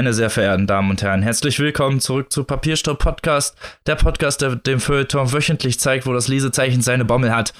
[0.00, 3.54] Meine sehr verehrten Damen und Herren, herzlich willkommen zurück zu Papierstopp Podcast,
[3.84, 7.52] der Podcast, der dem Feuilleton wöchentlich zeigt, wo das Lesezeichen seine Bommel hat.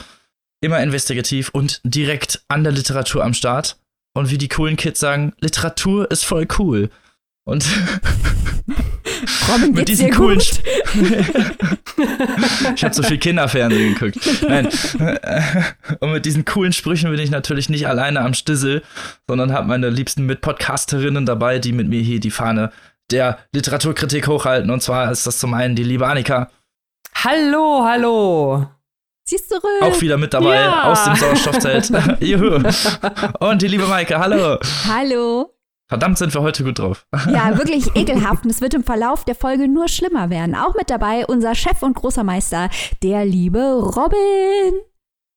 [0.62, 3.76] Immer investigativ und direkt an der Literatur am Start.
[4.14, 6.88] Und wie die coolen Kids sagen, Literatur ist voll cool.
[7.44, 7.66] Und
[9.52, 10.60] Robin, mit diesen coolen gut?
[12.76, 14.18] ich habe so viel Kinderfernsehen geguckt.
[14.48, 14.68] Nein.
[16.00, 18.82] Und mit diesen coolen Sprüchen bin ich natürlich nicht alleine am Stissel,
[19.28, 22.70] sondern habe meine liebsten Mitpodcasterinnen dabei, die mit mir hier die Fahne
[23.10, 24.70] der Literaturkritik hochhalten.
[24.70, 26.50] Und zwar ist das zum einen die liebe Annika,
[27.22, 28.66] Hallo, hallo.
[29.24, 29.62] Sie ist zurück.
[29.82, 30.84] auch wieder mit dabei Ja.
[30.84, 31.90] aus dem Sauerstoffzelt.
[32.20, 32.60] Juhu.
[33.40, 34.58] Und die liebe Maike, hallo.
[34.88, 35.52] Hallo.
[35.90, 37.04] Verdammt sind wir heute gut drauf.
[37.28, 38.44] Ja, wirklich ekelhaft.
[38.44, 40.54] Und es wird im Verlauf der Folge nur schlimmer werden.
[40.54, 42.70] Auch mit dabei unser Chef und großer Meister,
[43.02, 44.82] der liebe Robin.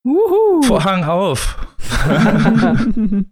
[0.03, 0.61] Wuhu.
[0.61, 1.58] Vorhang auf.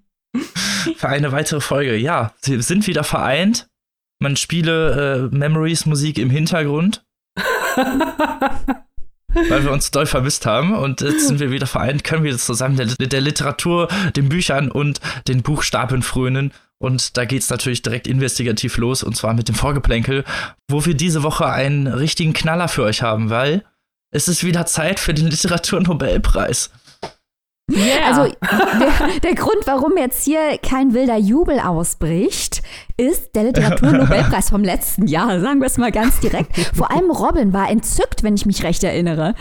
[0.97, 1.95] Für eine weitere Folge.
[1.95, 3.67] Ja, sie sind wieder vereint.
[4.19, 7.05] Man spiele äh, Memories Musik im Hintergrund.
[9.33, 12.75] weil wir uns doll vermisst haben und jetzt sind wir wieder vereint, können wir zusammen
[12.75, 16.51] der, der Literatur, den Büchern und den Buchstapeln frönen.
[16.81, 20.23] Und da geht's natürlich direkt investigativ los und zwar mit dem Vorgeplänkel,
[20.67, 23.63] wo wir diese Woche einen richtigen Knaller für euch haben, weil
[24.11, 26.71] es ist wieder Zeit für den Literaturnobelpreis.
[27.71, 28.07] Yeah.
[28.07, 32.63] Also der, der Grund, warum jetzt hier kein wilder Jubel ausbricht,
[32.97, 35.39] ist der Literaturnobelpreis vom letzten Jahr.
[35.39, 36.57] Sagen wir es mal ganz direkt.
[36.75, 39.35] Vor allem Robin war entzückt, wenn ich mich recht erinnere.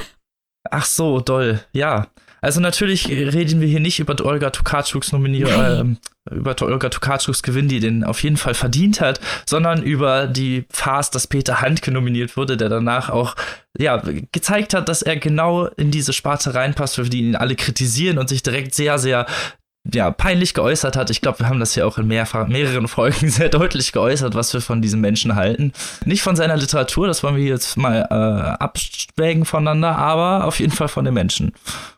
[0.70, 1.60] Ach so, doll.
[1.72, 2.08] Ja.
[2.40, 5.96] Also natürlich reden wir hier nicht über Olga Tokarczuks Nominierung, ähm,
[6.30, 11.10] über Olga Tokarczuks Gewinn, die den auf jeden Fall verdient hat, sondern über die Farce,
[11.10, 13.36] dass Peter Handke nominiert wurde, der danach auch
[13.78, 18.18] ja gezeigt hat, dass er genau in diese Sparte reinpasst, für die ihn alle kritisieren
[18.18, 19.26] und sich direkt sehr, sehr
[19.92, 21.10] ja, peinlich geäußert hat.
[21.10, 24.52] Ich glaube, wir haben das ja auch in mehrfach, mehreren Folgen sehr deutlich geäußert, was
[24.52, 25.72] wir von diesem Menschen halten.
[26.04, 30.72] Nicht von seiner Literatur, das wollen wir jetzt mal äh, abwägen voneinander, aber auf jeden
[30.72, 31.52] Fall von den Menschen.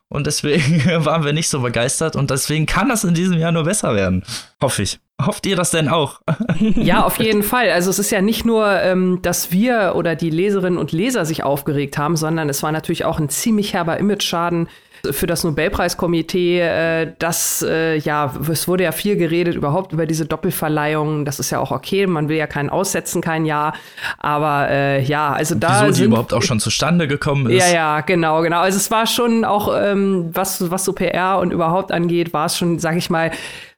[0.08, 3.64] Und deswegen waren wir nicht so begeistert und deswegen kann das in diesem Jahr nur
[3.64, 4.22] besser werden.
[4.62, 5.00] Hoffe ich.
[5.20, 6.20] Hofft ihr das denn auch?
[6.58, 7.70] ja, auf jeden Fall.
[7.70, 11.44] Also es ist ja nicht nur, ähm, dass wir oder die Leserinnen und Leser sich
[11.44, 14.68] aufgeregt haben, sondern es war natürlich auch ein ziemlich herber Imageschaden
[15.10, 16.60] für das Nobelpreiskomitee.
[16.60, 21.24] Äh, das, äh, ja, es wurde ja viel geredet überhaupt über diese Doppelverleihung.
[21.24, 22.06] Das ist ja auch okay.
[22.06, 23.74] Man will ja keinen aussetzen, kein Jahr.
[24.18, 25.80] Aber äh, ja, also da.
[25.80, 27.68] Wieso die sind- überhaupt auch schon zustande gekommen ist.
[27.68, 28.60] Ja, ja, genau, genau.
[28.60, 32.56] Also es war schon auch, ähm, was, was so PR und überhaupt angeht, war es
[32.56, 33.30] schon, sag ich mal,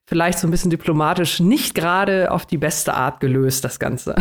[0.07, 4.15] vielleicht so ein bisschen diplomatisch nicht gerade auf die beste Art gelöst, das Ganze.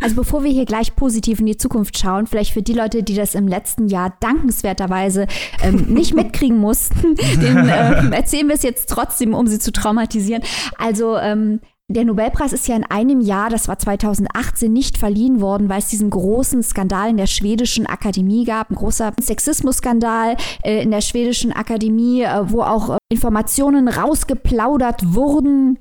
[0.00, 3.14] Also bevor wir hier gleich positiv in die Zukunft schauen, vielleicht für die Leute, die
[3.14, 5.26] das im letzten Jahr dankenswerterweise
[5.62, 10.42] ähm, nicht mitkriegen mussten, den ähm, erzählen wir es jetzt trotzdem, um sie zu traumatisieren.
[10.78, 11.60] Also ähm,
[11.90, 15.88] der Nobelpreis ist ja in einem Jahr, das war 2018, nicht verliehen worden, weil es
[15.88, 21.50] diesen großen Skandal in der schwedischen Akademie gab, ein großer Sexismusskandal äh, in der schwedischen
[21.50, 25.78] Akademie, äh, wo auch äh, Informationen rausgeplaudert wurden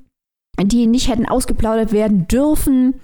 [0.65, 2.95] die nicht hätten ausgeplaudert werden dürfen.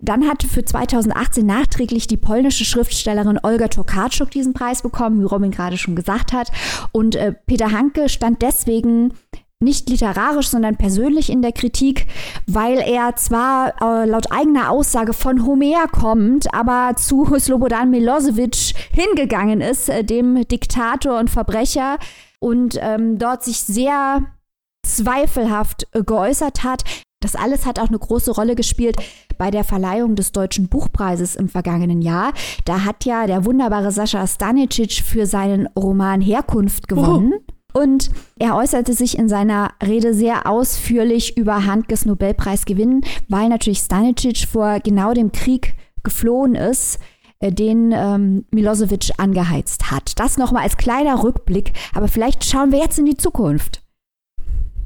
[0.00, 5.50] Dann hat für 2018 nachträglich die polnische Schriftstellerin Olga Tokarczuk diesen Preis bekommen, wie Robin
[5.50, 6.50] gerade schon gesagt hat.
[6.90, 9.14] Und äh, Peter Hanke stand deswegen
[9.60, 12.06] nicht literarisch, sondern persönlich in der Kritik,
[12.46, 19.60] weil er zwar äh, laut eigener Aussage von Homer kommt, aber zu Slobodan Milosevic hingegangen
[19.60, 21.98] ist, äh, dem Diktator und Verbrecher,
[22.40, 24.22] und ähm, dort sich sehr
[24.84, 26.84] zweifelhaft äh, geäußert hat.
[27.20, 28.96] Das alles hat auch eine große Rolle gespielt
[29.38, 32.32] bei der Verleihung des Deutschen Buchpreises im vergangenen Jahr.
[32.64, 37.34] Da hat ja der wunderbare Sascha Stanicic für seinen Roman Herkunft gewonnen.
[37.72, 44.46] Und er äußerte sich in seiner Rede sehr ausführlich über Handkes Nobelpreisgewinn, weil natürlich Stanicic
[44.46, 46.98] vor genau dem Krieg geflohen ist,
[47.40, 50.18] äh, den ähm, Milosevic angeheizt hat.
[50.18, 53.81] Das nochmal als kleiner Rückblick, aber vielleicht schauen wir jetzt in die Zukunft.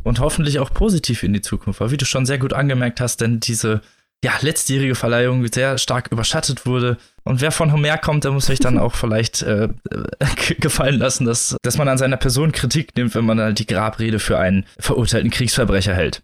[0.06, 3.20] Und hoffentlich auch positiv in die Zukunft, weil wie du schon sehr gut angemerkt hast,
[3.20, 3.80] denn diese
[4.22, 6.96] ja, letztjährige Verleihung sehr stark überschattet wurde.
[7.24, 9.68] Und wer von Homer kommt, der muss sich dann auch vielleicht äh,
[10.60, 14.20] gefallen lassen, dass, dass man an seiner Person Kritik nimmt, wenn man halt die Grabrede
[14.20, 16.22] für einen verurteilten Kriegsverbrecher hält.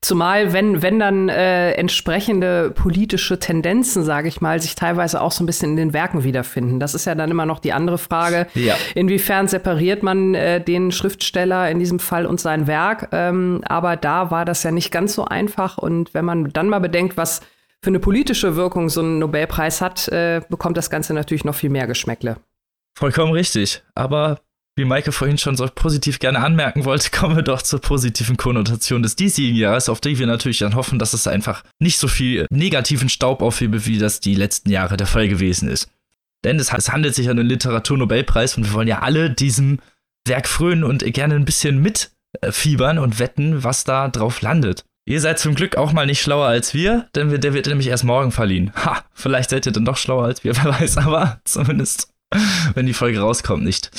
[0.00, 5.42] Zumal, wenn, wenn dann äh, entsprechende politische Tendenzen, sage ich mal, sich teilweise auch so
[5.42, 6.80] ein bisschen in den Werken wiederfinden.
[6.80, 8.46] Das ist ja dann immer noch die andere Frage.
[8.54, 8.74] Ja.
[8.94, 13.08] Inwiefern separiert man äh, den Schriftsteller in diesem Fall und sein Werk?
[13.12, 15.78] Ähm, aber da war das ja nicht ganz so einfach.
[15.78, 17.40] Und wenn man dann mal bedenkt, was
[17.82, 21.70] für eine politische Wirkung so ein Nobelpreis hat, äh, bekommt das Ganze natürlich noch viel
[21.70, 22.36] mehr Geschmäckle.
[22.96, 23.82] Vollkommen richtig.
[23.94, 24.40] Aber
[24.76, 29.02] wie Maike vorhin schon so positiv gerne anmerken wollte, kommen wir doch zur positiven Konnotation
[29.02, 32.46] des diesjährigen Jahres, auf die wir natürlich dann hoffen, dass es einfach nicht so viel
[32.50, 35.88] negativen Staub aufhebe, wie das die letzten Jahre der Fall gewesen ist.
[36.44, 39.78] Denn es, es handelt sich um den Literaturnobelpreis und wir wollen ja alle diesem
[40.26, 44.84] Werk frönen und gerne ein bisschen mitfiebern und wetten, was da drauf landet.
[45.06, 48.04] Ihr seid zum Glück auch mal nicht schlauer als wir, denn der wird nämlich erst
[48.04, 48.72] morgen verliehen.
[48.74, 52.08] Ha, vielleicht seid ihr dann doch schlauer als wir, wer weiß, aber zumindest,
[52.74, 53.90] wenn die Folge rauskommt, nicht.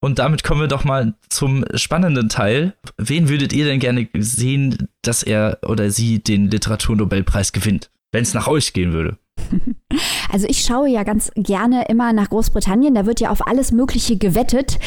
[0.00, 2.74] Und damit kommen wir doch mal zum spannenden Teil.
[2.96, 8.34] Wen würdet ihr denn gerne sehen, dass er oder sie den Literaturnobelpreis gewinnt, wenn es
[8.34, 9.18] nach euch gehen würde?
[10.30, 12.94] Also ich schaue ja ganz gerne immer nach Großbritannien.
[12.94, 14.78] Da wird ja auf alles Mögliche gewettet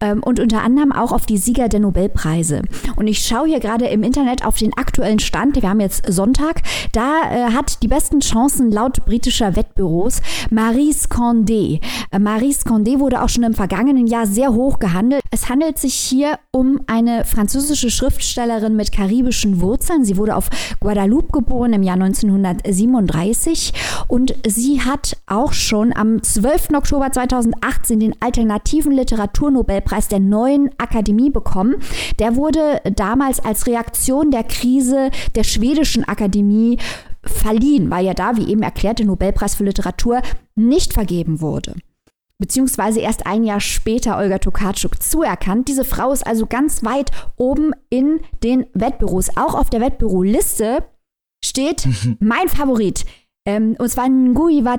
[0.00, 2.62] ähm, und unter anderem auch auf die Sieger der Nobelpreise.
[2.96, 5.60] Und ich schaue hier gerade im Internet auf den aktuellen Stand.
[5.60, 6.62] Wir haben jetzt Sonntag.
[6.92, 10.20] Da äh, hat die besten Chancen laut britischer Wettbüros
[10.50, 11.80] Marie Condé.
[12.10, 15.22] Äh, Marie Condé wurde auch schon im vergangenen Jahr sehr hoch gehandelt.
[15.30, 20.04] Es handelt sich hier um eine französische Schriftstellerin mit karibischen Wurzeln.
[20.04, 23.72] Sie wurde auf Guadeloupe geboren im Jahr 1937
[24.08, 26.70] und sie hat auch schon am 12.
[26.74, 31.76] Oktober 2018 den alternativen Literaturnobelpreis der neuen Akademie bekommen.
[32.18, 36.78] Der wurde damals als Reaktion der Krise der schwedischen Akademie
[37.22, 40.22] verliehen, weil ja da, wie eben erklärt, der Nobelpreis für Literatur
[40.54, 41.74] nicht vergeben wurde
[42.40, 45.68] beziehungsweise erst ein Jahr später Olga Tokarczuk zuerkannt.
[45.68, 49.36] Diese Frau ist also ganz weit oben in den Wettbüros.
[49.36, 50.82] Auch auf der Wettbüroliste
[51.44, 51.86] steht
[52.18, 53.04] mein Favorit,
[53.50, 54.76] ähm, und zwar Ngui wa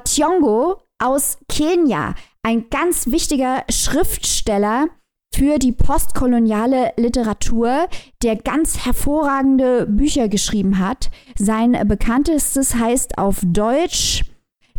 [0.99, 4.87] aus Kenia, ein ganz wichtiger Schriftsteller
[5.33, 7.87] für die postkoloniale Literatur,
[8.21, 11.09] der ganz hervorragende Bücher geschrieben hat.
[11.37, 14.23] Sein bekanntestes heißt auf Deutsch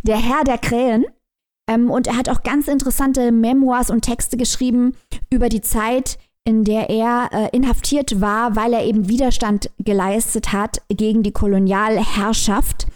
[0.03, 1.05] Der Herr der Krähen.
[1.69, 4.95] Ähm, und er hat auch ganz interessante Memoirs und Texte geschrieben
[5.29, 10.81] über die Zeit, in der er äh, inhaftiert war, weil er eben Widerstand geleistet hat
[10.89, 12.87] gegen die Kolonialherrschaft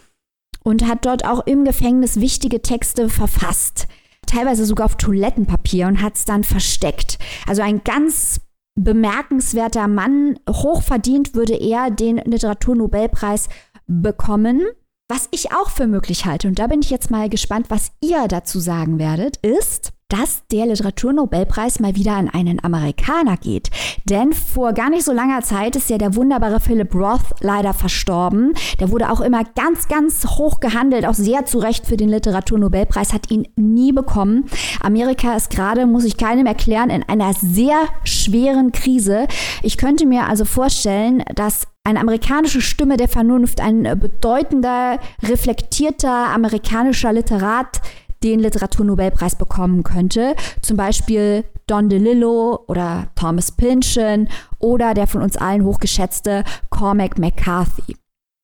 [0.62, 3.88] und hat dort auch im Gefängnis wichtige Texte verfasst.
[4.26, 7.18] Teilweise sogar auf Toilettenpapier und hat es dann versteckt.
[7.46, 8.40] Also ein ganz
[8.74, 10.38] bemerkenswerter Mann.
[10.48, 13.48] Hochverdient würde er den Literaturnobelpreis
[13.86, 14.66] bekommen.
[15.08, 18.28] Was ich auch für möglich halte, und da bin ich jetzt mal gespannt, was ihr
[18.28, 23.68] dazu sagen werdet, ist, dass der Literaturnobelpreis mal wieder an einen Amerikaner geht.
[24.04, 28.54] Denn vor gar nicht so langer Zeit ist ja der wunderbare Philip Roth leider verstorben.
[28.80, 33.12] Der wurde auch immer ganz, ganz hoch gehandelt, auch sehr zu Recht für den Literaturnobelpreis,
[33.12, 34.46] hat ihn nie bekommen.
[34.80, 39.26] Amerika ist gerade, muss ich keinem erklären, in einer sehr schweren Krise.
[39.62, 47.12] Ich könnte mir also vorstellen, dass eine amerikanische Stimme der Vernunft, ein bedeutender, reflektierter amerikanischer
[47.12, 47.82] Literat,
[48.22, 50.34] den Literaturnobelpreis bekommen könnte.
[50.62, 54.28] Zum Beispiel Don DeLillo oder Thomas Pynchon
[54.58, 57.96] oder der von uns allen hochgeschätzte Cormac McCarthy.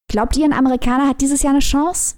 [0.08, 2.16] Glaubt ihr, ein Amerikaner hat dieses Jahr eine Chance?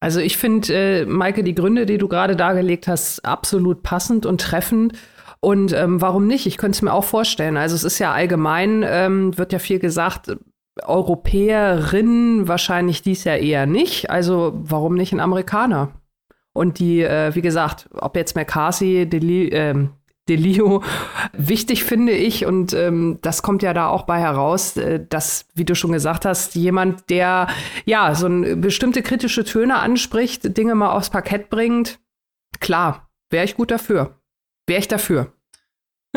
[0.00, 4.40] Also ich finde, äh, Maike, die Gründe, die du gerade dargelegt hast, absolut passend und
[4.40, 4.94] treffend.
[5.38, 6.46] Und ähm, warum nicht?
[6.46, 7.56] Ich könnte es mir auch vorstellen.
[7.56, 10.36] Also es ist ja allgemein, ähm, wird ja viel gesagt,
[10.82, 14.10] Europäerinnen wahrscheinlich dies Jahr eher nicht.
[14.10, 15.92] Also warum nicht ein Amerikaner?
[16.52, 19.90] Und die, äh, wie gesagt, ob jetzt McCarthy, Deli, ähm,
[20.28, 20.82] Delio
[21.32, 25.64] wichtig finde ich und ähm, das kommt ja da auch bei heraus, äh, dass, wie
[25.64, 27.48] du schon gesagt hast, jemand, der
[27.84, 31.98] ja so ein, bestimmte kritische Töne anspricht, Dinge mal aufs Parkett bringt,
[32.60, 34.20] klar, wäre ich gut dafür.
[34.66, 35.32] Wäre ich dafür.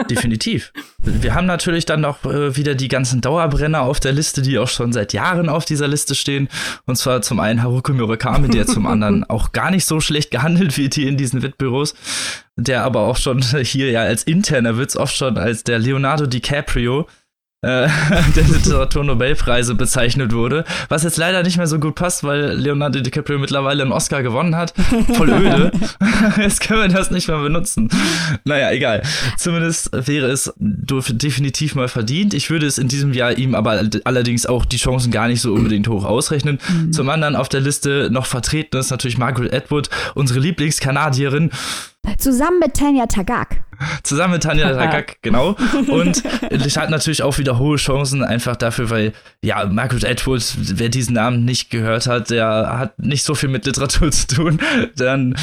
[0.09, 0.73] Definitiv.
[0.97, 4.67] Wir haben natürlich dann noch äh, wieder die ganzen Dauerbrenner auf der Liste, die auch
[4.67, 6.49] schon seit Jahren auf dieser Liste stehen.
[6.85, 10.77] Und zwar zum einen Haruki Murakami, der zum anderen auch gar nicht so schlecht gehandelt
[10.77, 11.95] wird hier in diesen Wettbüros,
[12.57, 17.07] der aber auch schon hier ja als interner Witz oft schon als der Leonardo DiCaprio
[17.65, 17.89] der
[18.47, 23.81] Literaturnobelpreise bezeichnet wurde, was jetzt leider nicht mehr so gut passt, weil Leonardo DiCaprio mittlerweile
[23.81, 24.73] einen Oscar gewonnen hat.
[25.15, 25.71] Voll öde.
[26.37, 27.89] jetzt können wir das nicht mehr benutzen.
[28.43, 29.01] Naja, egal.
[29.37, 32.35] Zumindest wäre es definitiv mal verdient.
[32.35, 35.53] Ich würde es in diesem Jahr ihm aber allerdings auch die Chancen gar nicht so
[35.53, 36.59] unbedingt hoch ausrechnen.
[36.69, 36.93] Mhm.
[36.93, 41.49] Zum anderen auf der Liste noch vertreten ist natürlich Margaret Atwood, unsere Lieblingskanadierin.
[42.17, 43.63] Zusammen mit Tanya Tagak.
[44.03, 45.55] Zusammen mit Tanja Tagak, genau.
[45.87, 50.89] Und ich hatte natürlich auch wieder hohe Chancen, einfach dafür, weil, ja, Margaret Atwood, wer
[50.89, 54.59] diesen Namen nicht gehört hat, der hat nicht so viel mit Literatur zu tun.
[54.95, 55.35] Dann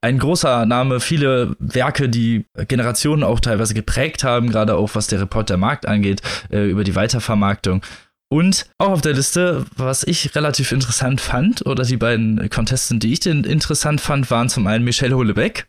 [0.00, 5.20] ein großer Name, viele Werke, die Generationen auch teilweise geprägt haben, gerade auch was der
[5.20, 7.82] Reportermarkt angeht, äh, über die Weitervermarktung.
[8.30, 13.12] Und auch auf der Liste, was ich relativ interessant fand, oder die beiden Contesten, die
[13.12, 15.66] ich denn interessant fand, waren zum einen Michelle Houellebecq,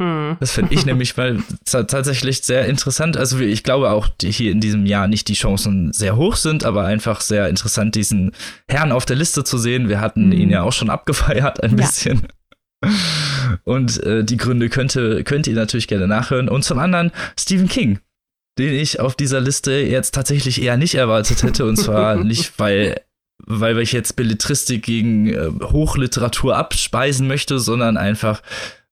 [0.00, 0.36] Hm.
[0.40, 3.16] Das finde ich nämlich mal tatsächlich sehr interessant.
[3.16, 6.84] Also ich glaube auch hier in diesem Jahr nicht die Chancen sehr hoch sind, aber
[6.84, 8.32] einfach sehr interessant, diesen
[8.68, 9.88] Herrn auf der Liste zu sehen.
[9.88, 10.32] Wir hatten mhm.
[10.32, 11.76] ihn ja auch schon abgefeiert ein ja.
[11.76, 12.26] bisschen.
[13.64, 16.48] Und äh, die Gründe könnte, könnt ihr natürlich gerne nachhören.
[16.48, 18.00] Und zum anderen Stephen King,
[18.58, 21.64] den ich auf dieser Liste jetzt tatsächlich eher nicht erwartet hätte.
[21.64, 23.00] Und zwar nicht, weil,
[23.46, 28.42] weil ich jetzt Belletristik gegen äh, Hochliteratur abspeisen möchte, sondern einfach,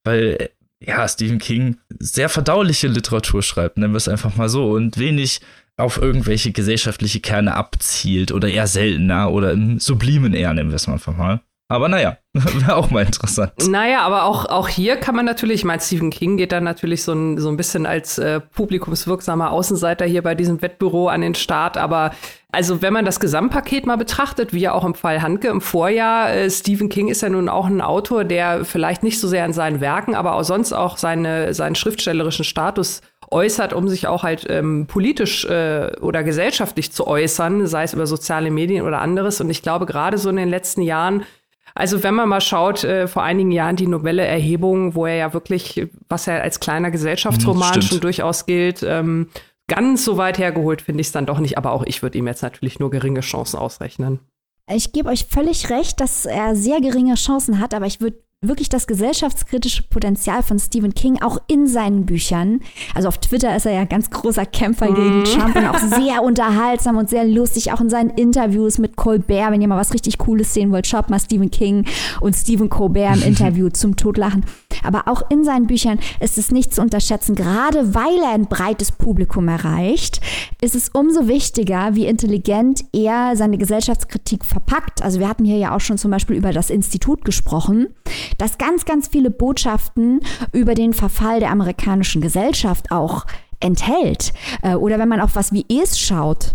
[0.04, 0.50] weil
[0.80, 5.40] ja, Stephen King sehr verdauliche Literatur schreibt, nennen wir es einfach mal so, und wenig
[5.76, 10.86] auf irgendwelche gesellschaftliche Kerne abzielt oder eher seltener oder im Sublimen eher, nennen wir es
[10.86, 11.40] mal einfach mal.
[11.70, 13.52] Aber naja, wäre auch mal interessant.
[13.68, 17.04] Naja, aber auch, auch hier kann man natürlich, ich meine, Stephen King geht dann natürlich
[17.04, 21.36] so ein, so ein bisschen als äh, publikumswirksamer Außenseiter hier bei diesem Wettbüro an den
[21.36, 21.76] Start.
[21.76, 22.10] Aber
[22.50, 26.34] also wenn man das Gesamtpaket mal betrachtet, wie ja auch im Fall Handke im Vorjahr,
[26.34, 29.52] äh, Stephen King ist ja nun auch ein Autor, der vielleicht nicht so sehr in
[29.52, 33.00] seinen Werken, aber auch sonst auch seine, seinen schriftstellerischen Status
[33.30, 38.08] äußert, um sich auch halt ähm, politisch äh, oder gesellschaftlich zu äußern, sei es über
[38.08, 39.40] soziale Medien oder anderes.
[39.40, 41.22] Und ich glaube, gerade so in den letzten Jahren
[41.80, 45.88] also wenn man mal schaut, äh, vor einigen Jahren die Novelle-Erhebung, wo er ja wirklich,
[46.08, 49.28] was er als kleiner Gesellschaftsroman mhm, schon durchaus gilt, ähm,
[49.66, 51.56] ganz so weit hergeholt finde ich es dann doch nicht.
[51.56, 54.20] Aber auch ich würde ihm jetzt natürlich nur geringe Chancen ausrechnen.
[54.72, 58.70] Ich gebe euch völlig recht, dass er sehr geringe Chancen hat, aber ich würde wirklich
[58.70, 62.60] das gesellschaftskritische Potenzial von Stephen King auch in seinen Büchern.
[62.94, 64.94] Also auf Twitter ist er ja ganz großer Kämpfer mhm.
[64.94, 69.50] gegen Trump und auch sehr unterhaltsam und sehr lustig, auch in seinen Interviews mit Colbert.
[69.50, 71.84] Wenn ihr mal was richtig Cooles sehen wollt, schaut mal Stephen King
[72.22, 74.46] und Stephen Colbert im Interview zum Totlachen.
[74.82, 78.90] Aber auch in seinen Büchern ist es nicht zu unterschätzen, gerade weil er ein breites
[78.90, 80.22] Publikum erreicht,
[80.62, 85.02] ist es umso wichtiger, wie intelligent er seine Gesellschaftskritik verpackt.
[85.02, 87.88] Also wir hatten hier ja auch schon zum Beispiel über das Institut gesprochen
[88.38, 90.20] dass ganz, ganz viele Botschaften
[90.52, 93.26] über den Verfall der amerikanischen Gesellschaft auch
[93.60, 94.32] enthält.
[94.62, 96.54] Äh, oder wenn man auf was wie Es schaut,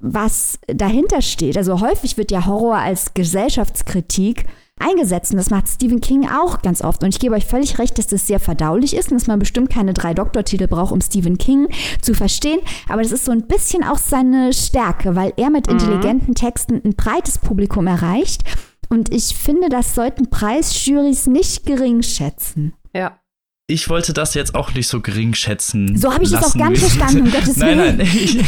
[0.00, 1.56] was dahinter steht.
[1.56, 4.46] Also häufig wird ja Horror als Gesellschaftskritik
[4.78, 7.02] eingesetzt und das macht Stephen King auch ganz oft.
[7.02, 9.70] Und ich gebe euch völlig recht, dass das sehr verdaulich ist und dass man bestimmt
[9.70, 11.68] keine drei Doktortitel braucht, um Stephen King
[12.02, 12.60] zu verstehen.
[12.88, 15.74] Aber das ist so ein bisschen auch seine Stärke, weil er mit mhm.
[15.74, 18.42] intelligenten Texten ein breites Publikum erreicht
[18.88, 22.74] und ich finde, das sollten Preisjurys nicht gering schätzen.
[22.94, 23.20] Ja.
[23.66, 25.96] Ich wollte das jetzt auch nicht so gering schätzen.
[25.96, 27.96] So habe ich das auch gar nicht verstanden, um Gottes Willen.
[27.96, 28.10] Nein, nein.
[28.12, 28.38] Ich,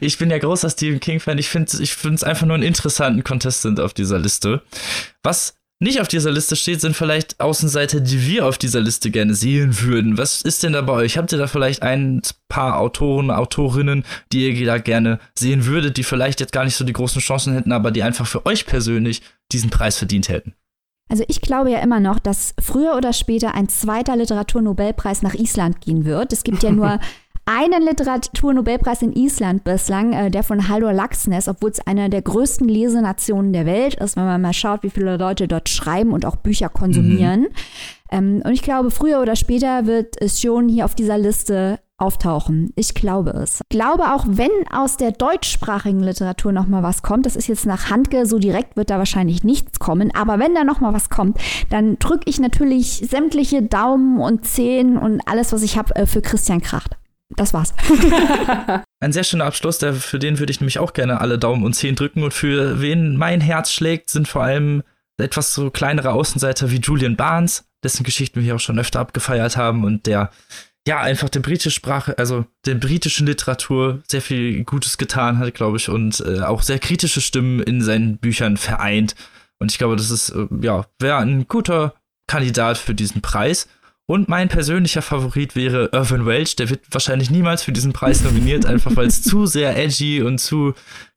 [0.00, 1.38] ich bin ja großer Stephen King-Fan.
[1.38, 4.62] Ich finde es ich einfach nur einen interessanten Contestant auf dieser Liste.
[5.24, 9.34] Was nicht auf dieser Liste steht, sind vielleicht Außenseiter, die wir auf dieser Liste gerne
[9.34, 10.16] sehen würden.
[10.16, 11.18] Was ist denn da bei euch?
[11.18, 16.04] Habt ihr da vielleicht ein paar Autoren, Autorinnen, die ihr da gerne sehen würdet, die
[16.04, 19.22] vielleicht jetzt gar nicht so die großen Chancen hätten, aber die einfach für euch persönlich
[19.52, 20.54] diesen Preis verdient hätten?
[21.08, 25.80] Also ich glaube ja immer noch, dass früher oder später ein zweiter Literaturnobelpreis nach Island
[25.80, 26.32] gehen wird.
[26.32, 26.98] Es gibt ja nur
[27.46, 32.68] einen Literaturnobelpreis in Island bislang, äh, der von Haldor Laxness, obwohl es eine der größten
[32.68, 36.36] Lesenationen der Welt ist, wenn man mal schaut, wie viele Leute dort schreiben und auch
[36.36, 37.42] Bücher konsumieren.
[37.42, 37.48] Mhm.
[38.10, 42.72] Ähm, und ich glaube, früher oder später wird es schon hier auf dieser Liste auftauchen.
[42.74, 43.60] Ich glaube es.
[43.62, 47.64] Ich glaube auch, wenn aus der deutschsprachigen Literatur noch mal was kommt, das ist jetzt
[47.64, 51.08] nach Handke, so direkt wird da wahrscheinlich nichts kommen, aber wenn da noch mal was
[51.08, 51.38] kommt,
[51.70, 56.20] dann drücke ich natürlich sämtliche Daumen und Zehen und alles, was ich habe, äh, für
[56.20, 56.96] Christian Kracht
[57.30, 57.74] das war's.
[59.00, 61.74] Ein sehr schöner Abschluss, der, für den würde ich nämlich auch gerne alle Daumen und
[61.74, 62.22] Zehen drücken.
[62.22, 64.82] Und für wen mein Herz schlägt, sind vor allem
[65.18, 69.56] etwas so kleinere Außenseiter wie Julian Barnes, dessen Geschichten wir hier auch schon öfter abgefeiert
[69.56, 70.30] haben und der
[70.86, 75.78] ja einfach der britischen Sprache, also der britischen Literatur sehr viel Gutes getan hat, glaube
[75.78, 79.16] ich, und äh, auch sehr kritische Stimmen in seinen Büchern vereint.
[79.58, 81.94] Und ich glaube, das ist, äh, ja, wäre ein guter
[82.28, 83.68] Kandidat für diesen Preis.
[84.06, 86.54] Und mein persönlicher Favorit wäre Irvin Welch.
[86.56, 90.38] Der wird wahrscheinlich niemals für diesen Preis nominiert, einfach weil es zu sehr edgy und
[90.38, 90.74] zu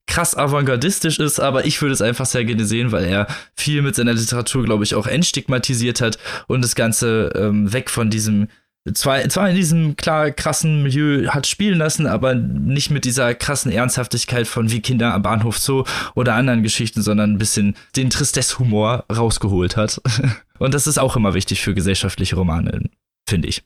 [0.08, 3.96] krass avantgardistisch ist, aber ich würde es einfach sehr gerne sehen, weil er viel mit
[3.96, 6.18] seiner Literatur, glaube ich, auch entstigmatisiert hat
[6.48, 8.48] und das Ganze ähm, weg von diesem
[8.94, 13.72] zwar, zwar in diesem klar krassen Milieu hat spielen lassen, aber nicht mit dieser krassen
[13.72, 15.84] Ernsthaftigkeit von wie Kinder am Bahnhof Zoo
[16.16, 20.02] oder anderen Geschichten, sondern ein bisschen den Tristesse-Humor rausgeholt hat.
[20.60, 22.90] Und das ist auch immer wichtig für gesellschaftliche Romane,
[23.28, 23.64] finde ich.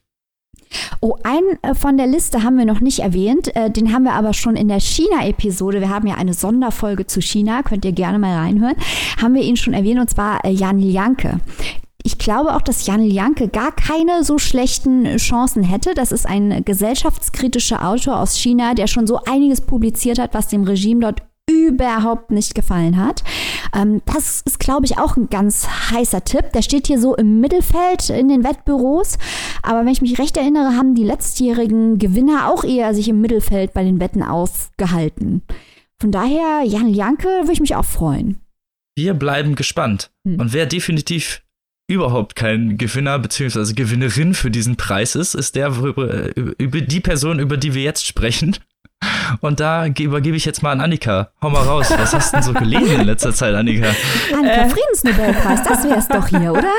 [1.00, 3.54] Oh, einen äh, von der Liste haben wir noch nicht erwähnt.
[3.54, 5.80] Äh, den haben wir aber schon in der China-Episode.
[5.80, 8.76] Wir haben ja eine Sonderfolge zu China, könnt ihr gerne mal reinhören.
[9.20, 11.40] Haben wir ihn schon erwähnt und zwar äh, Jan Janke.
[12.02, 15.94] Ich glaube auch, dass Jan Janke gar keine so schlechten Chancen hätte.
[15.94, 20.64] Das ist ein gesellschaftskritischer Autor aus China, der schon so einiges publiziert hat, was dem
[20.64, 23.22] Regime dort überhaupt nicht gefallen hat.
[23.74, 26.52] Ähm, das ist, glaube ich, auch ein ganz heißer Tipp.
[26.52, 29.18] Der steht hier so im Mittelfeld in den Wettbüros.
[29.62, 33.72] Aber wenn ich mich recht erinnere, haben die letztjährigen Gewinner auch eher sich im Mittelfeld
[33.72, 35.42] bei den Wetten aufgehalten.
[36.00, 38.40] Von daher, Jan Janke, würde ich mich auch freuen.
[38.96, 40.10] Wir bleiben gespannt.
[40.26, 40.40] Hm.
[40.40, 41.42] Und wer definitiv
[41.88, 43.74] überhaupt kein Gewinner bzw.
[43.74, 48.06] Gewinnerin für diesen Preis ist, ist der, über, über die Person, über die wir jetzt
[48.06, 48.56] sprechen.
[49.40, 51.30] Und da übergebe ich jetzt mal an Annika.
[51.42, 51.92] Hau mal raus.
[51.96, 53.88] Was hast du denn so gelesen in letzter Zeit, Annika?
[54.32, 56.72] Annika, äh, Friedensnobelpreis, das wär's doch hier, oder?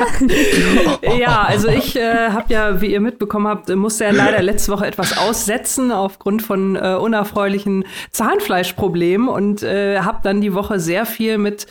[1.18, 4.86] ja, also ich äh, habe ja, wie ihr mitbekommen habt, musste ja leider letzte Woche
[4.86, 11.38] etwas aussetzen aufgrund von äh, unerfreulichen Zahnfleischproblemen und äh, habe dann die Woche sehr viel
[11.38, 11.66] mit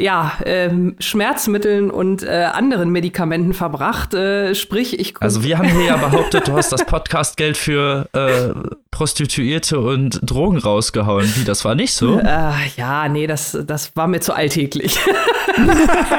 [0.00, 4.14] ja, äh, Schmerzmitteln und äh, anderen Medikamenten verbracht.
[4.14, 8.54] Äh, sprich, ich Also wir haben hier ja behauptet, du hast das Podcastgeld für äh,
[8.92, 11.28] Prostituierte und Drogen rausgehauen.
[11.36, 12.20] Wie, das war nicht so?
[12.20, 14.98] Äh, ja, nee, das, das war mir zu alltäglich.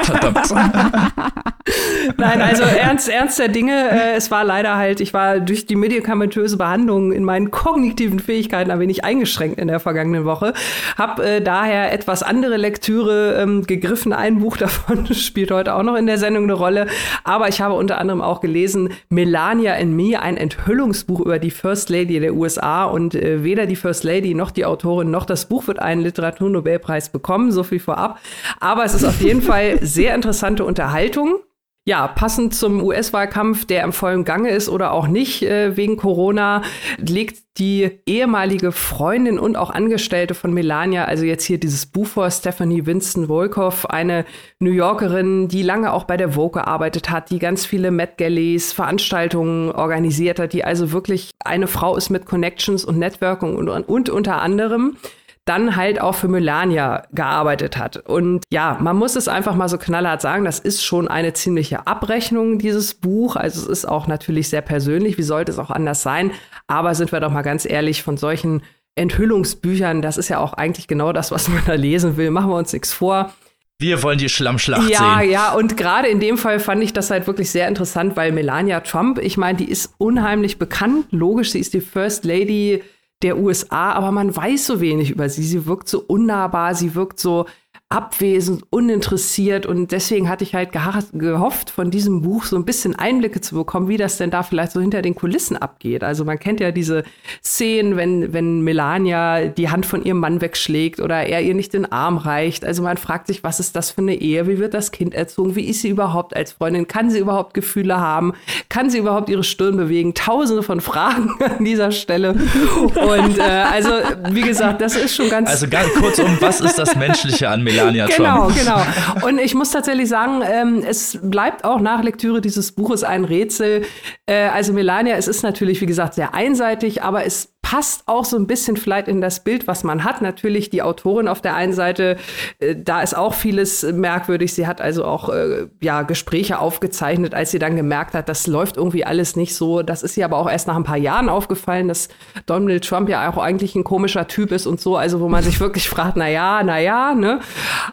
[0.02, 0.50] Verdammt.
[2.16, 5.76] Nein, also ernst, ernst der Dinge, äh, es war leider halt, ich war durch die
[5.76, 10.52] medikamentöse Behandlung in meinen kognitiven Fähigkeiten ein wenig eingeschränkt in der vergangenen Woche.
[10.96, 14.12] Hab äh, daher etwas andere Lektüre ähm, gegriffen.
[14.12, 16.86] Ein Buch davon spielt heute auch noch in der Sendung eine Rolle.
[17.24, 21.88] Aber ich habe unter anderem auch gelesen Melania in Me, ein Enthüllungsbuch über die First
[21.88, 22.84] Lady der USA.
[22.84, 27.10] Und äh, weder die First Lady noch die Autorin noch das Buch wird einen Literaturnobelpreis
[27.10, 27.52] bekommen.
[27.52, 28.18] So viel vorab.
[28.58, 31.40] Aber es ist auf jeden Fall sehr interessante Unterhaltung.
[31.86, 36.62] Ja, passend zum US-Wahlkampf, der im vollen Gange ist oder auch nicht äh, wegen Corona,
[36.98, 42.30] legt die ehemalige Freundin und auch Angestellte von Melania, also jetzt hier dieses Buch vor,
[42.30, 44.26] Stephanie Winston Wolkoff, eine
[44.60, 48.72] New Yorkerin, die lange auch bei der Vogue gearbeitet hat, die ganz viele Met Galleys,
[48.72, 54.10] Veranstaltungen organisiert hat, die also wirklich eine Frau ist mit Connections und Networking und, und
[54.10, 54.96] unter anderem
[55.44, 57.96] dann halt auch für Melania gearbeitet hat.
[57.96, 61.86] Und ja, man muss es einfach mal so knallhart sagen, das ist schon eine ziemliche
[61.86, 63.36] Abrechnung, dieses Buch.
[63.36, 66.30] Also es ist auch natürlich sehr persönlich, wie sollte es auch anders sein.
[66.66, 68.62] Aber sind wir doch mal ganz ehrlich, von solchen
[68.94, 72.30] Enthüllungsbüchern, das ist ja auch eigentlich genau das, was man da lesen will.
[72.30, 73.32] Machen wir uns nichts vor.
[73.80, 75.06] Wir wollen die Schlammschlacht ja, sehen.
[75.06, 78.30] Ja, ja, und gerade in dem Fall fand ich das halt wirklich sehr interessant, weil
[78.30, 81.06] Melania Trump, ich meine, die ist unheimlich bekannt.
[81.12, 82.82] Logisch, sie ist die First Lady
[83.22, 85.42] der USA, aber man weiß so wenig über sie.
[85.42, 87.46] Sie wirkt so unnahbar, sie wirkt so
[87.90, 93.40] abwesend, uninteressiert und deswegen hatte ich halt gehofft, von diesem Buch so ein bisschen Einblicke
[93.40, 96.04] zu bekommen, wie das denn da vielleicht so hinter den Kulissen abgeht.
[96.04, 97.02] Also man kennt ja diese
[97.42, 101.90] Szenen, wenn, wenn Melania die Hand von ihrem Mann wegschlägt oder er ihr nicht den
[101.90, 102.64] Arm reicht.
[102.64, 104.46] Also man fragt sich, was ist das für eine Ehe?
[104.46, 105.56] Wie wird das Kind erzogen?
[105.56, 106.86] Wie ist sie überhaupt als Freundin?
[106.86, 108.34] Kann sie überhaupt Gefühle haben?
[108.68, 110.14] Kann sie überhaupt ihre Stirn bewegen?
[110.14, 112.34] Tausende von Fragen an dieser Stelle.
[112.34, 113.90] Und äh, also,
[114.30, 115.50] wie gesagt, das ist schon ganz.
[115.50, 117.79] Also ganz kurz um, was ist das Menschliche an Melania?
[117.84, 118.58] Melania genau, Trump.
[118.58, 118.76] Genau,
[119.14, 119.26] genau.
[119.26, 123.84] Und ich muss tatsächlich sagen, ähm, es bleibt auch nach Lektüre dieses Buches ein Rätsel.
[124.26, 128.36] Äh, also Melania, es ist natürlich, wie gesagt, sehr einseitig, aber es passt auch so
[128.36, 130.22] ein bisschen vielleicht in das Bild, was man hat.
[130.22, 132.16] Natürlich die Autorin auf der einen Seite,
[132.58, 134.54] äh, da ist auch vieles merkwürdig.
[134.54, 138.76] Sie hat also auch äh, ja, Gespräche aufgezeichnet, als sie dann gemerkt hat, das läuft
[138.76, 139.82] irgendwie alles nicht so.
[139.82, 142.08] Das ist ihr aber auch erst nach ein paar Jahren aufgefallen, dass
[142.46, 144.96] Donald Trump ja auch eigentlich ein komischer Typ ist und so.
[144.96, 147.38] Also wo man sich wirklich fragt, na ja, na ja, ne?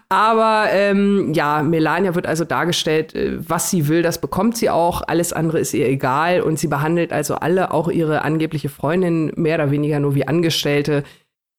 [0.10, 5.04] Aber ähm, ja, Melania wird also dargestellt, äh, was sie will, das bekommt sie auch.
[5.06, 9.54] Alles andere ist ihr egal und sie behandelt also alle, auch ihre angebliche Freundin, mehr
[9.54, 11.04] oder weniger nur wie Angestellte.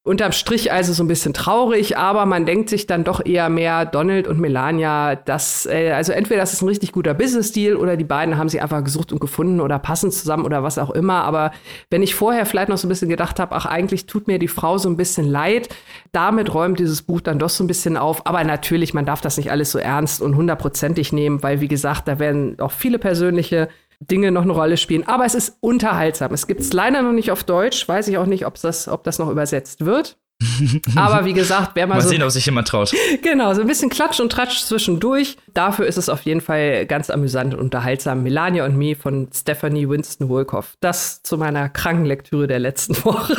[0.09, 3.85] Unterm Strich also so ein bisschen traurig, aber man denkt sich dann doch eher mehr
[3.85, 8.05] Donald und Melania, dass, äh, also entweder das ist ein richtig guter Business-Deal oder die
[8.05, 11.25] beiden haben sie einfach gesucht und gefunden oder passen zusammen oder was auch immer.
[11.25, 11.53] Aber
[11.91, 14.49] wenn ich vorher vielleicht noch so ein bisschen gedacht habe, ach, eigentlich tut mir die
[14.49, 15.69] Frau so ein bisschen leid,
[16.11, 18.27] damit räumt dieses Buch dann doch so ein bisschen auf.
[18.27, 22.09] Aber natürlich, man darf das nicht alles so ernst und hundertprozentig nehmen, weil, wie gesagt,
[22.09, 23.69] da werden auch viele persönliche
[24.01, 25.07] Dinge noch eine Rolle spielen.
[25.07, 26.33] Aber es ist unterhaltsam.
[26.33, 27.89] Es gibt es leider noch nicht auf Deutsch.
[27.89, 30.17] Weiß ich auch nicht, das, ob das noch übersetzt wird.
[30.95, 32.93] Aber wie gesagt, wer mal, mal so, sehen, ob sich jemand traut.
[33.23, 35.37] Genau, so ein bisschen Klatsch und Tratsch zwischendurch.
[35.53, 38.23] Dafür ist es auf jeden Fall ganz amüsant und unterhaltsam.
[38.23, 40.77] Melania und Me von Stephanie Winston Wolkoff.
[40.81, 43.37] Das zu meiner kranken Lektüre der letzten Woche.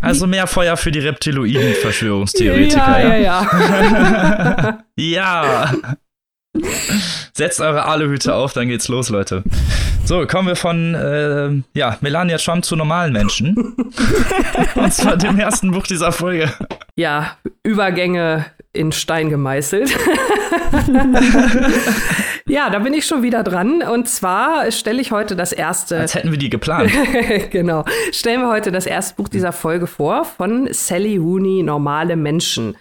[0.00, 3.00] also mehr Feuer für die Reptiloiden Verschwörungstheoretiker.
[3.00, 4.84] Ja, ja, ja.
[4.96, 5.72] Ja.
[5.74, 5.96] ja.
[7.32, 9.42] Setzt eure Aluhüte auf, dann geht's los, Leute.
[10.04, 13.56] So, kommen wir von äh, ja, Melania Trump zu normalen Menschen.
[14.74, 16.52] Und zwar dem ersten Buch dieser Folge.
[16.94, 19.90] Ja, Übergänge in Stein gemeißelt.
[22.48, 23.82] ja, da bin ich schon wieder dran.
[23.82, 25.98] Und zwar stelle ich heute das erste.
[25.98, 26.90] Als hätten wir die geplant.
[27.50, 27.84] genau.
[28.12, 32.76] Stellen wir heute das erste Buch dieser Folge vor von Sally Rooney, Normale Menschen.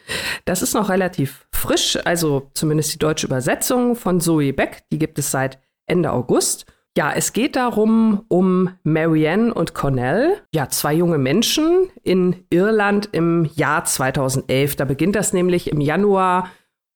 [0.46, 4.84] Das ist noch relativ frisch, also zumindest die deutsche Übersetzung von Zoe Beck.
[4.92, 6.66] Die gibt es seit Ende August.
[6.98, 13.50] Ja, es geht darum, um Marianne und Cornell, ja, zwei junge Menschen in Irland im
[13.54, 14.78] Jahr 2011.
[14.78, 16.50] Da beginnt das nämlich im Januar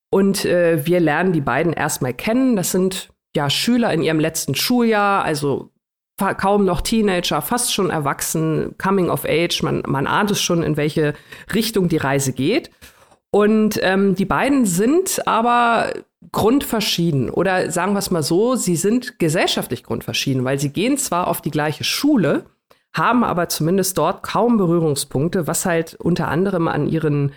[0.09, 2.55] und äh, wir lernen die beiden erstmal kennen.
[2.55, 5.71] Das sind ja Schüler in ihrem letzten Schuljahr, also
[6.37, 9.61] kaum noch Teenager, fast schon erwachsen, Coming of Age.
[9.63, 11.13] Man, man ahnt es schon, in welche
[11.53, 12.71] Richtung die Reise geht.
[13.31, 15.93] Und ähm, die beiden sind aber
[16.31, 21.27] grundverschieden oder sagen wir es mal so, sie sind gesellschaftlich grundverschieden, weil sie gehen zwar
[21.27, 22.45] auf die gleiche Schule,
[22.93, 27.31] haben aber zumindest dort kaum Berührungspunkte, was halt unter anderem an ihren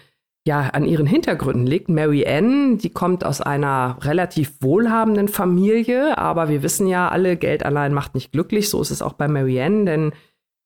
[0.47, 1.89] ja, an ihren Hintergründen liegt.
[1.89, 7.65] Mary Ann, die kommt aus einer relativ wohlhabenden Familie, aber wir wissen ja alle, Geld
[7.65, 8.69] allein macht nicht glücklich.
[8.69, 10.13] So ist es auch bei Mary Ann, denn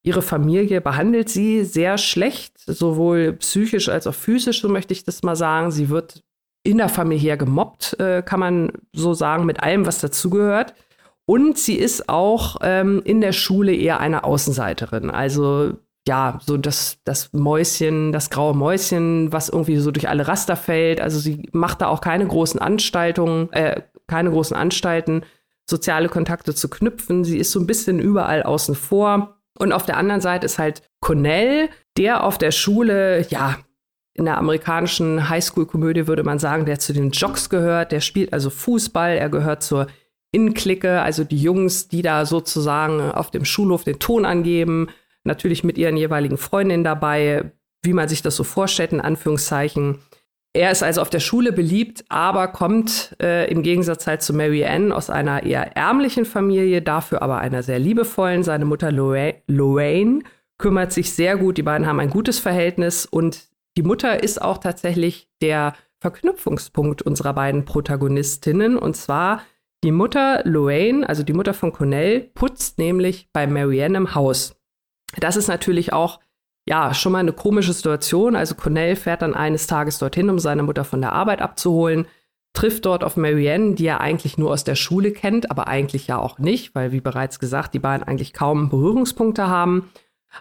[0.03, 5.23] ihre Familie behandelt sie sehr schlecht, sowohl psychisch als auch physisch, so möchte ich das
[5.23, 5.71] mal sagen.
[5.71, 6.23] Sie wird
[6.63, 10.75] innerfamiliär gemobbt, äh, kann man so sagen, mit allem, was dazugehört.
[11.27, 15.11] Und sie ist auch ähm, in der Schule eher eine Außenseiterin.
[15.11, 15.75] Also
[16.09, 21.01] ja, so das, das Mäuschen, das graue Mäuschen, was irgendwie so durch alle Raster fällt.
[21.01, 25.25] Also sie macht da auch keine großen Anstaltungen, äh, keine großen Anstalten,
[25.69, 27.25] soziale Kontakte zu knüpfen.
[27.25, 29.37] Sie ist so ein bisschen überall außen vor.
[29.59, 33.57] Und auf der anderen Seite ist halt Connell, der auf der Schule, ja,
[34.15, 38.49] in der amerikanischen Highschool-Komödie würde man sagen, der zu den Jocks gehört, der spielt also
[38.49, 39.89] Fußball, er gehört zur
[40.33, 44.89] Innenklicke, also die Jungs, die da sozusagen auf dem Schulhof den Ton angeben,
[45.27, 49.99] natürlich mit ihren jeweiligen Freundinnen dabei, wie man sich das so vorstellt, in Anführungszeichen.
[50.53, 54.65] Er ist also auf der Schule beliebt, aber kommt äh, im Gegensatz halt zu Mary
[54.65, 58.43] Ann aus einer eher ärmlichen Familie, dafür aber einer sehr liebevollen.
[58.43, 60.23] Seine Mutter Lorraine
[60.57, 64.57] kümmert sich sehr gut, die beiden haben ein gutes Verhältnis und die Mutter ist auch
[64.57, 68.79] tatsächlich der Verknüpfungspunkt unserer beiden Protagonistinnen.
[68.79, 69.43] Und zwar
[69.85, 74.57] die Mutter Lorraine, also die Mutter von Cornell, putzt nämlich bei Marianne im Haus.
[75.19, 76.21] Das ist natürlich auch
[76.69, 78.35] ja, schon mal eine komische Situation.
[78.35, 82.07] Also Cornell fährt dann eines Tages dorthin, um seine Mutter von der Arbeit abzuholen,
[82.53, 86.19] trifft dort auf Marianne, die er eigentlich nur aus der Schule kennt, aber eigentlich ja
[86.19, 89.91] auch nicht, weil wie bereits gesagt, die beiden eigentlich kaum Berührungspunkte haben.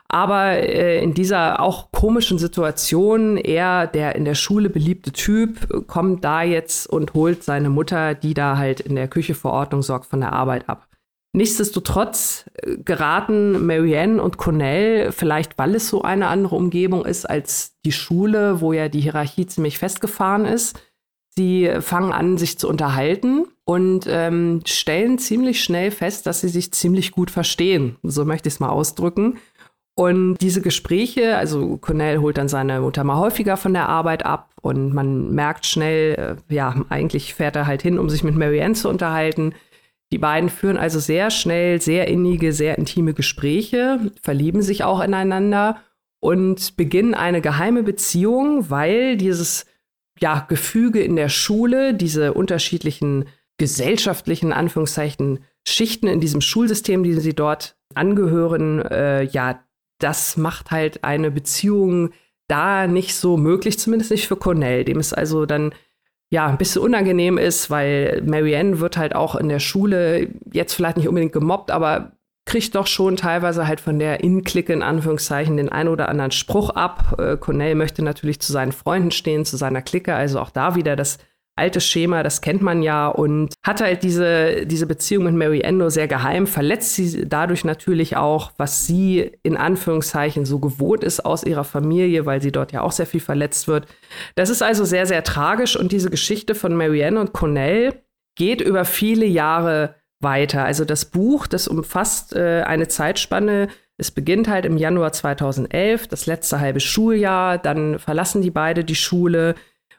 [0.07, 6.23] Aber äh, in dieser auch komischen Situation, er, der in der Schule beliebte Typ, kommt
[6.23, 10.05] da jetzt und holt seine Mutter, die da halt in der Küche vor Ordnung sorgt,
[10.07, 10.87] von der Arbeit ab.
[11.35, 17.75] Nichtsdestotrotz äh, geraten Marianne und Cornell, vielleicht weil es so eine andere Umgebung ist als
[17.83, 20.79] die Schule, wo ja die Hierarchie ziemlich festgefahren ist,
[21.35, 26.71] sie fangen an, sich zu unterhalten und ähm, stellen ziemlich schnell fest, dass sie sich
[26.71, 27.97] ziemlich gut verstehen.
[28.01, 29.37] So möchte ich es mal ausdrücken.
[29.97, 34.51] Und diese Gespräche, also Cornell holt dann seine Mutter mal häufiger von der Arbeit ab
[34.61, 38.75] und man merkt schnell, äh, ja, eigentlich fährt er halt hin, um sich mit Marianne
[38.75, 39.53] zu unterhalten.
[40.15, 45.81] Die beiden führen also sehr schnell sehr innige, sehr intime Gespräche, verlieben sich auch ineinander
[46.21, 49.65] und beginnen eine geheime Beziehung, weil dieses
[50.21, 53.25] ja, Gefüge in der Schule, diese unterschiedlichen
[53.57, 59.65] gesellschaftlichen Anführungszeichen Schichten in diesem Schulsystem, die sie dort angehören, äh, ja,
[59.99, 62.11] das macht halt eine Beziehung
[62.47, 64.85] da nicht so möglich, zumindest nicht für Cornell.
[64.85, 65.73] Dem es also dann
[66.31, 70.97] ja ein bisschen unangenehm ist, weil Marianne wird halt auch in der Schule jetzt vielleicht
[70.97, 72.11] nicht unbedingt gemobbt, aber
[72.45, 76.69] kriegt doch schon teilweise halt von der Innenklicke in Anführungszeichen den ein oder anderen Spruch
[76.69, 77.15] ab.
[77.19, 80.95] Äh, Cornell möchte natürlich zu seinen Freunden stehen, zu seiner Clique, also auch da wieder
[80.95, 81.17] das
[81.55, 85.89] altes Schema, das kennt man ja und hat halt diese, diese Beziehung mit Mary Endo
[85.89, 91.43] sehr geheim, verletzt sie dadurch natürlich auch, was sie in Anführungszeichen so gewohnt ist aus
[91.43, 93.87] ihrer Familie, weil sie dort ja auch sehr viel verletzt wird.
[94.35, 98.03] Das ist also sehr, sehr tragisch und diese Geschichte von Marianne und Cornell
[98.35, 100.65] geht über viele Jahre weiter.
[100.65, 106.25] Also das Buch, das umfasst äh, eine Zeitspanne, es beginnt halt im Januar 2011, das
[106.25, 109.55] letzte halbe Schuljahr, dann verlassen die beide die Schule,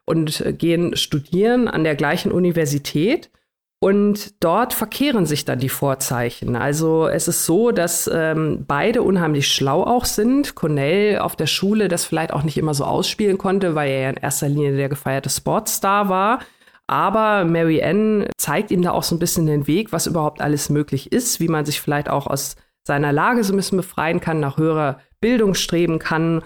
[0.07, 3.31] und gehen studieren an der gleichen Universität.
[3.79, 6.57] Und dort verkehren sich dann die Vorzeichen.
[6.57, 10.55] Also es ist so, dass ähm, beide unheimlich schlau auch sind.
[10.55, 14.11] Cornell auf der Schule das vielleicht auch nicht immer so ausspielen konnte, weil er ja
[14.11, 16.39] in erster Linie der gefeierte Sportstar war.
[16.87, 20.71] Aber Mary Ann zeigt ihm da auch so ein bisschen den Weg, was überhaupt alles
[20.71, 24.41] möglich ist, wie man sich vielleicht auch aus seiner Lage so ein bisschen befreien kann,
[24.41, 26.43] nach höherer Bildung streben kann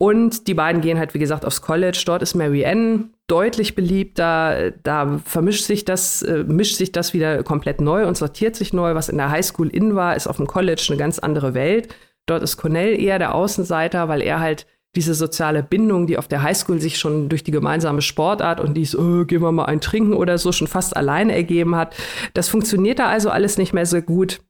[0.00, 2.00] Und die beiden gehen halt, wie gesagt, aufs College.
[2.06, 4.70] Dort ist Marianne deutlich beliebter.
[4.84, 8.94] Da vermischt sich das, äh, mischt sich das wieder komplett neu und sortiert sich neu.
[8.94, 11.94] Was in der Highschool in war, ist auf dem College eine ganz andere Welt.
[12.26, 16.42] Dort ist Cornell eher der Außenseiter, weil er halt diese soziale Bindung, die auf der
[16.42, 20.14] Highschool sich schon durch die gemeinsame Sportart und dies, oh, gehen wir mal ein Trinken
[20.14, 21.94] oder so, schon fast alleine ergeben hat.
[22.34, 24.40] Das funktioniert da also alles nicht mehr so gut.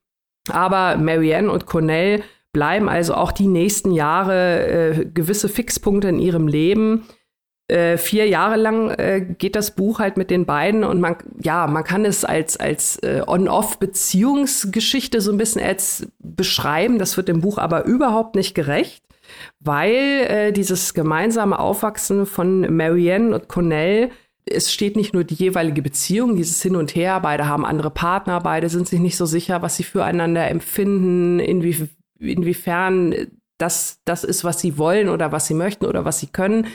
[0.51, 2.23] Aber Marianne und Cornell
[2.59, 7.07] bleiben also auch die nächsten Jahre äh, gewisse Fixpunkte in ihrem Leben.
[7.69, 11.69] Äh, vier Jahre lang äh, geht das Buch halt mit den beiden und man, ja,
[11.69, 16.99] man kann es als, als äh, On-Off-Beziehungsgeschichte so ein bisschen als beschreiben.
[16.99, 19.05] Das wird dem Buch aber überhaupt nicht gerecht,
[19.61, 24.11] weil äh, dieses gemeinsame Aufwachsen von Marianne und Cornell
[24.51, 28.41] es steht nicht nur die jeweilige Beziehung, dieses Hin und Her, beide haben andere Partner,
[28.41, 33.15] beide sind sich nicht so sicher, was sie füreinander empfinden, inwie, inwiefern
[33.59, 36.67] das das ist, was sie wollen oder was sie möchten oder was sie können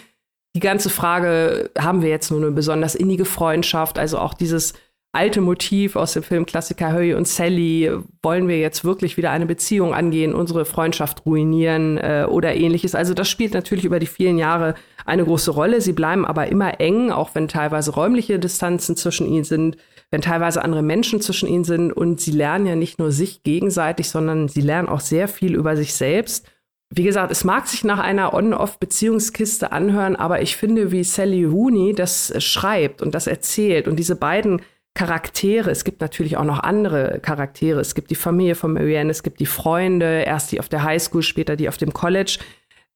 [0.56, 4.74] die ganze Frage, haben wir jetzt nur eine besonders innige Freundschaft, also auch dieses
[5.12, 7.92] alte Motiv aus dem Filmklassiker Harry und Sally,
[8.24, 12.96] wollen wir jetzt wirklich wieder eine Beziehung angehen, unsere Freundschaft ruinieren äh, oder ähnliches.
[12.96, 14.74] Also das spielt natürlich über die vielen Jahre
[15.06, 15.82] eine große Rolle.
[15.82, 19.78] Sie bleiben aber immer eng, auch wenn teilweise räumliche Distanzen zwischen ihnen sind,
[20.14, 24.10] wenn teilweise andere Menschen zwischen ihnen sind und sie lernen ja nicht nur sich gegenseitig,
[24.10, 26.48] sondern sie lernen auch sehr viel über sich selbst
[26.96, 31.94] wie gesagt, es mag sich nach einer On-Off-Beziehungskiste anhören, aber ich finde, wie Sally Rooney
[31.94, 34.62] das schreibt und das erzählt und diese beiden
[34.94, 39.24] Charaktere, es gibt natürlich auch noch andere Charaktere, es gibt die Familie von Marianne, es
[39.24, 42.38] gibt die Freunde, erst die auf der Highschool, später die auf dem College.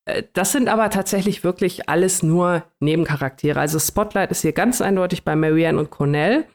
[0.06, 3.60] Äh, das sind aber tatsächlich wirklich alles nur Nebencharaktere.
[3.60, 6.45] Also Spotlight ist hier ganz eindeutig bei Marianne und Cornell.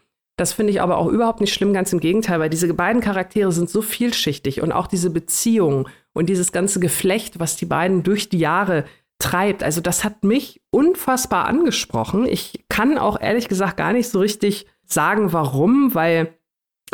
[0.42, 3.52] Das finde ich aber auch überhaupt nicht schlimm, ganz im Gegenteil, weil diese beiden Charaktere
[3.52, 8.28] sind so vielschichtig und auch diese Beziehung und dieses ganze Geflecht, was die beiden durch
[8.28, 8.84] die Jahre
[9.20, 9.62] treibt.
[9.62, 12.26] Also das hat mich unfassbar angesprochen.
[12.26, 16.34] Ich kann auch ehrlich gesagt gar nicht so richtig sagen, warum, weil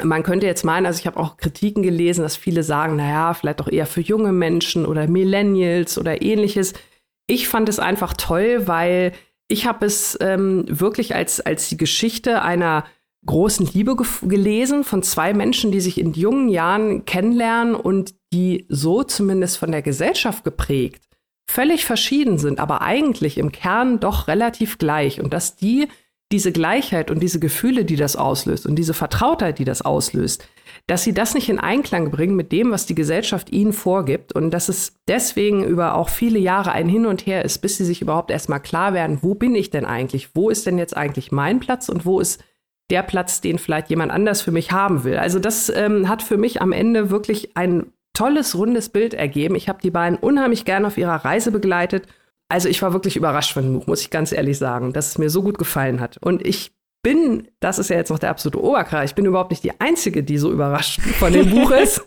[0.02, 3.62] man könnte jetzt meinen, also ich habe auch Kritiken gelesen, dass viele sagen, naja, vielleicht
[3.62, 6.74] auch eher für junge Menschen oder Millennials oder ähnliches.
[7.26, 9.12] Ich fand es einfach toll, weil
[9.48, 12.84] ich habe es ähm, wirklich als, als die Geschichte einer
[13.26, 19.02] großen Liebe gelesen von zwei Menschen, die sich in jungen Jahren kennenlernen und die so
[19.02, 21.09] zumindest von der Gesellschaft geprägt
[21.48, 25.88] völlig verschieden sind, aber eigentlich im Kern doch relativ gleich und dass die
[26.31, 30.46] diese Gleichheit und diese Gefühle, die das auslöst und diese Vertrautheit, die das auslöst,
[30.87, 34.50] dass sie das nicht in Einklang bringen mit dem, was die Gesellschaft ihnen vorgibt und
[34.50, 38.02] dass es deswegen über auch viele Jahre ein Hin und Her ist, bis sie sich
[38.02, 40.35] überhaupt erstmal klar werden, wo bin ich denn eigentlich?
[40.35, 42.44] Wo ist denn jetzt eigentlich mein Platz und wo ist
[42.90, 45.18] der Platz, den vielleicht jemand anders für mich haben will.
[45.18, 49.55] Also das ähm, hat für mich am Ende wirklich ein tolles, rundes Bild ergeben.
[49.55, 52.07] Ich habe die beiden unheimlich gerne auf ihrer Reise begleitet.
[52.48, 55.18] Also ich war wirklich überrascht von dem Buch, muss ich ganz ehrlich sagen, dass es
[55.18, 56.16] mir so gut gefallen hat.
[56.20, 56.72] Und ich
[57.03, 60.24] bin, das ist ja jetzt noch der absolute Oberkreis, ich bin überhaupt nicht die Einzige,
[60.24, 62.05] die so überrascht von dem Buch ist.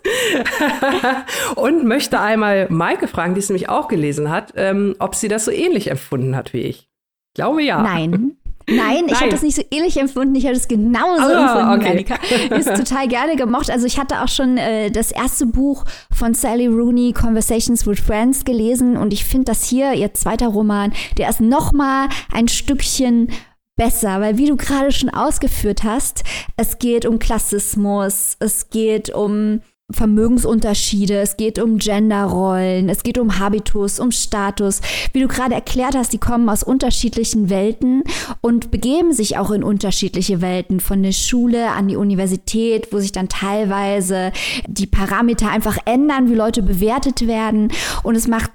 [1.56, 5.44] und möchte einmal Maike fragen, die es nämlich auch gelesen hat, ähm, ob sie das
[5.44, 6.88] so ähnlich empfunden hat wie ich.
[7.30, 7.82] Ich glaube ja.
[7.82, 8.36] Nein,
[8.68, 10.34] Nein, ich habe das nicht so ähnlich empfunden.
[10.34, 11.90] Ich habe es genauso ah, empfunden, okay.
[11.90, 12.56] Annika.
[12.56, 13.70] Ist total gerne gemocht.
[13.70, 18.44] Also ich hatte auch schon äh, das erste Buch von Sally Rooney, Conversations with Friends,
[18.44, 18.96] gelesen.
[18.96, 23.28] Und ich finde das hier, ihr zweiter Roman, der ist noch mal ein Stückchen
[23.76, 26.24] besser, weil wie du gerade schon ausgeführt hast,
[26.56, 29.60] es geht um Klassismus, es geht um
[29.92, 34.80] Vermögensunterschiede, es geht um Genderrollen, es geht um Habitus, um Status.
[35.12, 38.04] Wie du gerade erklärt hast, die kommen aus unterschiedlichen Welten
[38.40, 43.12] und begeben sich auch in unterschiedliche Welten, von der Schule an die Universität, wo sich
[43.12, 44.32] dann teilweise
[44.66, 47.72] die Parameter einfach ändern, wie Leute bewertet werden.
[48.02, 48.50] Und es macht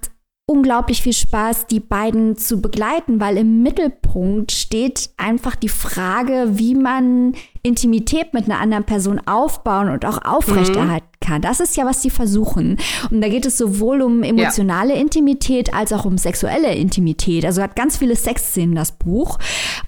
[0.50, 6.74] unglaublich viel Spaß, die beiden zu begleiten, weil im Mittelpunkt steht einfach die Frage, wie
[6.74, 11.26] man Intimität mit einer anderen Person aufbauen und auch aufrechterhalten mhm.
[11.26, 11.42] kann.
[11.42, 12.78] Das ist ja, was sie versuchen.
[13.12, 15.02] Und da geht es sowohl um emotionale ja.
[15.02, 17.46] Intimität als auch um sexuelle Intimität.
[17.46, 19.40] Also hat ganz viele Sexszenen das Buch.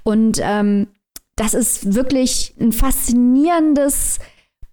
[0.03, 0.87] Und ähm,
[1.37, 4.19] das ist wirklich ein faszinierendes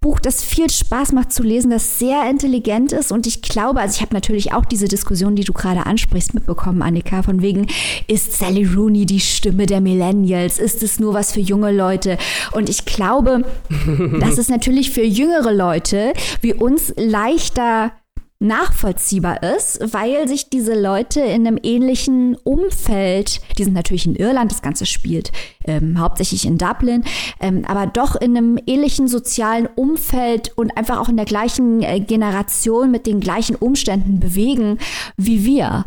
[0.07, 3.11] Buch, das viel Spaß macht zu lesen, das sehr intelligent ist.
[3.11, 6.81] Und ich glaube, also ich habe natürlich auch diese Diskussion, die du gerade ansprichst, mitbekommen,
[6.81, 7.67] Annika, von wegen,
[8.07, 10.61] ist Sally Rooney die Stimme der Millennials?
[10.61, 12.19] Ist es nur was für junge Leute?
[12.53, 13.43] Und ich glaube,
[14.21, 17.91] dass es natürlich für jüngere Leute wie uns leichter
[18.39, 24.51] nachvollziehbar ist, weil sich diese Leute in einem ähnlichen Umfeld, die sind natürlich in Irland,
[24.53, 25.33] das Ganze spielt
[25.65, 27.05] ähm, hauptsächlich in Dublin,
[27.41, 32.01] ähm, aber doch in einem ähnlichen sozialen Umfeld und einfach auch in der gleichen äh,
[32.01, 34.79] Generation mit den gleichen Umständen bewegen
[35.17, 35.87] wie wir.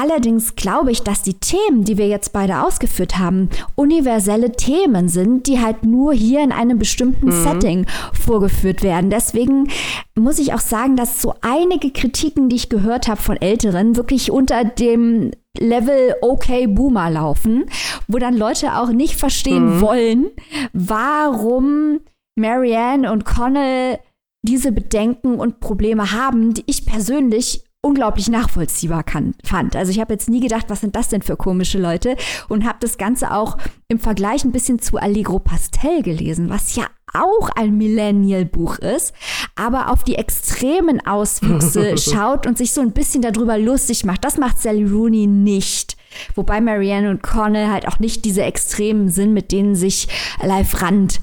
[0.00, 5.48] Allerdings glaube ich, dass die Themen, die wir jetzt beide ausgeführt haben, universelle Themen sind,
[5.48, 7.42] die halt nur hier in einem bestimmten mhm.
[7.42, 9.10] Setting vorgeführt werden.
[9.10, 9.66] Deswegen
[10.14, 14.30] muss ich auch sagen, dass so einige Kritiken, die ich gehört habe von Älteren, wirklich
[14.30, 17.64] unter dem Level okay Boomer laufen,
[18.06, 19.80] wo dann Leute auch nicht verstehen mhm.
[19.80, 20.26] wollen,
[20.72, 21.98] warum
[22.36, 23.98] Marianne und Connell
[24.42, 29.76] diese Bedenken und Probleme haben, die ich persönlich unglaublich nachvollziehbar kann, fand.
[29.76, 32.16] Also ich habe jetzt nie gedacht, was sind das denn für komische Leute
[32.48, 33.56] und habe das Ganze auch
[33.88, 39.14] im Vergleich ein bisschen zu Allegro Pastel gelesen, was ja auch ein Millennial-Buch ist,
[39.54, 44.24] aber auf die extremen Auswüchse schaut und sich so ein bisschen darüber lustig macht.
[44.24, 45.96] Das macht Sally Rooney nicht.
[46.34, 50.08] Wobei Marianne und Connell halt auch nicht diese Extremen sind, mit denen sich
[50.42, 51.20] Live Rand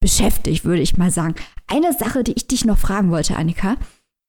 [0.00, 1.34] beschäftigt, würde ich mal sagen.
[1.66, 3.76] Eine Sache, die ich dich noch fragen wollte, Annika.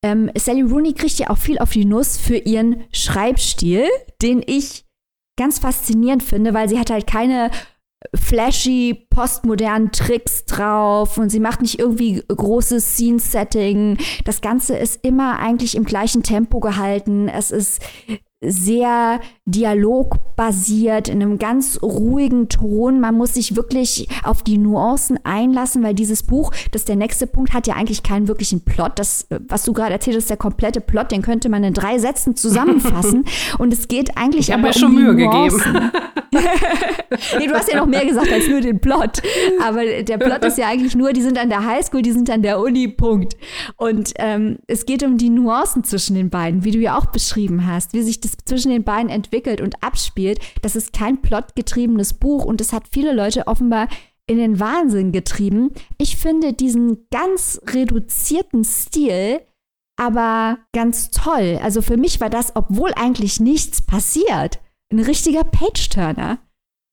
[0.05, 3.85] Ähm, Sally Rooney kriegt ja auch viel auf die Nuss für ihren Schreibstil,
[4.21, 4.85] den ich
[5.35, 7.49] ganz faszinierend finde, weil sie hat halt keine
[8.13, 13.97] flashy, postmodernen Tricks drauf und sie macht nicht irgendwie großes Scene-Setting.
[14.25, 17.27] Das Ganze ist immer eigentlich im gleichen Tempo gehalten.
[17.27, 17.81] Es ist
[18.41, 22.99] sehr dialogbasiert, in einem ganz ruhigen Ton.
[22.99, 27.27] Man muss sich wirklich auf die Nuancen einlassen, weil dieses Buch, das ist der nächste
[27.27, 28.93] Punkt, hat ja eigentlich keinen wirklichen Plot.
[28.95, 32.35] Das, was du gerade erzählt hast, der komplette Plot, den könnte man in drei Sätzen
[32.35, 33.25] zusammenfassen.
[33.59, 35.73] Und es geht eigentlich ich aber mir um schon Mühe Nuancen.
[35.73, 35.91] gegeben.
[37.37, 39.21] nee, du hast ja noch mehr gesagt als nur den Plot.
[39.63, 42.41] Aber der Plot ist ja eigentlich nur, die sind an der Highschool, die sind an
[42.41, 43.37] der Uni, Punkt.
[43.77, 47.67] Und ähm, es geht um die Nuancen zwischen den beiden, wie du ja auch beschrieben
[47.67, 50.39] hast, wie sich das zwischen den beiden entwickelt und abspielt.
[50.61, 53.87] Das ist kein plotgetriebenes Buch und es hat viele Leute offenbar
[54.27, 55.71] in den Wahnsinn getrieben.
[55.97, 59.41] Ich finde diesen ganz reduzierten Stil
[59.97, 61.59] aber ganz toll.
[61.61, 64.59] Also für mich war das, obwohl eigentlich nichts passiert,
[64.91, 66.39] ein richtiger Page-Turner.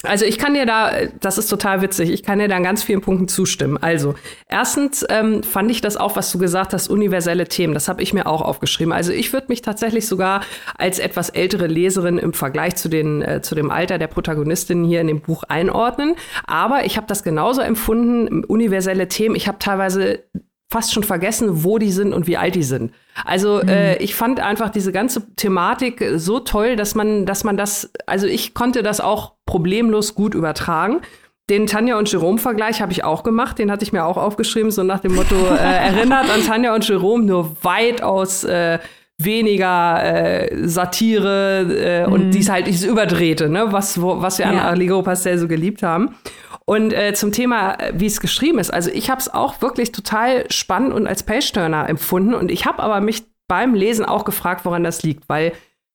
[0.03, 2.83] Also ich kann dir da, das ist total witzig, ich kann dir da an ganz
[2.83, 3.79] vielen Punkten zustimmen.
[3.81, 4.15] Also
[4.49, 8.12] erstens ähm, fand ich das auch, was du gesagt hast, universelle Themen, das habe ich
[8.12, 8.93] mir auch aufgeschrieben.
[8.93, 10.43] Also ich würde mich tatsächlich sogar
[10.77, 15.01] als etwas ältere Leserin im Vergleich zu, den, äh, zu dem Alter der Protagonistin hier
[15.01, 16.17] in dem Buch einordnen.
[16.47, 19.37] Aber ich habe das genauso empfunden, universelle Themen.
[19.37, 20.25] Ich habe teilweise
[20.73, 22.93] fast schon vergessen, wo die sind und wie alt die sind.
[23.25, 23.69] Also mhm.
[23.69, 28.27] äh, ich fand einfach diese ganze Thematik so toll, dass man, dass man das, also
[28.27, 31.03] ich konnte das auch problemlos gut übertragen.
[31.51, 34.83] Den Tanja und Jerome-Vergleich habe ich auch gemacht, den hatte ich mir auch aufgeschrieben, so
[34.83, 38.79] nach dem Motto, äh, erinnert an Tanja und Jerome, nur weitaus äh,
[39.19, 42.13] weniger äh, Satire äh, mhm.
[42.13, 44.53] und dies halt dieses Überdrehte, ne, was, wo, was wir ja.
[44.53, 46.15] an Allegro Pastel so geliebt haben.
[46.64, 49.92] Und äh, zum Thema, äh, wie es geschrieben ist, also ich habe es auch wirklich
[49.92, 52.35] total spannend und als Page-Turner empfunden.
[52.35, 55.53] Und ich habe aber mich beim Lesen auch gefragt, woran das liegt, weil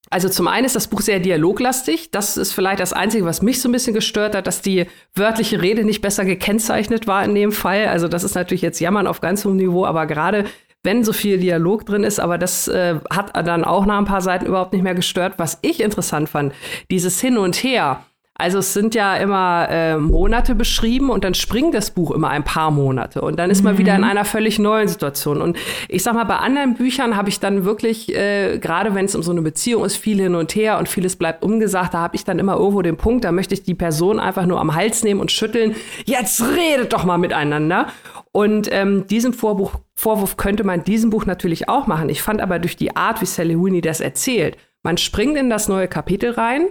[0.10, 2.12] also zum einen ist das Buch sehr dialoglastig.
[2.12, 5.62] Das ist vielleicht das Einzige, was mich so ein bisschen gestört hat, dass die wörtliche
[5.62, 7.88] Rede nicht besser gekennzeichnet war in dem Fall.
[7.88, 10.46] Also das ist natürlich jetzt Jammern auf ganz hohem Niveau, aber gerade
[10.84, 14.22] wenn so viel Dialog drin ist, aber das äh, hat dann auch nach ein paar
[14.22, 15.34] Seiten überhaupt nicht mehr gestört.
[15.38, 16.54] Was ich interessant fand,
[16.90, 18.06] dieses Hin und Her
[18.38, 22.44] also es sind ja immer äh, Monate beschrieben und dann springt das Buch immer ein
[22.44, 24.10] paar Monate und dann ist man wieder in mhm.
[24.10, 25.42] einer völlig neuen Situation.
[25.42, 25.58] Und
[25.90, 29.24] ich sag mal, bei anderen Büchern habe ich dann wirklich, äh, gerade wenn es um
[29.24, 32.26] so eine Beziehung ist, viel hin und her und vieles bleibt ungesagt, da habe ich
[32.26, 35.20] dann immer irgendwo den Punkt, da möchte ich die Person einfach nur am Hals nehmen
[35.20, 35.76] und schütteln.
[36.06, 37.88] Jetzt redet doch mal miteinander.
[38.32, 42.10] Und ähm, diesen Vorbuch, Vorwurf könnte man diesem Buch natürlich auch machen.
[42.10, 45.68] Ich fand aber durch die Art, wie Sally Rooney das erzählt, man springt in das
[45.68, 46.68] neue Kapitel rein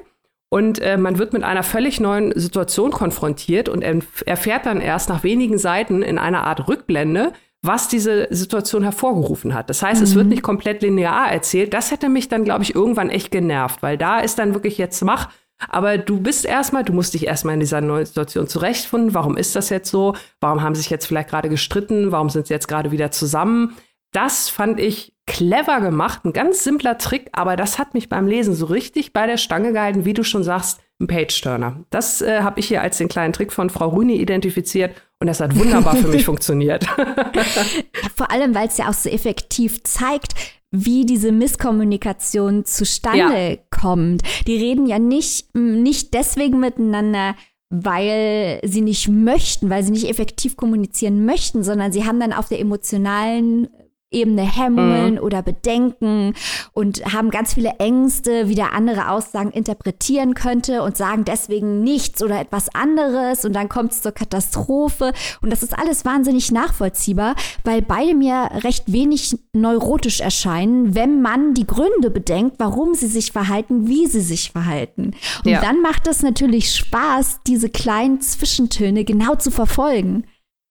[0.48, 5.24] und äh, man wird mit einer völlig neuen Situation konfrontiert und erfährt dann erst nach
[5.24, 7.32] wenigen Seiten in einer Art Rückblende,
[7.62, 9.70] was diese Situation hervorgerufen hat.
[9.70, 10.04] Das heißt, mhm.
[10.04, 10.30] es wird mhm.
[10.30, 11.74] nicht komplett linear erzählt.
[11.74, 15.02] Das hätte mich dann, glaube ich, irgendwann echt genervt, weil da ist dann wirklich jetzt
[15.02, 15.30] mach.
[15.68, 19.14] Aber du bist erstmal, du musst dich erstmal in dieser neuen Situation zurechtfinden.
[19.14, 20.14] Warum ist das jetzt so?
[20.38, 22.12] Warum haben sie sich jetzt vielleicht gerade gestritten?
[22.12, 23.74] Warum sind sie jetzt gerade wieder zusammen?
[24.12, 28.54] Das fand ich clever gemacht, ein ganz simpler Trick, aber das hat mich beim Lesen
[28.54, 31.84] so richtig bei der Stange gehalten, wie du schon sagst, ein Page-Turner.
[31.90, 35.40] Das äh, habe ich hier als den kleinen Trick von Frau Rüni identifiziert und das
[35.40, 36.86] hat wunderbar für mich funktioniert.
[38.16, 40.34] Vor allem, weil es ja auch so effektiv zeigt,
[40.70, 43.56] wie diese Misskommunikation zustande ja.
[43.70, 44.22] kommt.
[44.46, 47.34] Die reden ja nicht, nicht deswegen miteinander,
[47.68, 52.48] weil sie nicht möchten, weil sie nicht effektiv kommunizieren möchten, sondern sie haben dann auf
[52.48, 53.68] der emotionalen
[54.10, 55.20] Ebene Hemmungen mhm.
[55.20, 56.34] oder Bedenken
[56.72, 62.22] und haben ganz viele Ängste, wie der andere Aussagen interpretieren könnte und sagen deswegen nichts
[62.22, 67.34] oder etwas anderes und dann kommt es zur Katastrophe und das ist alles wahnsinnig nachvollziehbar,
[67.64, 73.32] weil beide mir recht wenig neurotisch erscheinen, wenn man die Gründe bedenkt, warum sie sich
[73.32, 75.14] verhalten, wie sie sich verhalten.
[75.44, 75.60] Und ja.
[75.60, 80.24] dann macht es natürlich Spaß, diese kleinen Zwischentöne genau zu verfolgen.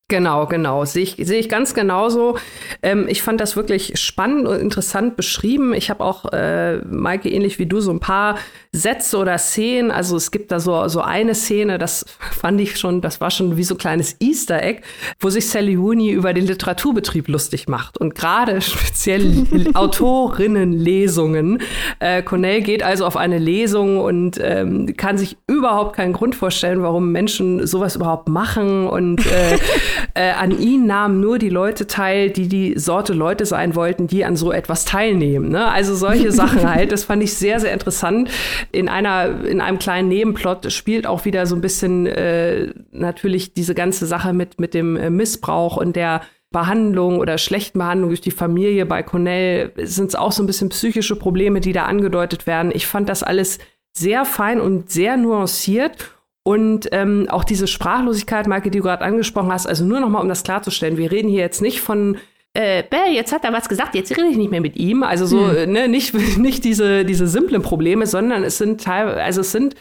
[0.08, 0.86] Genau, genau.
[0.86, 2.38] Sehe ich, sehe ich ganz genauso.
[2.84, 5.74] Ähm, ich fand das wirklich spannend und interessant beschrieben.
[5.74, 8.38] Ich habe auch, äh, Maike, ähnlich wie du, so ein paar
[8.72, 9.90] Sätze oder Szenen.
[9.90, 13.58] Also es gibt da so, so eine Szene, das fand ich schon, das war schon
[13.58, 14.82] wie so ein kleines Easter Egg,
[15.20, 17.98] wo sich Sally Rooney über den Literaturbetrieb lustig macht.
[17.98, 21.64] Und gerade speziell Autorinnenlesungen.
[21.98, 26.84] Äh, Cornell geht also auf eine Lesung und ähm, kann sich überhaupt keinen Grund vorstellen,
[26.84, 29.58] warum Menschen sowas überhaupt machen und äh,
[30.14, 34.26] äh, an ihn nahmen nur die Leute teil, die die Sorte Leute sein wollten, die
[34.26, 35.50] an so etwas teilnehmen.
[35.50, 35.70] Ne?
[35.70, 36.92] Also solche Sachen halt.
[36.92, 38.30] Das fand ich sehr, sehr interessant.
[38.72, 43.76] In einer, in einem kleinen Nebenplot spielt auch wieder so ein bisschen äh, natürlich diese
[43.76, 46.22] ganze Sache mit, mit dem äh, Missbrauch und der
[46.52, 48.86] Behandlung oder schlechten Behandlung durch die Familie.
[48.86, 52.72] Bei Cornell sind es auch so ein bisschen psychische Probleme, die da angedeutet werden.
[52.74, 53.60] Ich fand das alles
[53.92, 56.12] sehr fein und sehr nuanciert.
[56.48, 60.22] Und ähm, auch diese Sprachlosigkeit, Marke, die du gerade angesprochen hast, also nur noch mal,
[60.22, 62.18] um das klarzustellen, wir reden hier jetzt nicht von
[62.56, 65.04] äh, jetzt hat er was gesagt, jetzt rede ich nicht mehr mit ihm.
[65.04, 65.72] Also so, hm.
[65.72, 69.76] ne, nicht, nicht diese, diese simplen Probleme, sondern es sind teilweise, also es sind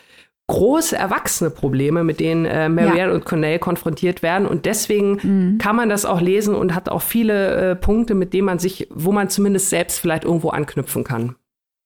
[0.46, 3.14] große erwachsene Probleme, mit denen äh, Marianne ja.
[3.14, 4.48] und Cornell konfrontiert werden.
[4.48, 5.58] Und deswegen mhm.
[5.58, 8.88] kann man das auch lesen und hat auch viele äh, Punkte, mit denen man sich,
[8.90, 11.36] wo man zumindest selbst vielleicht irgendwo anknüpfen kann.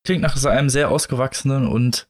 [0.04, 2.08] Klingt nach einem sehr ausgewachsenen und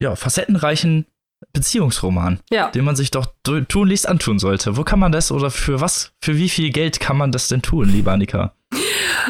[0.00, 1.06] ja, facettenreichen
[1.52, 2.70] Beziehungsroman, ja.
[2.70, 3.26] den man sich doch
[3.68, 4.76] tunlichst antun sollte.
[4.76, 7.62] Wo kann man das oder für was, für wie viel Geld kann man das denn
[7.62, 8.54] tun, lieber Annika?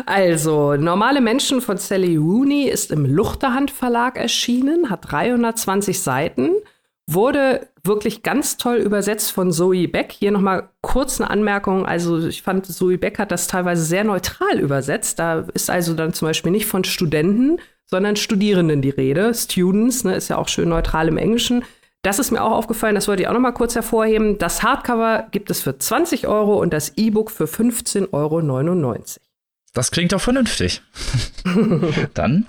[0.07, 6.51] Also, Normale Menschen von Sally Rooney ist im Luchterhand Verlag erschienen, hat 320 Seiten,
[7.07, 10.13] wurde wirklich ganz toll übersetzt von Zoe Beck.
[10.13, 11.87] Hier nochmal kurz eine Anmerkung.
[11.87, 15.19] Also, ich fand, Zoe Beck hat das teilweise sehr neutral übersetzt.
[15.19, 19.33] Da ist also dann zum Beispiel nicht von Studenten, sondern Studierenden die Rede.
[19.35, 21.65] Students, ne, ist ja auch schön neutral im Englischen.
[22.09, 24.39] Das ist mir auch aufgefallen, das wollte ich auch noch mal kurz hervorheben.
[24.39, 28.95] Das Hardcover gibt es für 20 Euro und das E-Book für 15,99 Euro.
[29.75, 30.81] Das klingt doch vernünftig.
[32.15, 32.47] Dann,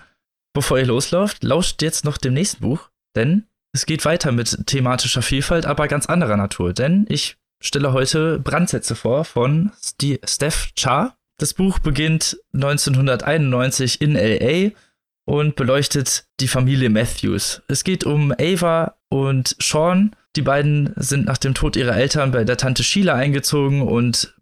[0.54, 5.22] bevor ihr loslauft, lauscht jetzt noch dem nächsten Buch, denn es geht weiter mit thematischer
[5.22, 6.72] Vielfalt, aber ganz anderer Natur.
[6.72, 9.74] Denn ich stelle heute Brandsätze vor von
[10.24, 11.18] Steph Cha.
[11.38, 14.72] Das Buch beginnt 1991 in LA
[15.30, 17.62] und beleuchtet die Familie Matthews.
[17.68, 20.16] Es geht um Ava und Sean.
[20.36, 24.34] Die beiden sind nach dem Tod ihrer Eltern bei der Tante Sheila eingezogen und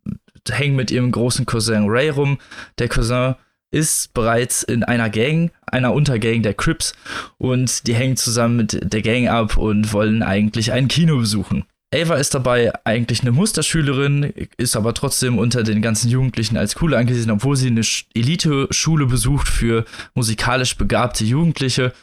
[0.50, 2.38] hängen mit ihrem großen Cousin Ray rum.
[2.80, 3.36] Der Cousin
[3.70, 6.94] ist bereits in einer Gang, einer Untergang der Crips
[7.38, 11.66] und die hängen zusammen mit der Gang ab und wollen eigentlich ein Kino besuchen.
[11.94, 16.94] Ava ist dabei eigentlich eine Musterschülerin, ist aber trotzdem unter den ganzen Jugendlichen als cool
[16.94, 17.82] angesehen, obwohl sie eine
[18.14, 21.94] Elite-Schule besucht für musikalisch begabte Jugendliche.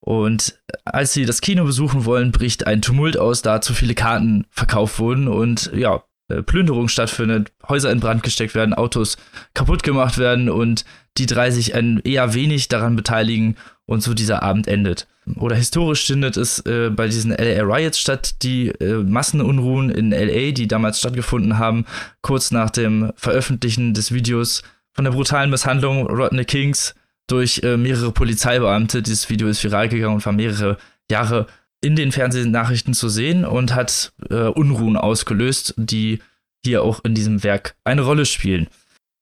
[0.00, 4.46] Und als sie das Kino besuchen wollen, bricht ein Tumult aus, da zu viele Karten
[4.50, 9.16] verkauft wurden und ja, äh, Plünderung stattfindet, Häuser in Brand gesteckt werden, Autos
[9.54, 10.84] kaputt gemacht werden und
[11.18, 15.06] die drei sich eher wenig daran beteiligen und so dieser Abend endet.
[15.36, 20.52] Oder historisch findet es äh, bei diesen LA Riots statt, die äh, Massenunruhen in LA,
[20.52, 21.84] die damals stattgefunden haben,
[22.22, 24.62] kurz nach dem Veröffentlichen des Videos
[24.92, 26.94] von der brutalen Misshandlung Rodney Kings
[27.26, 29.02] durch äh, mehrere Polizeibeamte.
[29.02, 30.78] Dieses Video ist viral gegangen und war mehrere
[31.10, 31.46] Jahre
[31.80, 36.20] in den Fernsehnachrichten zu sehen und hat äh, Unruhen ausgelöst, die
[36.64, 38.68] hier auch in diesem Werk eine Rolle spielen.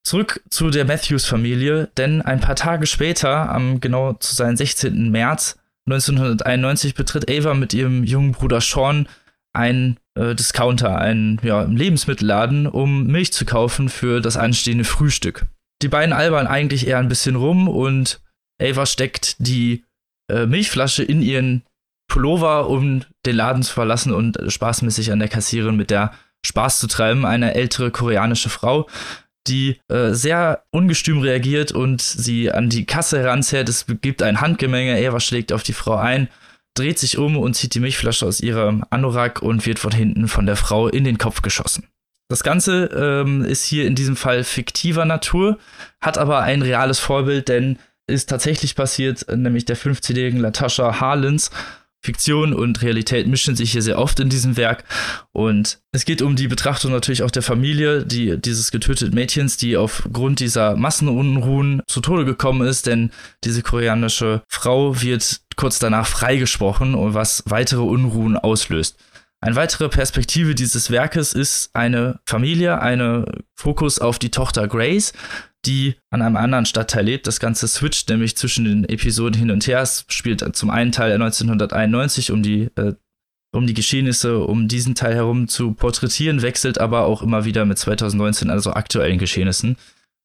[0.03, 5.11] Zurück zu der Matthews-Familie, denn ein paar Tage später, am genau zu seinem 16.
[5.11, 5.59] März
[5.93, 9.09] 1991, betritt Ava mit ihrem jungen Bruder Sean
[9.53, 15.47] einen äh, Discounter, einen ja, Lebensmittelladen, um Milch zu kaufen für das anstehende Frühstück.
[15.83, 18.21] Die beiden albern eigentlich eher ein bisschen rum und
[18.61, 19.85] Ava steckt die
[20.31, 21.63] äh, Milchflasche in ihren
[22.09, 26.13] Pullover, um den Laden zu verlassen und spaßmäßig an der Kassiererin mit der
[26.45, 27.25] Spaß zu treiben.
[27.25, 28.89] Eine ältere koreanische Frau,
[29.49, 33.69] die äh, sehr ungestüm reagiert und sie an die Kasse heranzerrt.
[33.69, 35.01] Es gibt ein Handgemenge.
[35.01, 36.29] Eva schlägt auf die Frau ein,
[36.75, 40.47] dreht sich um und zieht die Milchflasche aus ihrem Anorak und wird von hinten von
[40.47, 41.89] der Frau in den Kopf geschossen.
[42.29, 45.59] Das Ganze ähm, ist hier in diesem Fall fiktiver Natur,
[46.01, 51.51] hat aber ein reales Vorbild, denn ist tatsächlich passiert, nämlich der 15-jährigen Latasha Harlins.
[52.01, 54.85] Fiktion und Realität mischen sich hier sehr oft in diesem Werk.
[55.33, 59.77] Und es geht um die Betrachtung natürlich auch der Familie, die, dieses getöteten Mädchens, die
[59.77, 63.11] aufgrund dieser Massenunruhen zu Tode gekommen ist, denn
[63.45, 68.97] diese koreanische Frau wird kurz danach freigesprochen, was weitere Unruhen auslöst.
[69.41, 73.25] Eine weitere Perspektive dieses Werkes ist eine Familie, eine
[73.55, 75.13] Fokus auf die Tochter Grace,
[75.67, 77.27] die an einem anderen Stadtteil lebt.
[77.27, 79.81] Das Ganze switcht nämlich zwischen den Episoden hin und her.
[79.81, 82.95] Es spielt zum einen Teil 1991, um die, äh,
[83.53, 87.79] um die Geschehnisse um diesen Teil herum zu porträtieren, wechselt aber auch immer wieder mit
[87.79, 89.77] 2019, also aktuellen Geschehnissen.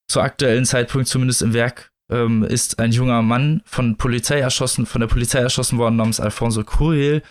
[0.08, 5.02] Zu aktuellen Zeitpunkt, zumindest im Werk, ähm, ist ein junger Mann von Polizei erschossen, von
[5.02, 7.24] der Polizei erschossen worden namens Alfonso Curiel,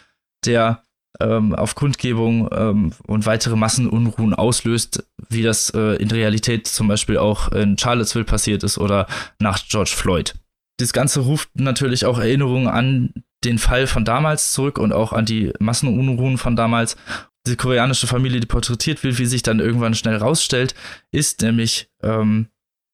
[0.45, 0.83] der
[1.21, 7.19] ähm, auf Kundgebung ähm, und weitere Massenunruhen auslöst, wie das äh, in Realität zum Beispiel
[7.19, 9.07] auch in Charlottesville passiert ist oder
[9.39, 10.35] nach George Floyd.
[10.79, 13.13] Das Ganze ruft natürlich auch Erinnerungen an
[13.45, 16.97] den Fall von damals zurück und auch an die Massenunruhen von damals.
[17.47, 20.77] Die koreanische Familie, die porträtiert wird, wie sich dann irgendwann schnell rausstellt,
[21.11, 22.47] ist nämlich ähm,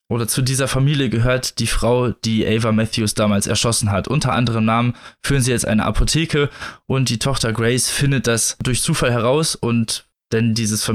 [0.08, 4.08] oder zu dieser Familie gehört die Frau, die Ava Matthews damals erschossen hat.
[4.08, 6.48] Unter anderem Namen führen sie jetzt eine Apotheke
[6.86, 10.90] und die Tochter Grace findet das durch Zufall heraus und denn dieses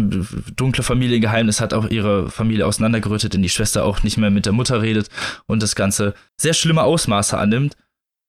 [0.56, 4.54] dunkle Familiengeheimnis hat auch ihre Familie auseinandergerüttet, denn die Schwester auch nicht mehr mit der
[4.54, 5.10] Mutter redet
[5.48, 7.76] und das Ganze sehr schlimme Ausmaße annimmt,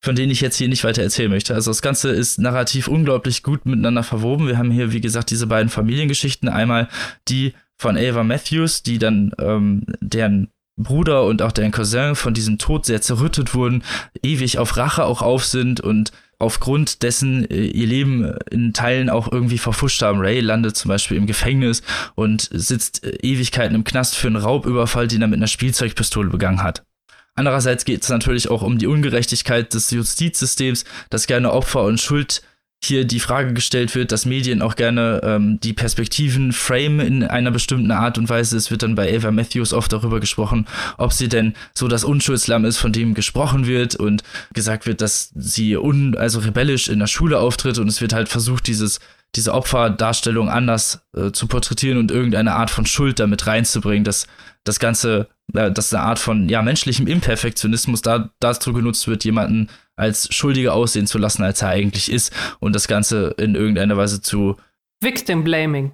[0.02, 1.54] von denen ich jetzt hier nicht weiter erzählen möchte.
[1.54, 4.46] Also das Ganze ist narrativ unglaublich gut miteinander verwoben.
[4.46, 6.48] Wir haben hier, wie gesagt, diese beiden Familiengeschichten.
[6.48, 6.88] Einmal
[7.28, 12.58] die von Ava Matthews, die dann ähm, deren Bruder und auch dein Cousin von diesem
[12.58, 13.84] Tod sehr zerrüttet wurden,
[14.22, 19.30] ewig auf Rache auch auf sind und aufgrund dessen äh, ihr Leben in Teilen auch
[19.30, 20.20] irgendwie verfuscht haben.
[20.20, 21.82] Ray landet zum Beispiel im Gefängnis
[22.14, 26.62] und sitzt äh, Ewigkeiten im Knast für einen Raubüberfall, den er mit einer Spielzeugpistole begangen
[26.62, 26.84] hat.
[27.36, 32.42] Andererseits geht es natürlich auch um die Ungerechtigkeit des Justizsystems, das gerne Opfer und Schuld
[32.84, 37.50] hier die Frage gestellt wird, dass Medien auch gerne ähm, die Perspektiven frame in einer
[37.50, 38.56] bestimmten Art und Weise.
[38.56, 40.66] Es wird dann bei Ava Matthews oft darüber gesprochen,
[40.98, 44.22] ob sie denn so das Unschuldslamm ist, von dem gesprochen wird und
[44.52, 48.28] gesagt wird, dass sie un also rebellisch in der Schule auftritt und es wird halt
[48.28, 49.00] versucht, dieses
[49.36, 54.26] diese Opferdarstellung anders äh, zu porträtieren und irgendeine Art von Schuld damit reinzubringen, dass
[54.64, 59.68] das Ganze, äh, dass eine Art von ja menschlichem Imperfektionismus da dazu genutzt wird, jemanden
[59.96, 64.20] als Schuldiger aussehen zu lassen, als er eigentlich ist und das Ganze in irgendeiner Weise
[64.20, 64.56] zu
[65.00, 65.92] Victim Blaming.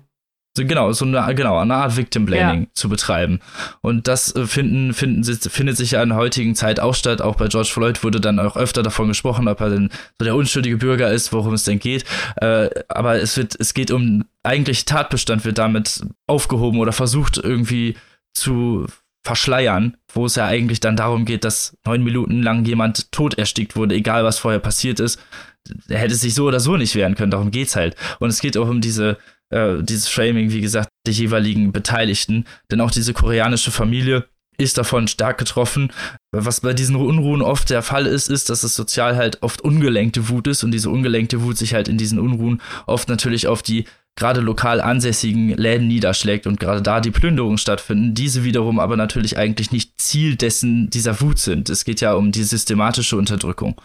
[0.56, 2.68] So, genau, so eine, genau, eine Art Victim Blaming ja.
[2.74, 3.38] zu betreiben.
[3.82, 7.22] Und das äh, finden, finden, findet sich ja in der heutigen Zeit auch statt.
[7.22, 10.34] Auch bei George Floyd wurde dann auch öfter davon gesprochen, ob er denn so der
[10.34, 12.04] unschuldige Bürger ist, worum es denn geht.
[12.36, 17.96] Äh, aber es wird, es geht um eigentlich Tatbestand wird damit aufgehoben oder versucht irgendwie
[18.34, 18.86] zu
[19.24, 23.76] verschleiern, wo es ja eigentlich dann darum geht, dass neun Minuten lang jemand tot erstickt
[23.76, 25.20] wurde, egal was vorher passiert ist.
[25.88, 27.96] Er hätte sich so oder so nicht wehren können, darum geht's halt.
[28.18, 29.18] Und es geht auch um diese,
[29.50, 32.46] äh, dieses Framing, wie gesagt, der jeweiligen Beteiligten.
[32.70, 34.26] Denn auch diese koreanische Familie
[34.60, 35.92] ist davon stark getroffen.
[36.32, 40.28] Was bei diesen Unruhen oft der Fall ist, ist, dass es sozial halt oft ungelenkte
[40.28, 43.86] Wut ist und diese ungelenkte Wut sich halt in diesen Unruhen oft natürlich auf die
[44.20, 49.38] gerade lokal ansässigen Läden niederschlägt und gerade da die Plünderungen stattfinden, diese wiederum aber natürlich
[49.38, 51.70] eigentlich nicht Ziel dessen dieser Wut sind.
[51.70, 53.80] Es geht ja um die systematische Unterdrückung.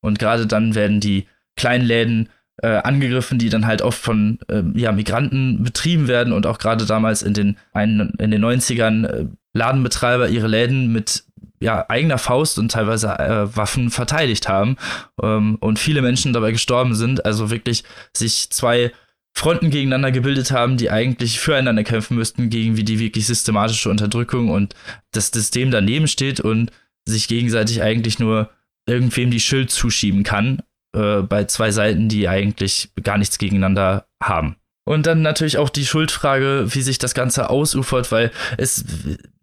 [0.00, 2.30] Und gerade dann werden die kleinen Läden
[2.62, 6.86] äh, angegriffen, die dann halt oft von äh, ja, Migranten betrieben werden und auch gerade
[6.86, 11.24] damals in den, ein, in den 90ern äh, Ladenbetreiber ihre Läden mit
[11.60, 14.76] ja, eigener Faust und teilweise äh, Waffen verteidigt haben
[15.22, 17.26] ähm, und viele Menschen dabei gestorben sind.
[17.26, 17.84] Also wirklich
[18.16, 18.92] sich zwei
[19.36, 24.50] Fronten gegeneinander gebildet haben, die eigentlich füreinander kämpfen müssten, gegen wie die wirklich systematische Unterdrückung
[24.50, 24.74] und
[25.12, 26.72] das System daneben steht und
[27.04, 28.50] sich gegenseitig eigentlich nur
[28.86, 30.62] irgendwem die Schuld zuschieben kann,
[30.94, 34.56] äh, bei zwei Seiten, die eigentlich gar nichts gegeneinander haben.
[34.84, 38.84] Und dann natürlich auch die Schuldfrage, wie sich das Ganze ausufert, weil es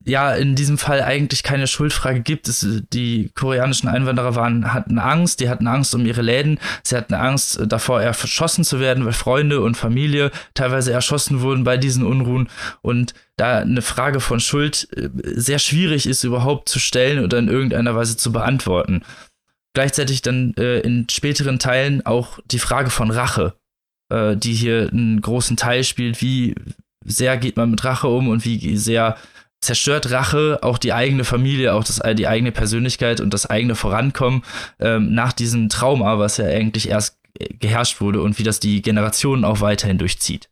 [0.05, 2.47] ja in diesem Fall eigentlich keine Schuldfrage gibt.
[2.47, 7.15] Es, die koreanischen Einwanderer waren, hatten Angst, die hatten Angst um ihre Läden, sie hatten
[7.15, 12.47] Angst davor, erschossen zu werden, weil Freunde und Familie teilweise erschossen wurden bei diesen Unruhen.
[12.81, 17.49] Und da eine Frage von Schuld äh, sehr schwierig ist, überhaupt zu stellen oder in
[17.49, 19.03] irgendeiner Weise zu beantworten.
[19.73, 23.55] Gleichzeitig dann äh, in späteren Teilen auch die Frage von Rache,
[24.09, 26.21] äh, die hier einen großen Teil spielt.
[26.21, 26.55] Wie
[27.03, 29.17] sehr geht man mit Rache um und wie sehr
[29.65, 34.43] zerstört Rache auch die eigene Familie, auch das, die eigene Persönlichkeit und das eigene Vorankommen
[34.79, 37.17] ähm, nach diesem Trauma, was ja eigentlich erst
[37.59, 40.49] geherrscht wurde und wie das die Generationen auch weiterhin durchzieht.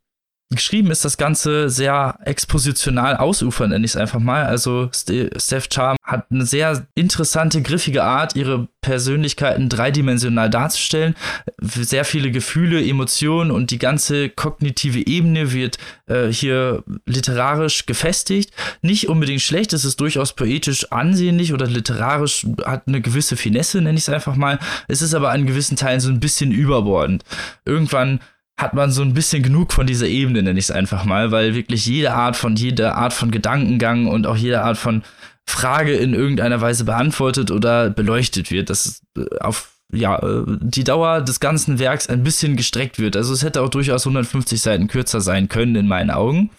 [0.56, 4.45] Geschrieben ist das Ganze sehr expositional ausufern, nenne ich es einfach mal.
[4.45, 11.16] Also Steph Charm hat eine sehr interessante, griffige Art, ihre Persönlichkeiten dreidimensional darzustellen.
[11.60, 15.78] Sehr viele Gefühle, Emotionen und die ganze kognitive Ebene wird
[16.08, 18.51] äh, hier literarisch gefestigt.
[18.82, 23.97] Nicht unbedingt schlecht, es ist durchaus poetisch ansehnlich oder literarisch hat eine gewisse Finesse, nenne
[23.97, 24.60] ich es einfach mal.
[24.88, 27.24] Es ist aber an gewissen Teilen so ein bisschen überbordend.
[27.66, 28.20] Irgendwann
[28.58, 31.56] hat man so ein bisschen genug von dieser Ebene, nenne ich es einfach mal, weil
[31.56, 35.04] wirklich jede Art von, jede Art von Gedankengang und auch jede Art von
[35.45, 38.70] Frage in irgendeiner Weise beantwortet oder beleuchtet wird.
[38.70, 43.16] Das äh, auf ja, äh, die Dauer des ganzen Werks ein bisschen gestreckt wird.
[43.16, 46.49] Also es hätte auch durchaus 150 Seiten kürzer sein können in meinen Augen.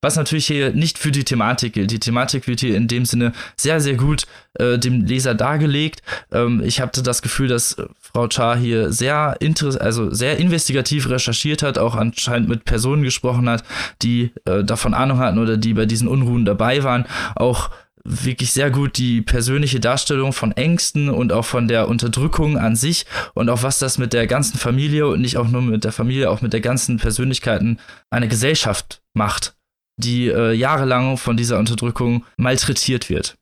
[0.00, 1.90] Was natürlich hier nicht für die Thematik gilt.
[1.90, 6.02] Die Thematik wird hier in dem Sinne sehr, sehr gut äh, dem Leser dargelegt.
[6.30, 9.36] Ähm, ich hatte das Gefühl, dass äh, Frau Char hier sehr
[9.80, 13.64] also sehr investigativ recherchiert hat, auch anscheinend mit Personen gesprochen hat,
[14.02, 17.04] die äh, davon Ahnung hatten oder die bei diesen Unruhen dabei waren.
[17.34, 17.70] Auch
[18.04, 23.04] wirklich sehr gut die persönliche Darstellung von Ängsten und auch von der Unterdrückung an sich
[23.34, 26.30] und auch was das mit der ganzen Familie und nicht auch nur mit der Familie,
[26.30, 27.80] auch mit der ganzen Persönlichkeiten
[28.10, 29.57] einer Gesellschaft macht
[29.98, 33.36] die äh, jahrelang von dieser Unterdrückung malträtiert wird.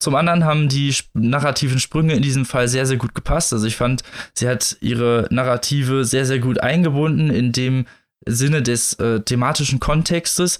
[0.00, 3.52] Zum anderen haben die narrativen Sprünge in diesem Fall sehr, sehr gut gepasst.
[3.52, 4.02] Also ich fand,
[4.34, 7.86] sie hat ihre Narrative sehr, sehr gut eingebunden in dem
[8.26, 10.58] Sinne des äh, thematischen Kontextes.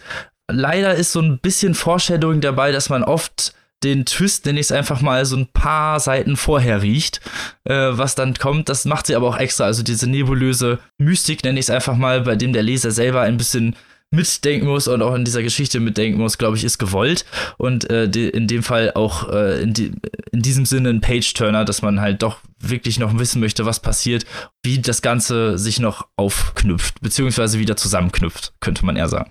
[0.51, 4.73] Leider ist so ein bisschen Foreshadowing dabei, dass man oft den Twist, nenne ich es
[4.73, 7.21] einfach mal, so ein paar Seiten vorher riecht,
[7.65, 8.69] äh, was dann kommt.
[8.69, 9.65] Das macht sie aber auch extra.
[9.65, 13.37] Also diese nebulöse Mystik, nenne ich es einfach mal, bei dem der Leser selber ein
[13.37, 13.77] bisschen
[14.15, 17.25] mitdenken muss und auch in dieser Geschichte mitdenken muss, glaube ich, ist gewollt.
[17.59, 19.93] Und äh, die, in dem Fall auch äh, in, die,
[20.33, 24.25] in diesem Sinne ein Page-Turner, dass man halt doch wirklich noch wissen möchte, was passiert,
[24.63, 29.31] wie das Ganze sich noch aufknüpft, beziehungsweise wieder zusammenknüpft, könnte man eher sagen.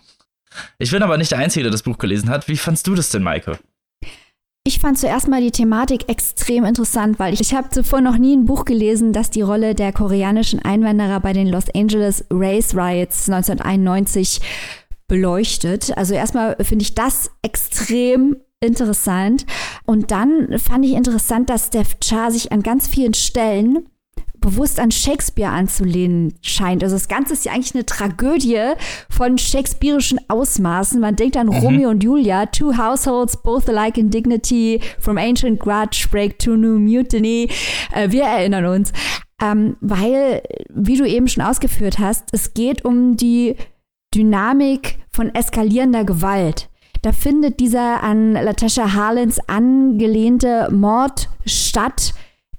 [0.78, 2.48] Ich bin aber nicht der Einzige, der das Buch gelesen hat.
[2.48, 3.58] Wie fandst du das denn, Maike?
[4.66, 8.34] Ich fand zuerst mal die Thematik extrem interessant, weil ich, ich habe zuvor noch nie
[8.34, 13.30] ein Buch gelesen, das die Rolle der koreanischen Einwanderer bei den Los Angeles Race Riots
[13.30, 14.40] 1991
[15.10, 15.98] beleuchtet.
[15.98, 19.46] Also erstmal finde ich das extrem interessant.
[19.86, 23.90] Und dann fand ich interessant, dass Steph Cha sich an ganz vielen Stellen
[24.44, 26.84] bewusst an Shakespeare anzulehnen scheint.
[26.84, 28.74] Also das Ganze ist ja eigentlich eine Tragödie
[29.10, 31.00] von shakespearischen Ausmaßen.
[31.00, 31.54] Man denkt an mhm.
[31.54, 36.78] Romeo und Julia, two households, both alike in dignity, from ancient grudge break to new
[36.78, 37.50] mutiny.
[37.94, 38.92] Äh, wir erinnern uns.
[39.42, 43.56] Ähm, weil, wie du eben schon ausgeführt hast, es geht um die
[44.14, 46.70] Dynamik von eskalierender Gewalt.
[47.02, 52.14] Da findet dieser an Latasha Harlins angelehnte Mord statt,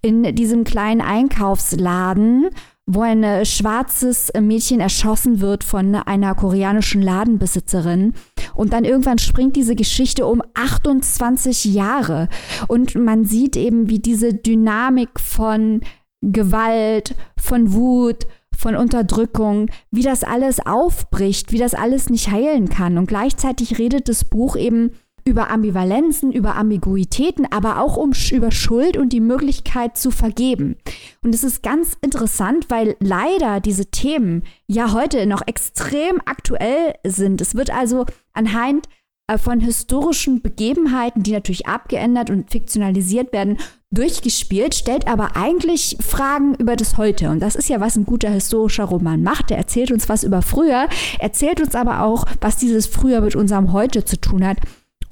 [0.04, 2.50] in diesem kleinen Einkaufsladen,
[2.86, 8.12] wo ein äh, schwarzes Mädchen erschossen wird von einer koreanischen Ladenbesitzerin.
[8.54, 12.28] Und dann irgendwann springt diese Geschichte um 28 Jahre.
[12.68, 15.80] Und man sieht eben, wie diese Dynamik von
[16.20, 22.98] Gewalt, von Wut, von Unterdrückung, wie das alles aufbricht, wie das alles nicht heilen kann.
[22.98, 24.92] Und gleichzeitig redet das Buch eben
[25.24, 30.76] über Ambivalenzen, über Ambiguitäten, aber auch um, über Schuld und die Möglichkeit zu vergeben.
[31.22, 37.40] Und es ist ganz interessant, weil leider diese Themen ja heute noch extrem aktuell sind.
[37.40, 38.04] Es wird also
[38.34, 38.88] anhand
[39.26, 43.56] äh, von historischen Begebenheiten, die natürlich abgeändert und fiktionalisiert werden,
[43.90, 47.30] durchgespielt, stellt aber eigentlich Fragen über das Heute.
[47.30, 49.50] Und das ist ja, was ein guter historischer Roman macht.
[49.50, 50.88] Er erzählt uns was über früher,
[51.20, 54.58] erzählt uns aber auch, was dieses Früher mit unserem Heute zu tun hat.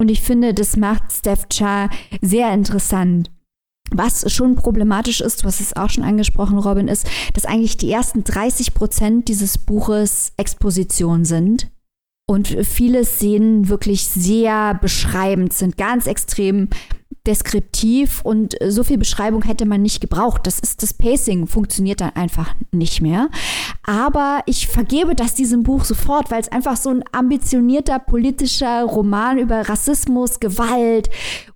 [0.03, 1.89] Und ich finde, das macht Steph Cha
[2.21, 3.31] sehr interessant.
[3.89, 8.25] Was schon problematisch ist, was es auch schon angesprochen, Robin, ist, dass eigentlich die ersten
[8.25, 11.71] 30 Prozent dieses Buches Exposition sind.
[12.27, 16.67] Und viele Szenen wirklich sehr beschreibend sind, ganz extrem
[17.25, 20.41] deskriptiv und so viel Beschreibung hätte man nicht gebraucht.
[20.45, 23.29] Das ist das Pacing, funktioniert dann einfach nicht mehr.
[23.83, 29.37] Aber ich vergebe das diesem Buch sofort, weil es einfach so ein ambitionierter politischer Roman
[29.37, 31.09] über Rassismus, Gewalt,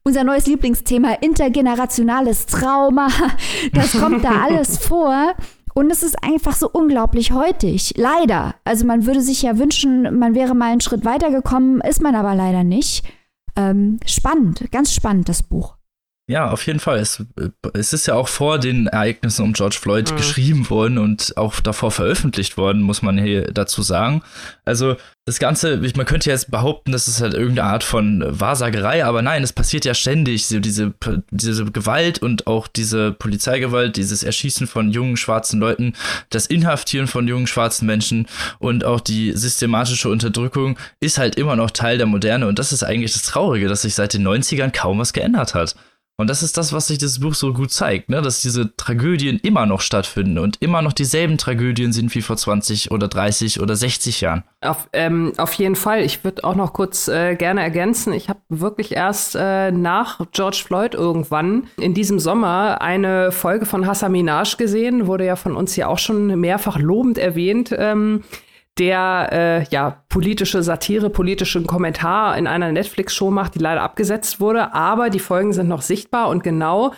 [0.04, 3.10] unser neues Lieblingsthema, intergenerationales Trauma,
[3.74, 5.34] das kommt da alles vor.
[5.74, 7.94] Und es ist einfach so unglaublich heutig.
[7.98, 8.56] Leider.
[8.64, 12.16] Also man würde sich ja wünschen, man wäre mal einen Schritt weiter gekommen, ist man
[12.16, 13.04] aber leider nicht.
[13.58, 15.77] Ähm, spannend, ganz spannend, das Buch.
[16.30, 17.00] Ja, auf jeden Fall.
[17.00, 17.24] Es,
[17.74, 20.18] es ist ja auch vor den Ereignissen um George Floyd mhm.
[20.18, 24.22] geschrieben worden und auch davor veröffentlicht worden, muss man hier dazu sagen.
[24.66, 29.22] Also das Ganze, man könnte jetzt behaupten, das ist halt irgendeine Art von Wahrsagerei, aber
[29.22, 30.48] nein, es passiert ja ständig.
[30.50, 30.94] Diese,
[31.32, 35.94] diese Gewalt und auch diese Polizeigewalt, dieses Erschießen von jungen schwarzen Leuten,
[36.30, 38.28] das Inhaftieren von jungen schwarzen Menschen
[38.60, 42.84] und auch die systematische Unterdrückung ist halt immer noch Teil der Moderne und das ist
[42.84, 45.76] eigentlich das Traurige, dass sich seit den 90ern kaum was geändert hat.
[46.20, 48.24] Und das ist das, was sich das Buch so gut zeigt, ne?
[48.24, 52.90] dass diese Tragödien immer noch stattfinden und immer noch dieselben Tragödien sind wie vor 20
[52.90, 54.44] oder 30 oder 60 Jahren.
[54.62, 56.02] Auf, ähm, auf jeden Fall.
[56.02, 58.14] Ich würde auch noch kurz äh, gerne ergänzen.
[58.14, 63.86] Ich habe wirklich erst äh, nach George Floyd irgendwann in diesem Sommer eine Folge von
[63.86, 67.76] Hassan Minaj gesehen, wurde ja von uns ja auch schon mehrfach lobend erwähnt.
[67.78, 68.24] Ähm,
[68.80, 74.74] der äh, ja politische Satire, politischen Kommentar in einer Netflix-Show macht, die leider abgesetzt wurde.
[74.74, 76.94] Aber die Folgen sind noch sichtbar und genau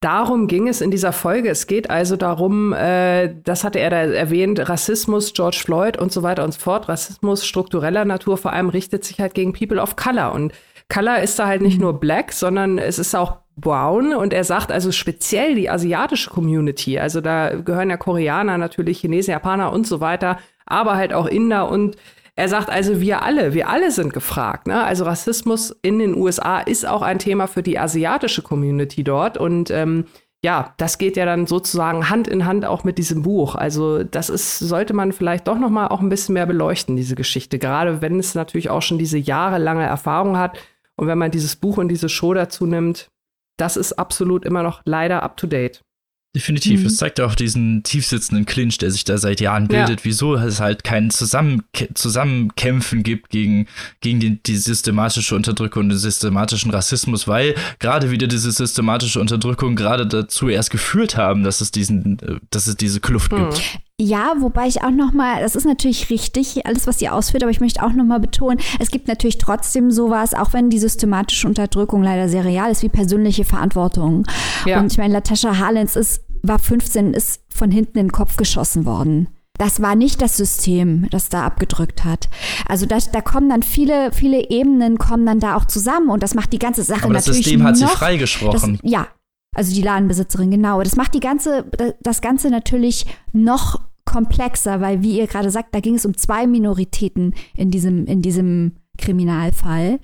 [0.00, 1.48] darum ging es in dieser Folge.
[1.48, 6.22] Es geht also darum, äh, das hatte er da erwähnt, Rassismus, George Floyd und so
[6.22, 6.88] weiter und so fort.
[6.88, 10.32] Rassismus struktureller Natur vor allem richtet sich halt gegen People of Color.
[10.32, 10.52] Und
[10.92, 14.72] Color ist da halt nicht nur Black, sondern es ist auch Brown und er sagt
[14.72, 20.00] also speziell die asiatische Community, also da gehören ja Koreaner natürlich, Chinesen, Japaner und so
[20.00, 21.96] weiter aber halt auch Inder und
[22.36, 24.66] er sagt also, wir alle, wir alle sind gefragt.
[24.66, 24.82] Ne?
[24.82, 29.38] Also Rassismus in den USA ist auch ein Thema für die asiatische Community dort.
[29.38, 30.06] Und ähm,
[30.42, 33.54] ja, das geht ja dann sozusagen Hand in Hand auch mit diesem Buch.
[33.54, 37.14] Also das ist, sollte man vielleicht doch noch mal auch ein bisschen mehr beleuchten, diese
[37.14, 37.60] Geschichte.
[37.60, 40.58] Gerade wenn es natürlich auch schon diese jahrelange Erfahrung hat.
[40.96, 43.10] Und wenn man dieses Buch und diese Show dazu nimmt,
[43.56, 45.83] das ist absolut immer noch leider up to date.
[46.34, 46.80] Definitiv.
[46.80, 46.86] Mhm.
[46.86, 50.04] Es zeigt ja auch diesen tiefsitzenden Clinch, der sich da seit Jahren bildet, ja.
[50.04, 53.66] wieso es halt kein Zusammenkä Zusammenkämpfen gibt gegen,
[54.00, 59.76] gegen die, die systematische Unterdrückung und den systematischen Rassismus, weil gerade wieder diese systematische Unterdrückung
[59.76, 63.50] gerade dazu erst geführt haben, dass es diesen, äh, dass es diese Kluft mhm.
[63.50, 63.80] gibt.
[64.00, 67.52] Ja, wobei ich auch noch mal, das ist natürlich richtig, alles, was ihr ausführt, aber
[67.52, 71.46] ich möchte auch noch mal betonen, es gibt natürlich trotzdem sowas, auch wenn die systematische
[71.46, 74.26] Unterdrückung leider sehr real ist, wie persönliche Verantwortung.
[74.66, 74.80] Ja.
[74.80, 78.84] Und ich meine, Latascha Harlens ist, war 15, ist von hinten in den Kopf geschossen
[78.84, 79.28] worden.
[79.56, 82.28] Das war nicht das System, das da abgedrückt hat.
[82.68, 86.34] Also da, da kommen dann viele, viele Ebenen kommen dann da auch zusammen und das
[86.34, 87.38] macht die ganze Sache Aber natürlich.
[87.38, 88.80] Das System hat noch, sie freigesprochen.
[88.82, 89.06] Das, ja,
[89.54, 90.82] also die Ladenbesitzerin, genau.
[90.82, 91.70] Das macht die ganze,
[92.02, 96.48] das Ganze natürlich noch komplexer, weil, wie ihr gerade sagt, da ging es um zwei
[96.48, 100.00] Minoritäten in diesem, in diesem Kriminalfall.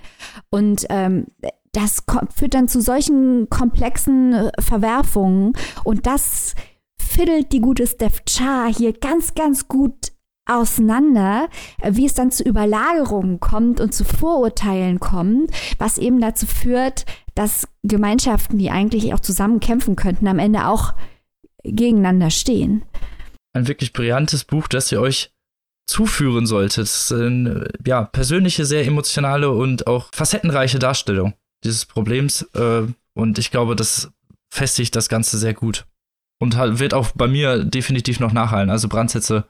[0.51, 1.27] Und ähm,
[1.73, 2.03] das
[2.35, 5.53] führt dann zu solchen komplexen äh, Verwerfungen.
[5.85, 6.55] Und das
[7.01, 10.13] fiddelt die gute Steph Char hier ganz, ganz gut
[10.47, 11.49] auseinander,
[11.85, 17.05] wie es dann zu Überlagerungen kommt und zu Vorurteilen kommt, was eben dazu führt,
[17.37, 20.95] dass Gemeinschaften, die eigentlich auch zusammen kämpfen könnten, am Ende auch
[21.63, 22.83] gegeneinander stehen.
[23.53, 25.33] Ein wirklich brillantes Buch, das ihr euch
[25.87, 26.89] zuführen solltet.
[27.87, 31.35] Ja, persönliche, sehr emotionale und auch facettenreiche Darstellung
[31.65, 32.43] dieses Problems.
[32.55, 34.11] Äh, und ich glaube, das
[34.51, 35.87] festigt das Ganze sehr gut.
[36.39, 38.71] Und wird auch bei mir definitiv noch nachhallen.
[38.71, 39.45] Also Brandsätze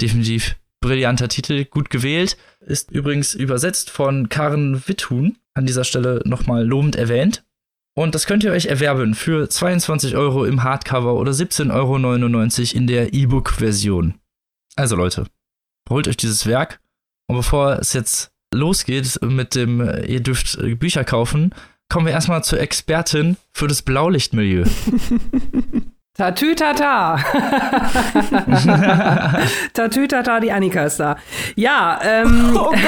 [0.00, 2.36] definitiv brillanter Titel, gut gewählt.
[2.60, 7.44] Ist übrigens übersetzt von Karen Witthuhn, an dieser Stelle nochmal lobend erwähnt.
[7.96, 12.86] Und das könnt ihr euch erwerben für 22 Euro im Hardcover oder 17,99 Euro in
[12.86, 14.14] der E-Book-Version.
[14.76, 15.26] Also Leute,
[15.90, 16.80] holt euch dieses Werk.
[17.26, 21.54] Und bevor es jetzt losgeht mit dem, ihr dürft Bücher kaufen,
[21.88, 24.64] kommen wir erstmal zur Expertin für das Blaulichtmilieu.
[26.18, 27.16] Tatütata.
[29.72, 31.16] Tatütata, die Annika ist da.
[31.54, 32.48] Ja, ähm.
[32.58, 32.82] Oh Gott.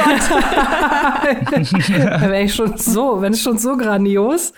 [2.28, 4.52] wenn ich schon so, wenn es schon so grandios.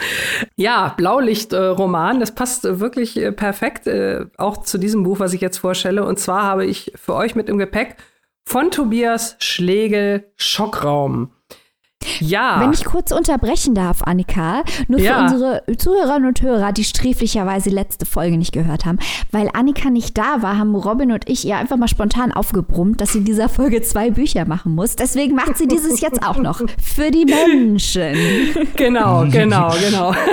[0.56, 5.58] Ja, Blaulicht-Roman, das passt wirklich äh, perfekt äh, auch zu diesem Buch, was ich jetzt
[5.58, 6.06] vorstelle.
[6.06, 7.96] Und zwar habe ich für euch mit im Gepäck
[8.44, 11.32] von Tobias Schlegel Schockraum.
[12.20, 12.60] Ja.
[12.60, 15.22] Wenn ich kurz unterbrechen darf, Annika, nur für ja.
[15.22, 18.98] unsere Zuhörerinnen und Hörer, die sträflicherweise letzte Folge nicht gehört haben.
[19.30, 23.12] Weil Annika nicht da war, haben Robin und ich ihr einfach mal spontan aufgebrummt, dass
[23.12, 24.96] sie in dieser Folge zwei Bücher machen muss.
[24.96, 26.60] Deswegen macht sie dieses jetzt auch noch.
[26.80, 28.16] Für die Menschen.
[28.76, 30.14] Genau, genau, genau.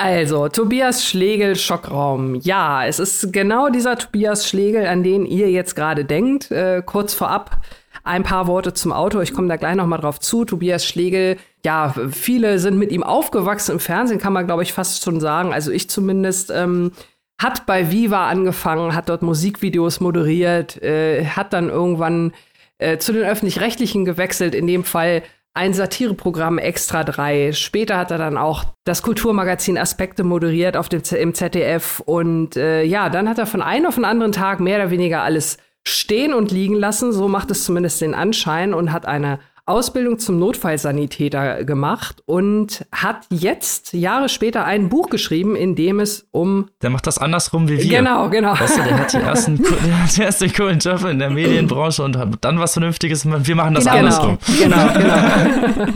[0.00, 2.36] Also, Tobias Schlegel, Schockraum.
[2.36, 6.52] Ja, es ist genau dieser Tobias Schlegel, an den ihr jetzt gerade denkt.
[6.52, 7.60] Äh, kurz vorab
[8.08, 9.22] ein paar Worte zum Autor.
[9.22, 10.44] Ich komme da gleich noch mal drauf zu.
[10.44, 15.04] Tobias Schlegel, ja, viele sind mit ihm aufgewachsen im Fernsehen, kann man, glaube ich, fast
[15.04, 15.52] schon sagen.
[15.52, 16.50] Also ich zumindest.
[16.50, 16.92] Ähm,
[17.40, 22.32] hat bei Viva angefangen, hat dort Musikvideos moderiert, äh, hat dann irgendwann
[22.78, 25.22] äh, zu den öffentlich-rechtlichen gewechselt, in dem Fall
[25.54, 27.52] ein Satireprogramm Extra 3.
[27.52, 32.00] Später hat er dann auch das Kulturmagazin Aspekte moderiert auf dem, im ZDF.
[32.00, 35.22] Und äh, ja, dann hat er von einem auf den anderen Tag mehr oder weniger
[35.22, 35.58] alles
[35.88, 37.12] stehen und liegen lassen.
[37.12, 43.26] So macht es zumindest den Anschein und hat eine Ausbildung zum Notfallsanitäter gemacht und hat
[43.28, 46.70] jetzt Jahre später ein Buch geschrieben, in dem es um.
[46.80, 47.98] Der macht das andersrum wie wir.
[47.98, 48.58] Genau, genau.
[48.58, 52.02] Weißt du, der hat die ersten, der hat die ersten coolen Job in der Medienbranche
[52.02, 53.26] und hat dann was Vernünftiges.
[53.26, 54.38] Wir machen das genau, andersrum.
[54.58, 55.92] Genau, genau.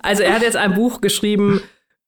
[0.00, 1.60] also er hat jetzt ein Buch geschrieben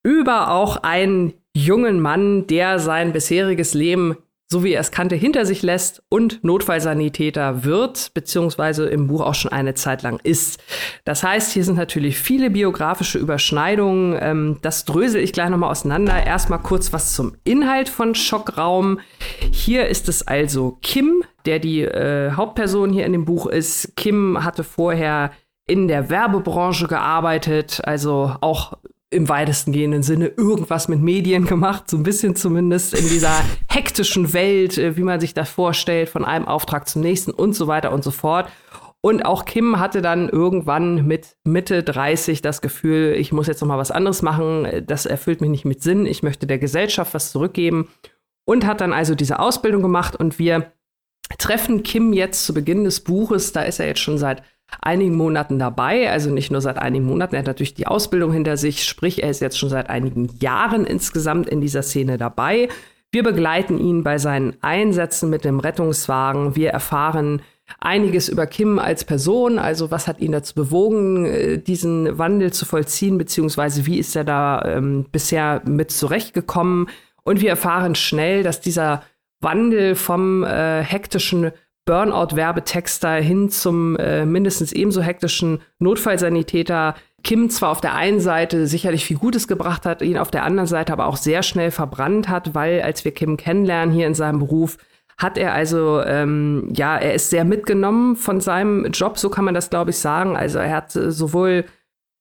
[0.02, 4.18] über auch einen jungen Mann, der sein bisheriges Leben
[4.54, 9.34] so wie er es kannte, hinter sich lässt und Notfallsanitäter wird, beziehungsweise im Buch auch
[9.34, 10.62] schon eine Zeit lang ist.
[11.04, 14.16] Das heißt, hier sind natürlich viele biografische Überschneidungen.
[14.20, 16.24] Ähm, das drösel ich gleich nochmal auseinander.
[16.24, 19.00] Erstmal kurz was zum Inhalt von Schockraum.
[19.50, 23.96] Hier ist es also Kim, der die äh, Hauptperson hier in dem Buch ist.
[23.96, 25.32] Kim hatte vorher
[25.66, 28.74] in der Werbebranche gearbeitet, also auch
[29.14, 33.32] im weitesten gehenden Sinne irgendwas mit Medien gemacht, so ein bisschen zumindest in dieser
[33.68, 37.66] hektischen Welt, äh, wie man sich das vorstellt, von einem Auftrag zum nächsten und so
[37.66, 38.48] weiter und so fort.
[39.00, 43.68] Und auch Kim hatte dann irgendwann mit Mitte 30 das Gefühl, ich muss jetzt noch
[43.68, 47.30] mal was anderes machen, das erfüllt mich nicht mit Sinn, ich möchte der Gesellschaft was
[47.30, 47.88] zurückgeben.
[48.46, 50.16] Und hat dann also diese Ausbildung gemacht.
[50.16, 50.72] Und wir
[51.36, 54.42] treffen Kim jetzt zu Beginn des Buches, da ist er jetzt schon seit
[54.80, 58.56] einigen Monaten dabei, also nicht nur seit einigen Monaten, er hat natürlich die Ausbildung hinter
[58.56, 62.68] sich, sprich, er ist jetzt schon seit einigen Jahren insgesamt in dieser Szene dabei.
[63.12, 66.56] Wir begleiten ihn bei seinen Einsätzen mit dem Rettungswagen.
[66.56, 67.42] Wir erfahren
[67.78, 72.66] einiges über Kim als Person, also was hat ihn dazu bewogen, äh, diesen Wandel zu
[72.66, 76.88] vollziehen, beziehungsweise wie ist er da ähm, bisher mit zurechtgekommen.
[77.22, 79.02] Und wir erfahren schnell, dass dieser
[79.40, 81.52] Wandel vom äh, hektischen
[81.86, 89.04] Burnout-Werbetexter hin zum äh, mindestens ebenso hektischen Notfallsanitäter Kim zwar auf der einen Seite sicherlich
[89.04, 92.54] viel Gutes gebracht hat, ihn auf der anderen Seite aber auch sehr schnell verbrannt hat,
[92.54, 94.76] weil als wir Kim kennenlernen hier in seinem Beruf,
[95.16, 99.54] hat er also, ähm, ja, er ist sehr mitgenommen von seinem Job, so kann man
[99.54, 100.36] das, glaube ich, sagen.
[100.36, 101.64] Also er hat äh, sowohl,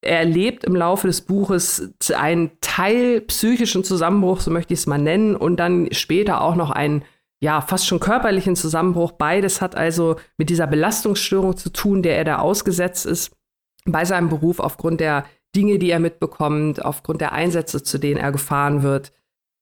[0.00, 4.98] er erlebt im Laufe des Buches einen Teil psychischen Zusammenbruch, so möchte ich es mal
[4.98, 7.04] nennen, und dann später auch noch einen
[7.40, 9.12] ja, fast schon körperlichen Zusammenbruch.
[9.12, 13.36] Beides hat also mit dieser Belastungsstörung zu tun, der er da ausgesetzt ist
[13.84, 15.24] bei seinem Beruf aufgrund der
[15.54, 19.12] Dinge, die er mitbekommt, aufgrund der Einsätze, zu denen er gefahren wird.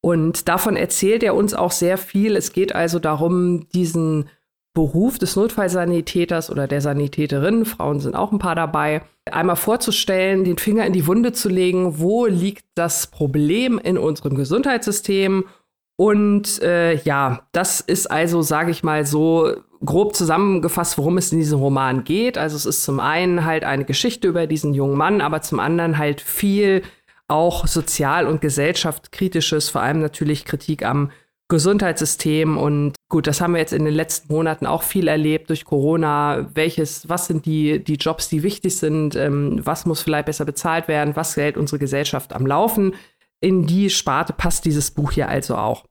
[0.00, 2.36] Und davon erzählt er uns auch sehr viel.
[2.36, 4.28] Es geht also darum, diesen
[4.74, 10.56] Beruf des Notfallsanitäters oder der Sanitäterin, Frauen sind auch ein paar dabei, einmal vorzustellen, den
[10.56, 15.44] Finger in die Wunde zu legen, wo liegt das Problem in unserem Gesundheitssystem
[15.96, 21.38] und äh, ja, das ist also, sage ich mal so, grob zusammengefasst, worum es in
[21.38, 22.38] diesem Roman geht.
[22.38, 25.98] Also es ist zum einen halt eine Geschichte über diesen jungen Mann, aber zum anderen
[25.98, 26.82] halt viel
[27.28, 31.10] auch sozial- und gesellschaftskritisches, vor allem natürlich Kritik am
[31.48, 32.56] Gesundheitssystem.
[32.56, 36.48] Und gut, das haben wir jetzt in den letzten Monaten auch viel erlebt durch Corona.
[36.54, 39.16] Welches, was sind die, die Jobs, die wichtig sind?
[39.16, 41.16] Ähm, was muss vielleicht besser bezahlt werden?
[41.16, 42.94] Was hält unsere Gesellschaft am Laufen?
[43.42, 45.84] In die Sparte passt dieses Buch hier also auch.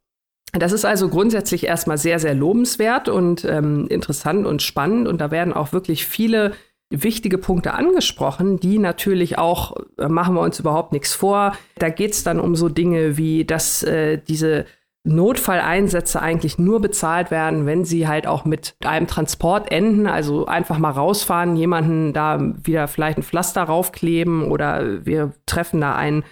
[0.54, 5.08] Das ist also grundsätzlich erstmal sehr, sehr lobenswert und ähm, interessant und spannend.
[5.08, 6.54] Und da werden auch wirklich viele
[6.89, 11.54] wichtige Punkte angesprochen, die natürlich auch, äh, machen wir uns überhaupt nichts vor.
[11.78, 14.66] Da geht es dann um so Dinge wie, dass äh, diese
[15.04, 20.78] Notfalleinsätze eigentlich nur bezahlt werden, wenn sie halt auch mit einem Transport enden, also einfach
[20.78, 26.24] mal rausfahren, jemanden da wieder vielleicht ein Pflaster raufkleben oder wir treffen da einen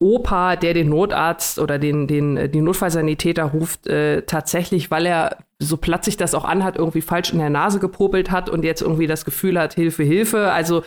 [0.00, 5.38] Opa, der den Notarzt oder den, den, äh, den Notfallsanitäter ruft, äh, tatsächlich, weil er,
[5.60, 8.82] so platt sich das auch anhat, irgendwie falsch in der Nase gepopelt hat und jetzt
[8.82, 10.52] irgendwie das Gefühl hat, Hilfe, Hilfe.
[10.52, 10.82] Also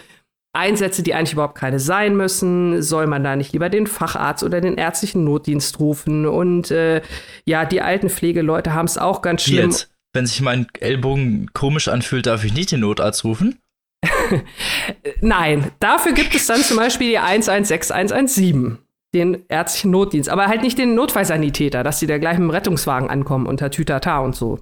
[0.53, 4.59] Einsätze, die eigentlich überhaupt keine sein müssen, soll man da nicht lieber den Facharzt oder
[4.59, 6.25] den ärztlichen Notdienst rufen.
[6.25, 7.01] Und äh,
[7.45, 9.69] ja, die alten Pflegeleute haben es auch ganz schlimm.
[9.69, 13.59] Jetzt, wenn sich mein Ellbogen komisch anfühlt, darf ich nicht den Notarzt rufen?
[15.21, 18.79] Nein, dafür gibt es dann zum Beispiel die 116117
[19.17, 23.09] den ärztlichen Notdienst, aber halt nicht den Notfallsanitäter, dass sie da gleich mit dem Rettungswagen
[23.09, 24.59] ankommen unter Tütata und so.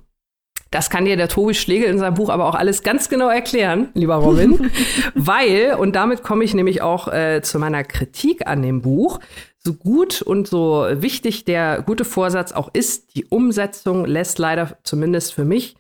[0.72, 3.90] Das kann dir der Tobi Schlegel in seinem Buch aber auch alles ganz genau erklären,
[3.94, 4.72] lieber Robin.
[5.14, 9.20] Weil, und damit komme ich nämlich auch äh, zu meiner Kritik an dem Buch,
[9.58, 15.34] so gut und so wichtig der gute Vorsatz auch ist, die Umsetzung lässt leider zumindest
[15.34, 15.76] für mich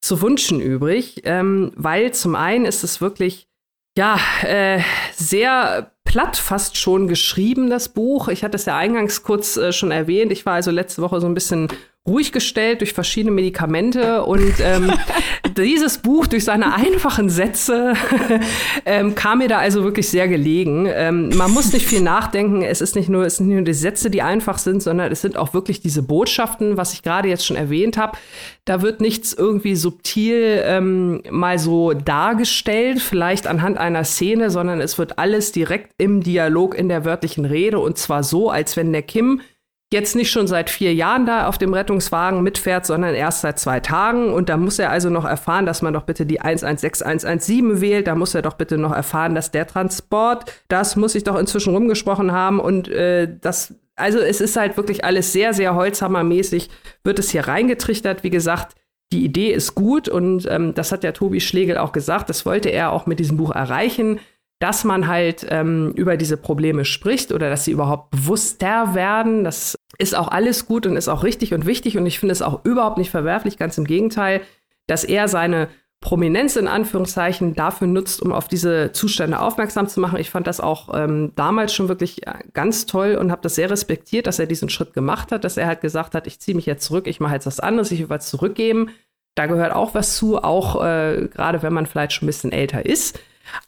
[0.00, 3.46] zu wünschen übrig, ähm, weil zum einen ist es wirklich
[3.96, 4.80] ja, äh,
[5.12, 8.26] sehr platt fast schon geschrieben, das Buch.
[8.26, 10.32] Ich hatte es ja eingangs kurz äh, schon erwähnt.
[10.32, 11.68] Ich war also letzte Woche so ein bisschen
[12.10, 14.92] ruhig gestellt durch verschiedene Medikamente und ähm,
[15.56, 17.94] dieses Buch durch seine einfachen Sätze
[18.84, 20.86] ähm, kam mir da also wirklich sehr gelegen.
[20.92, 22.62] Ähm, man muss nicht viel nachdenken.
[22.62, 25.20] Es ist nicht nur, es sind nicht nur die Sätze, die einfach sind, sondern es
[25.20, 28.18] sind auch wirklich diese Botschaften, was ich gerade jetzt schon erwähnt habe.
[28.64, 34.98] Da wird nichts irgendwie subtil ähm, mal so dargestellt, vielleicht anhand einer Szene, sondern es
[34.98, 39.02] wird alles direkt im Dialog in der wörtlichen Rede und zwar so, als wenn der
[39.02, 39.40] Kim
[39.92, 43.80] jetzt nicht schon seit vier Jahren da auf dem Rettungswagen mitfährt, sondern erst seit zwei
[43.80, 44.32] Tagen.
[44.32, 48.06] Und da muss er also noch erfahren, dass man doch bitte die 116117 wählt.
[48.06, 51.74] Da muss er doch bitte noch erfahren, dass der Transport, das muss ich doch inzwischen
[51.74, 52.60] rumgesprochen haben.
[52.60, 56.70] Und äh, das, also es ist halt wirklich alles sehr, sehr Holzhammermäßig,
[57.02, 58.22] wird es hier reingetrichtert.
[58.22, 58.76] Wie gesagt,
[59.12, 62.28] die Idee ist gut und ähm, das hat ja Tobi Schlegel auch gesagt.
[62.28, 64.20] Das wollte er auch mit diesem Buch erreichen
[64.60, 69.42] dass man halt ähm, über diese Probleme spricht oder dass sie überhaupt bewusster werden.
[69.42, 72.42] Das ist auch alles gut und ist auch richtig und wichtig und ich finde es
[72.42, 74.42] auch überhaupt nicht verwerflich, ganz im Gegenteil,
[74.86, 75.68] dass er seine
[76.00, 80.18] Prominenz in Anführungszeichen dafür nutzt, um auf diese Zustände aufmerksam zu machen.
[80.18, 83.70] Ich fand das auch ähm, damals schon wirklich äh, ganz toll und habe das sehr
[83.70, 86.66] respektiert, dass er diesen Schritt gemacht hat, dass er halt gesagt hat, ich ziehe mich
[86.66, 88.90] jetzt zurück, ich mache jetzt was anderes, ich will was zurückgeben.
[89.34, 92.84] Da gehört auch was zu, auch äh, gerade wenn man vielleicht schon ein bisschen älter
[92.84, 93.18] ist.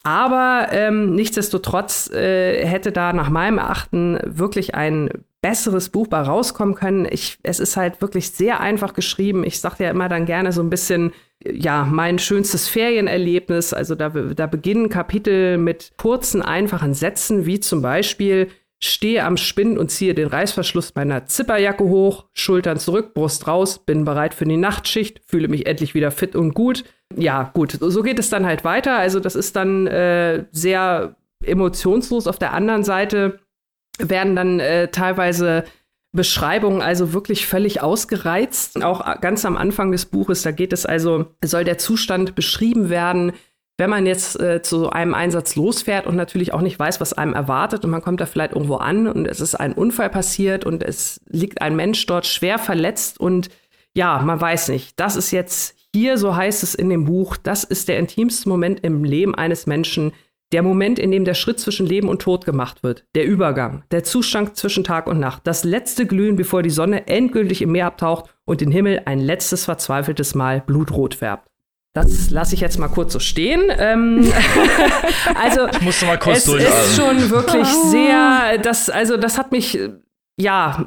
[0.03, 5.11] Aber ähm, nichtsdestotrotz äh, hätte da nach meinem Erachten wirklich ein
[5.43, 7.07] besseres Buch bei rauskommen können.
[7.11, 9.45] Ich, es ist halt wirklich sehr einfach geschrieben.
[9.45, 11.12] Ich sage ja immer dann gerne so ein bisschen,
[11.45, 13.74] ja, mein schönstes Ferienerlebnis.
[13.74, 18.49] Also da, da beginnen Kapitel mit kurzen, einfachen Sätzen, wie zum Beispiel,
[18.83, 24.05] stehe am Spind und ziehe den Reißverschluss meiner Zipperjacke hoch, Schultern zurück, Brust raus, bin
[24.05, 26.85] bereit für die Nachtschicht, fühle mich endlich wieder fit und gut
[27.16, 28.97] ja, gut, so geht es dann halt weiter.
[28.97, 32.26] Also das ist dann äh, sehr emotionslos.
[32.26, 33.41] Auf der anderen Seite
[33.99, 35.64] werden dann äh, teilweise
[36.12, 38.83] Beschreibungen also wirklich völlig ausgereizt.
[38.83, 43.33] Auch ganz am Anfang des Buches, da geht es also, soll der Zustand beschrieben werden,
[43.83, 47.35] wenn man jetzt äh, zu einem Einsatz losfährt und natürlich auch nicht weiß, was einem
[47.35, 50.85] erwartet und man kommt da vielleicht irgendwo an und es ist ein Unfall passiert und
[50.85, 53.49] es liegt ein Mensch dort schwer verletzt und
[53.93, 57.64] ja, man weiß nicht, das ist jetzt hier, so heißt es in dem Buch, das
[57.64, 60.12] ist der intimste Moment im Leben eines Menschen,
[60.53, 64.05] der Moment, in dem der Schritt zwischen Leben und Tod gemacht wird, der Übergang, der
[64.05, 68.33] Zustand zwischen Tag und Nacht, das letzte Glühen, bevor die Sonne endgültig im Meer abtaucht
[68.45, 71.52] und den Himmel ein letztes verzweifeltes Mal blutrot färbt.
[71.95, 73.62] Das lasse ich jetzt mal kurz so stehen.
[73.76, 74.32] Ähm,
[75.34, 79.78] also ich musste mal kurz es ist schon wirklich sehr, das also das hat mich
[80.38, 80.84] ja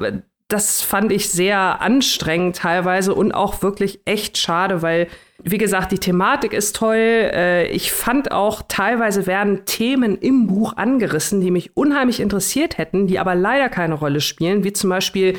[0.48, 5.08] das fand ich sehr anstrengend teilweise und auch wirklich echt schade, weil,
[5.42, 6.96] wie gesagt, die Thematik ist toll.
[6.96, 13.08] Äh, ich fand auch, teilweise werden Themen im Buch angerissen, die mich unheimlich interessiert hätten,
[13.08, 15.38] die aber leider keine Rolle spielen, wie zum Beispiel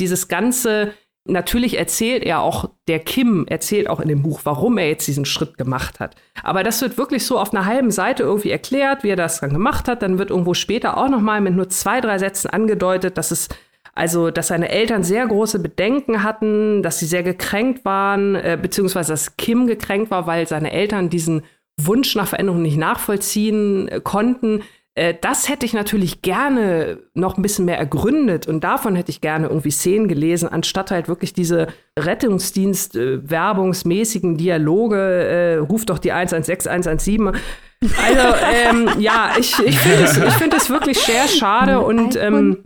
[0.00, 0.92] dieses ganze
[1.26, 5.24] Natürlich erzählt er auch, der Kim erzählt auch in dem Buch, warum er jetzt diesen
[5.24, 6.16] Schritt gemacht hat.
[6.42, 9.50] Aber das wird wirklich so auf einer halben Seite irgendwie erklärt, wie er das dann
[9.50, 10.02] gemacht hat.
[10.02, 13.48] Dann wird irgendwo später auch noch mal mit nur zwei, drei Sätzen angedeutet, dass es
[13.94, 19.12] also, dass seine Eltern sehr große Bedenken hatten, dass sie sehr gekränkt waren, äh, beziehungsweise
[19.12, 21.42] dass Kim gekränkt war, weil seine Eltern diesen
[21.80, 24.62] Wunsch nach Veränderung nicht nachvollziehen äh, konnten.
[24.96, 29.20] Äh, das hätte ich natürlich gerne noch ein bisschen mehr ergründet und davon hätte ich
[29.20, 31.66] gerne irgendwie Szenen gelesen, anstatt halt wirklich diese
[31.98, 37.26] Rettungsdienst-werbungsmäßigen äh, Dialoge, äh, ruft doch die 116, 117.
[37.26, 37.40] Also,
[38.52, 42.62] ähm, ja, ich, ich finde es find wirklich sehr schade und ähm,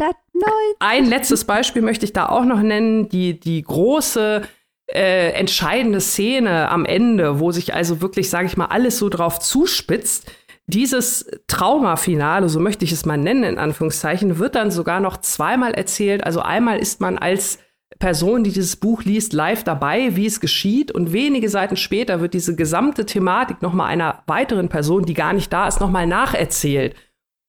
[0.79, 4.43] ein letztes Beispiel möchte ich da auch noch nennen, die, die große
[4.87, 9.41] äh, entscheidende Szene am Ende, wo sich also wirklich, sage ich mal, alles so drauf
[9.41, 10.31] zuspitzt.
[10.69, 15.73] Dieses Traumafinale, so möchte ich es mal nennen, in Anführungszeichen, wird dann sogar noch zweimal
[15.73, 16.25] erzählt.
[16.25, 17.59] Also einmal ist man als
[17.99, 20.93] Person, die dieses Buch liest, live dabei, wie es geschieht.
[20.93, 25.51] Und wenige Seiten später wird diese gesamte Thematik nochmal einer weiteren Person, die gar nicht
[25.51, 26.95] da ist, nochmal nacherzählt.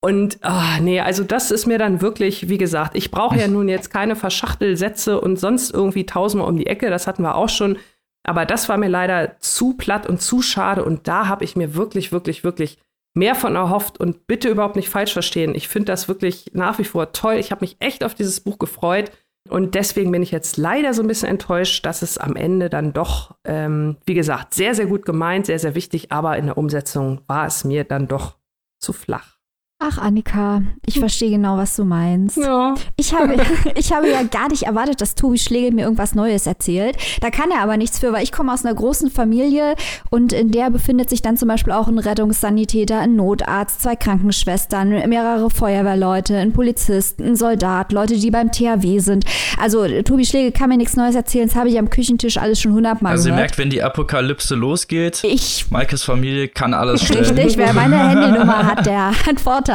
[0.02, 3.68] Und ach, nee, also das ist mir dann wirklich, wie gesagt, ich brauche ja nun
[3.68, 7.78] jetzt keine Verschachtelsätze und sonst irgendwie tausendmal um die Ecke, das hatten wir auch schon.
[8.24, 11.76] Aber das war mir leider zu platt und zu schade und da habe ich mir
[11.76, 12.78] wirklich, wirklich, wirklich
[13.16, 15.56] mehr von erhofft und bitte überhaupt nicht falsch verstehen.
[15.56, 17.36] Ich finde das wirklich nach wie vor toll.
[17.36, 19.12] Ich habe mich echt auf dieses Buch gefreut
[19.50, 22.94] und deswegen bin ich jetzt leider so ein bisschen enttäuscht, dass es am Ende dann
[22.94, 27.22] doch, ähm, wie gesagt, sehr, sehr gut gemeint, sehr, sehr wichtig, aber in der Umsetzung
[27.28, 28.38] war es mir dann doch
[28.80, 29.39] zu flach.
[29.82, 32.36] Ach, Annika, ich verstehe genau, was du meinst.
[32.36, 32.76] Ja.
[32.98, 33.38] Ich habe,
[33.76, 36.98] ich habe ja gar nicht erwartet, dass Tobi Schlegel mir irgendwas Neues erzählt.
[37.22, 39.76] Da kann er aber nichts für, weil ich komme aus einer großen Familie
[40.10, 44.90] und in der befindet sich dann zum Beispiel auch ein Rettungssanitäter, ein Notarzt, zwei Krankenschwestern,
[45.08, 49.24] mehrere Feuerwehrleute, ein Polizist, ein Soldat, Leute, die beim THW sind.
[49.58, 52.74] Also Tobi Schlegel kann mir nichts Neues erzählen, das habe ich am Küchentisch alles schon
[52.74, 53.44] hundertmal Also ihr gehört.
[53.44, 57.24] merkt, wenn die Apokalypse losgeht, ich Maikes Familie kann alles stellen.
[57.24, 59.69] Richtig, wer meine Handynummer hat, der hat Vorteile.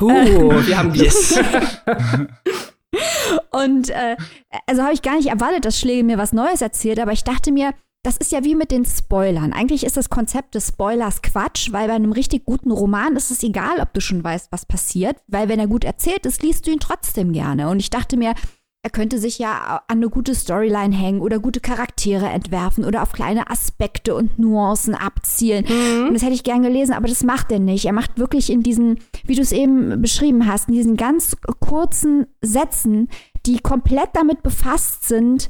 [0.00, 1.38] Uh, wir haben Yes.
[3.50, 4.16] Und äh,
[4.66, 7.52] also habe ich gar nicht erwartet, dass Schlegel mir was Neues erzählt, aber ich dachte
[7.52, 9.52] mir, das ist ja wie mit den Spoilern.
[9.52, 13.42] Eigentlich ist das Konzept des Spoilers Quatsch, weil bei einem richtig guten Roman ist es
[13.42, 16.72] egal, ob du schon weißt, was passiert, weil wenn er gut erzählt ist, liest du
[16.72, 17.68] ihn trotzdem gerne.
[17.68, 18.34] Und ich dachte mir,
[18.84, 23.12] er könnte sich ja an eine gute Storyline hängen oder gute Charaktere entwerfen oder auf
[23.12, 25.64] kleine Aspekte und Nuancen abzielen.
[26.08, 27.84] Und das hätte ich gern gelesen, aber das macht er nicht.
[27.84, 32.26] Er macht wirklich in diesen, wie du es eben beschrieben hast, in diesen ganz kurzen
[32.40, 33.08] Sätzen,
[33.46, 35.48] die komplett damit befasst sind,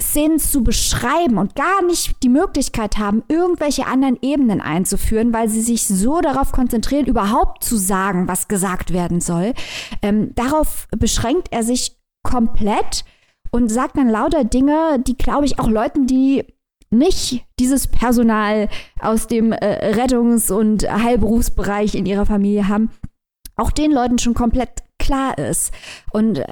[0.00, 5.60] Szenen zu beschreiben und gar nicht die Möglichkeit haben, irgendwelche anderen Ebenen einzuführen, weil sie
[5.60, 9.52] sich so darauf konzentrieren, überhaupt zu sagen, was gesagt werden soll.
[10.02, 13.04] Ähm, darauf beschränkt er sich komplett
[13.52, 16.44] und sagt dann lauter Dinge, die, glaube ich, auch Leuten, die
[16.90, 18.68] nicht dieses Personal
[19.00, 22.90] aus dem äh, Rettungs- und Heilberufsbereich in ihrer Familie haben,
[23.56, 25.72] auch den Leuten schon komplett klar ist.
[26.10, 26.46] Und äh,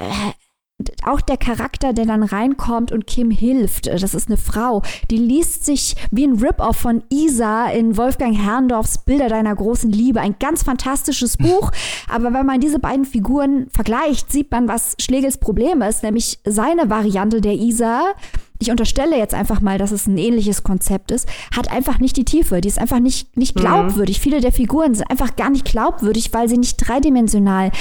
[1.05, 5.17] auch der Charakter, der dann reinkommt und Kim hilft, äh, das ist eine Frau, die
[5.17, 10.21] liest sich wie ein Rip-Off von Isa in Wolfgang Herrndorfs Bilder deiner großen Liebe.
[10.21, 11.71] Ein ganz fantastisches Buch.
[12.09, 16.89] Aber wenn man diese beiden Figuren vergleicht, sieht man, was Schlegels Problem ist, nämlich seine
[16.89, 18.13] Variante der Isa.
[18.59, 22.23] Ich unterstelle jetzt einfach mal, dass es ein ähnliches Konzept ist, hat einfach nicht die
[22.23, 22.61] Tiefe.
[22.61, 24.21] Die ist einfach nicht, nicht glaubwürdig.
[24.21, 27.71] Viele der Figuren sind einfach gar nicht glaubwürdig, weil sie nicht dreidimensional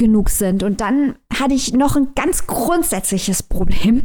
[0.00, 0.64] genug sind.
[0.64, 4.02] Und dann hatte ich noch ein ganz grundsätzliches Problem.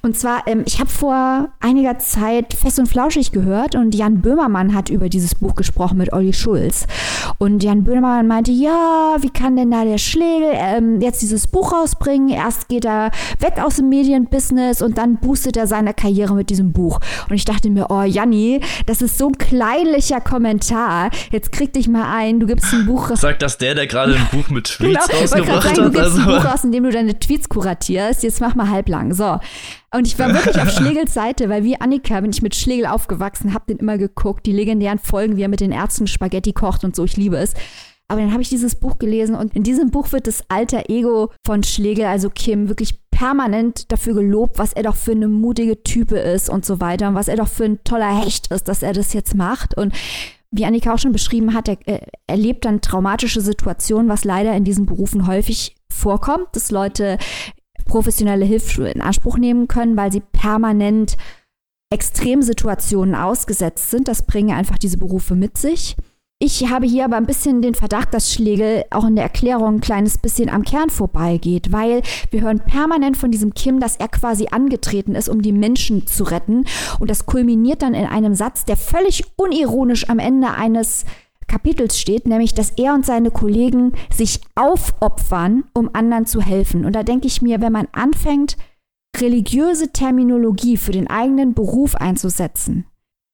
[0.00, 4.74] Und zwar, ähm, ich habe vor einiger Zeit Fest und Flauschig gehört und Jan Böhmermann
[4.74, 6.86] hat über dieses Buch gesprochen mit Olli Schulz.
[7.38, 11.72] Und Jan Böhmermann meinte, ja, wie kann denn da der Schlegel ähm, jetzt dieses Buch
[11.72, 12.30] rausbringen?
[12.30, 16.72] Erst geht er weg aus dem Medienbusiness und dann boostet er seine Karriere mit diesem
[16.72, 17.00] Buch.
[17.28, 21.10] Und ich dachte mir, oh Janni, das ist so ein kleinlicher Kommentar.
[21.30, 23.20] Jetzt krieg dich mal ein, du gibst ein Buch raus.
[23.20, 25.84] Sagt das der, der gerade ein Buch mit Tweets Genau, wollte gerade rausgebracht sagen, du
[25.84, 25.92] hat?
[25.92, 28.22] gibst ein Also, Buch raus, in dem du deine Tweets kuratierst.
[28.22, 29.14] Jetzt mach mal halblang.
[29.14, 29.38] So.
[29.94, 33.54] Und ich war wirklich auf Schlegels Seite, weil wie Annika bin ich mit Schlegel aufgewachsen,
[33.54, 36.96] hab den immer geguckt, die legendären Folgen, wie er mit den Ärzten Spaghetti kocht und
[36.96, 37.54] so, ich liebe es.
[38.08, 41.30] Aber dann habe ich dieses Buch gelesen und in diesem Buch wird das alter Ego
[41.46, 46.18] von Schlegel, also Kim, wirklich permanent dafür gelobt, was er doch für eine mutige Type
[46.18, 48.92] ist und so weiter und was er doch für ein toller Hecht ist, dass er
[48.92, 49.76] das jetzt macht.
[49.78, 49.94] Und
[50.52, 54.64] wie Annika auch schon beschrieben hat, er äh, erlebt dann traumatische Situationen, was leider in
[54.64, 57.18] diesen Berufen häufig vorkommt, dass Leute
[57.86, 61.16] professionelle Hilfe in Anspruch nehmen können, weil sie permanent
[61.90, 64.08] Extremsituationen ausgesetzt sind.
[64.08, 65.96] Das bringen einfach diese Berufe mit sich.
[66.44, 69.80] Ich habe hier aber ein bisschen den Verdacht, dass Schlegel auch in der Erklärung ein
[69.80, 74.48] kleines bisschen am Kern vorbeigeht, weil wir hören permanent von diesem Kim, dass er quasi
[74.50, 76.64] angetreten ist, um die Menschen zu retten.
[76.98, 81.04] Und das kulminiert dann in einem Satz, der völlig unironisch am Ende eines
[81.46, 86.84] Kapitels steht, nämlich, dass er und seine Kollegen sich aufopfern, um anderen zu helfen.
[86.84, 88.56] Und da denke ich mir, wenn man anfängt,
[89.16, 92.84] religiöse Terminologie für den eigenen Beruf einzusetzen,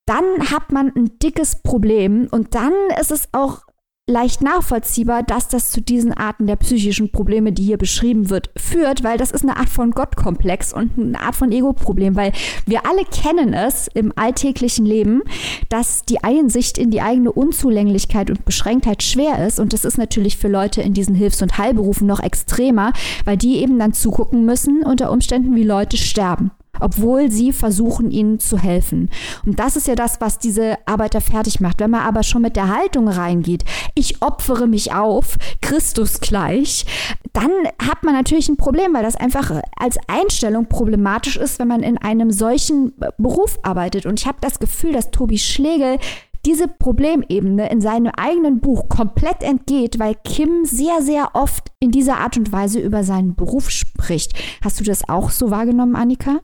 [0.09, 3.63] dann hat man ein dickes Problem und dann ist es auch
[4.09, 9.05] leicht nachvollziehbar, dass das zu diesen Arten der psychischen Probleme, die hier beschrieben wird, führt,
[9.05, 12.33] weil das ist eine Art von Gottkomplex und eine Art von Ego-Problem, weil
[12.65, 15.23] wir alle kennen es im alltäglichen Leben,
[15.69, 20.39] dass die Einsicht in die eigene Unzulänglichkeit und Beschränktheit schwer ist und das ist natürlich
[20.39, 22.95] für Leute in diesen Hilfs- und Heilberufen noch extremer,
[23.27, 26.51] weil die eben dann zugucken müssen unter Umständen, wie Leute sterben
[26.81, 29.11] obwohl sie versuchen, ihnen zu helfen.
[29.45, 31.81] Und das ist ja das, was diese Arbeiter fertig macht.
[31.81, 33.65] Wenn man aber schon mit der Haltung reingeht,
[33.95, 36.87] ich opfere mich auf, Christus gleich,
[37.33, 37.51] dann
[37.81, 41.99] hat man natürlich ein Problem, weil das einfach als Einstellung problematisch ist, wenn man in
[41.99, 44.07] einem solchen Beruf arbeitet.
[44.07, 45.99] Und ich habe das Gefühl, dass Tobi Schlegel
[46.47, 52.19] diese Problemebene in seinem eigenen Buch komplett entgeht, weil Kim sehr, sehr oft in dieser
[52.19, 54.33] Art und Weise über seinen Beruf spricht.
[54.63, 56.41] Hast du das auch so wahrgenommen, Annika?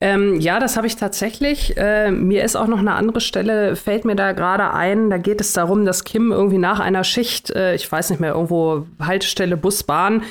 [0.00, 1.76] Ähm, ja, das habe ich tatsächlich.
[1.76, 5.10] Äh, mir ist auch noch eine andere Stelle, fällt mir da gerade ein.
[5.10, 8.34] Da geht es darum, dass Kim irgendwie nach einer Schicht, äh, ich weiß nicht mehr,
[8.34, 10.22] irgendwo Haltestelle, Bus, Bahn,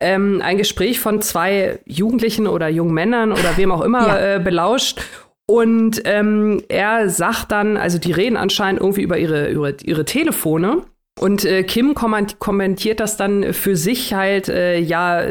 [0.00, 4.36] ähm, ein Gespräch von zwei Jugendlichen oder jungen Männern oder wem auch immer Ja.
[4.36, 5.00] äh, belauscht.
[5.46, 10.82] Und ähm, er sagt dann, also die reden anscheinend irgendwie über ihre, ihre, ihre Telefone.
[11.18, 15.22] Und äh, Kim kommentiert das dann für sich halt, äh, ja,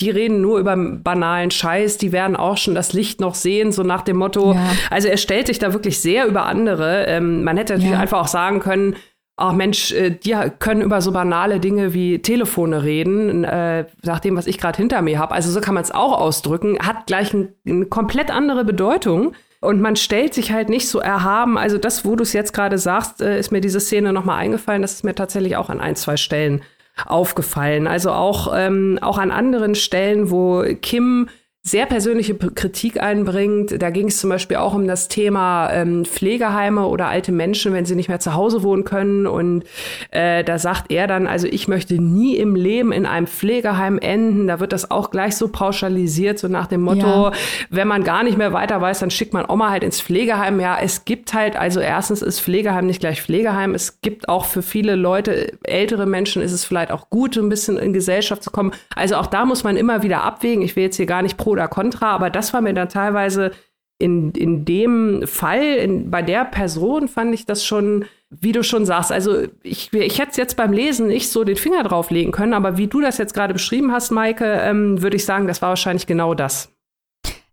[0.00, 3.82] die reden nur über banalen Scheiß, die werden auch schon das Licht noch sehen, so
[3.82, 4.54] nach dem Motto.
[4.54, 4.70] Ja.
[4.90, 7.06] Also er stellt sich da wirklich sehr über andere.
[7.06, 8.00] Ähm, man hätte natürlich ja.
[8.00, 8.96] einfach auch sagen können,
[9.36, 14.36] ach Mensch, äh, die können über so banale Dinge wie Telefone reden, äh, nach dem,
[14.36, 15.34] was ich gerade hinter mir habe.
[15.34, 19.34] Also so kann man es auch ausdrücken, hat gleich ein, eine komplett andere Bedeutung.
[19.62, 21.58] Und man stellt sich halt nicht so erhaben.
[21.58, 24.80] Also das, wo du es jetzt gerade sagst, äh, ist mir diese Szene nochmal eingefallen.
[24.80, 26.62] Das ist mir tatsächlich auch an ein, zwei Stellen
[27.06, 27.86] aufgefallen.
[27.86, 31.28] Also auch, ähm, auch an anderen Stellen, wo Kim
[31.62, 33.82] sehr persönliche Kritik einbringt.
[33.82, 37.84] Da ging es zum Beispiel auch um das Thema ähm, Pflegeheime oder alte Menschen, wenn
[37.84, 39.26] sie nicht mehr zu Hause wohnen können.
[39.26, 39.64] Und
[40.10, 44.46] äh, da sagt er dann, also ich möchte nie im Leben in einem Pflegeheim enden.
[44.46, 47.32] Da wird das auch gleich so pauschalisiert, so nach dem Motto, ja.
[47.68, 50.60] wenn man gar nicht mehr weiter weiß, dann schickt man Oma halt ins Pflegeheim.
[50.60, 53.74] Ja, es gibt halt, also erstens ist Pflegeheim nicht gleich Pflegeheim.
[53.74, 57.76] Es gibt auch für viele Leute, ältere Menschen, ist es vielleicht auch gut, ein bisschen
[57.76, 58.72] in Gesellschaft zu kommen.
[58.96, 60.62] Also auch da muss man immer wieder abwägen.
[60.62, 63.52] Ich will jetzt hier gar nicht pro oder contra, aber das war mir dann teilweise
[63.98, 68.86] in, in dem Fall, in, bei der Person fand ich das schon, wie du schon
[68.86, 72.54] sagst, also ich, ich hätte es jetzt beim Lesen nicht so den Finger drauflegen können,
[72.54, 75.68] aber wie du das jetzt gerade beschrieben hast, Maike, ähm, würde ich sagen, das war
[75.68, 76.72] wahrscheinlich genau das.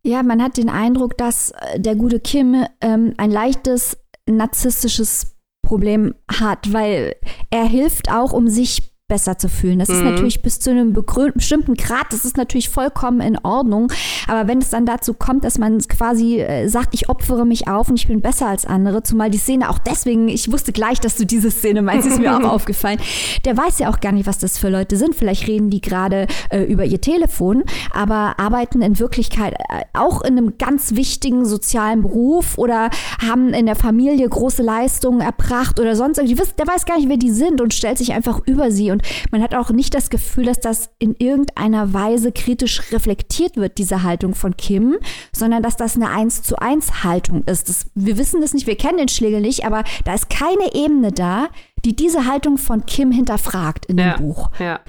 [0.04, 6.16] Ja, man hat den Eindruck, dass äh, der gute Kim ähm, ein leichtes narzisstisches Problem
[6.32, 7.16] hat, weil
[7.50, 9.80] er hilft auch, um sich besser zu fühlen.
[9.80, 9.96] Das mhm.
[9.96, 10.94] ist natürlich bis zu einem
[11.34, 13.90] bestimmten Grad, das ist natürlich vollkommen in Ordnung.
[14.28, 17.88] Aber wenn es dann dazu kommt, dass man quasi äh, sagt, ich opfere mich auf
[17.88, 21.16] und ich bin besser als andere, zumal die Szene auch deswegen, ich wusste gleich, dass
[21.16, 23.00] du diese Szene meinst, ist mir auch aufgefallen.
[23.46, 25.16] Der weiß ja auch gar nicht, was das für Leute sind.
[25.16, 27.64] Vielleicht reden die gerade äh, über ihr Telefon,
[27.94, 32.90] aber arbeiten in Wirklichkeit äh, auch in einem ganz wichtigen sozialen Beruf oder
[33.26, 36.36] haben in der Familie große Leistungen erbracht oder sonst irgendwie.
[36.58, 39.42] Der weiß gar nicht, wer die sind und stellt sich einfach über sie und man
[39.42, 44.34] hat auch nicht das Gefühl, dass das in irgendeiner Weise kritisch reflektiert wird, diese Haltung
[44.36, 44.98] von Kim,
[45.32, 47.70] sondern dass das eine Eins zu eins Haltung ist.
[47.70, 51.12] Das, wir wissen das nicht, wir kennen den Schlegel nicht, aber da ist keine Ebene
[51.12, 51.50] da,
[51.86, 54.50] die diese Haltung von Kim hinterfragt in ja, dem Buch.
[54.60, 54.80] Ja.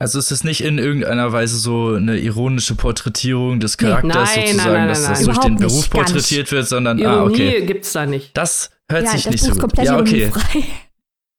[0.00, 4.72] Also es ist nicht in irgendeiner Weise so eine ironische Porträtierung des Charakters nein, sozusagen,
[4.72, 7.66] nein, nein, dass das durch den Beruf porträtiert wird, sondern Ironie ah, okay.
[7.66, 8.36] gibt's da nicht.
[8.36, 9.60] Das hört ja, sich das nicht Buch so gut.
[9.60, 10.30] Komplett Ja, okay.
[10.30, 10.64] Frei.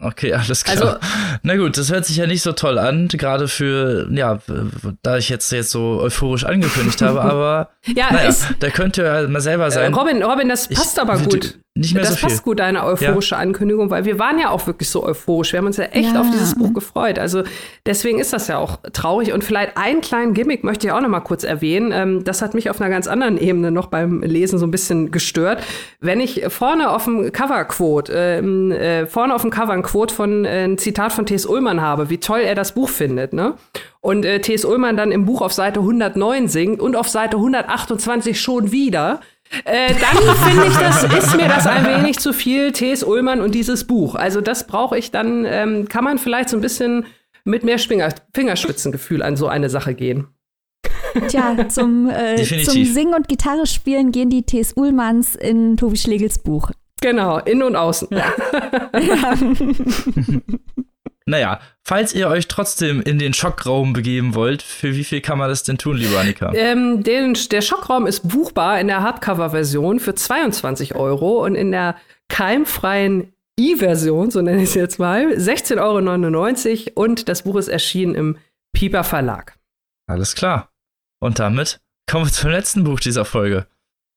[0.01, 0.77] Okay, alles klar.
[0.77, 0.97] Also,
[1.43, 4.39] Na gut, das hört sich ja nicht so toll an, gerade für, ja,
[5.01, 9.41] da ich jetzt jetzt so euphorisch angekündigt habe, aber ja, naja, da könnte ja mal
[9.41, 9.93] selber sein.
[9.93, 11.59] Robin, Robin, das passt ich, aber gut.
[11.79, 12.29] Nicht mehr das so viel.
[12.29, 13.41] passt gut, eine euphorische ja.
[13.41, 15.53] Ankündigung, weil wir waren ja auch wirklich so euphorisch.
[15.53, 16.21] Wir haben uns ja echt ja.
[16.21, 17.19] auf dieses Buch gefreut.
[17.19, 17.43] Also
[17.85, 19.33] deswegen ist das ja auch traurig.
[19.33, 21.91] Und vielleicht einen kleinen Gimmick möchte ich auch noch mal kurz erwähnen.
[21.93, 25.11] Ähm, das hat mich auf einer ganz anderen Ebene noch beim Lesen so ein bisschen
[25.11, 25.63] gestört.
[26.01, 30.45] Wenn ich vorne auf dem Cover-Quote, ähm, äh, vorne auf dem Cover ein Quote von
[30.45, 31.45] äh, ein Zitat von T.S.
[31.45, 33.55] Ullmann habe, wie toll er das Buch findet, ne?
[34.01, 34.63] Und äh, T.S.
[34.63, 39.19] Ullmann dann im Buch auf Seite 109 singt und auf Seite 128 schon wieder
[39.65, 43.03] äh, dann finde ich, das ist mir das ein wenig zu viel, T.S.
[43.03, 44.15] Ullmann und dieses Buch.
[44.15, 47.05] Also das brauche ich dann, ähm, kann man vielleicht so ein bisschen
[47.43, 50.27] mit mehr Finger Fingerspitzengefühl an so eine Sache gehen.
[51.27, 54.73] Tja, zum, äh, zum Singen und Gitarre spielen gehen die T.S.
[54.75, 56.71] Ullmanns in Tobi Schlegels Buch.
[57.01, 58.09] Genau, innen und außen.
[58.11, 58.33] Ja.
[61.29, 65.49] Naja, falls ihr euch trotzdem in den Schockraum begeben wollt, für wie viel kann man
[65.49, 66.51] das denn tun, liebe Annika?
[66.53, 71.95] Ähm, den, der Schockraum ist buchbar in der Hardcover-Version für 22 Euro und in der
[72.29, 78.15] keimfreien E-Version, so nenne ich es jetzt mal, 16,99 Euro und das Buch ist erschienen
[78.15, 78.37] im
[78.73, 79.57] Pieper Verlag.
[80.07, 80.71] Alles klar.
[81.19, 81.79] Und damit
[82.09, 83.67] kommen wir zum letzten Buch dieser Folge.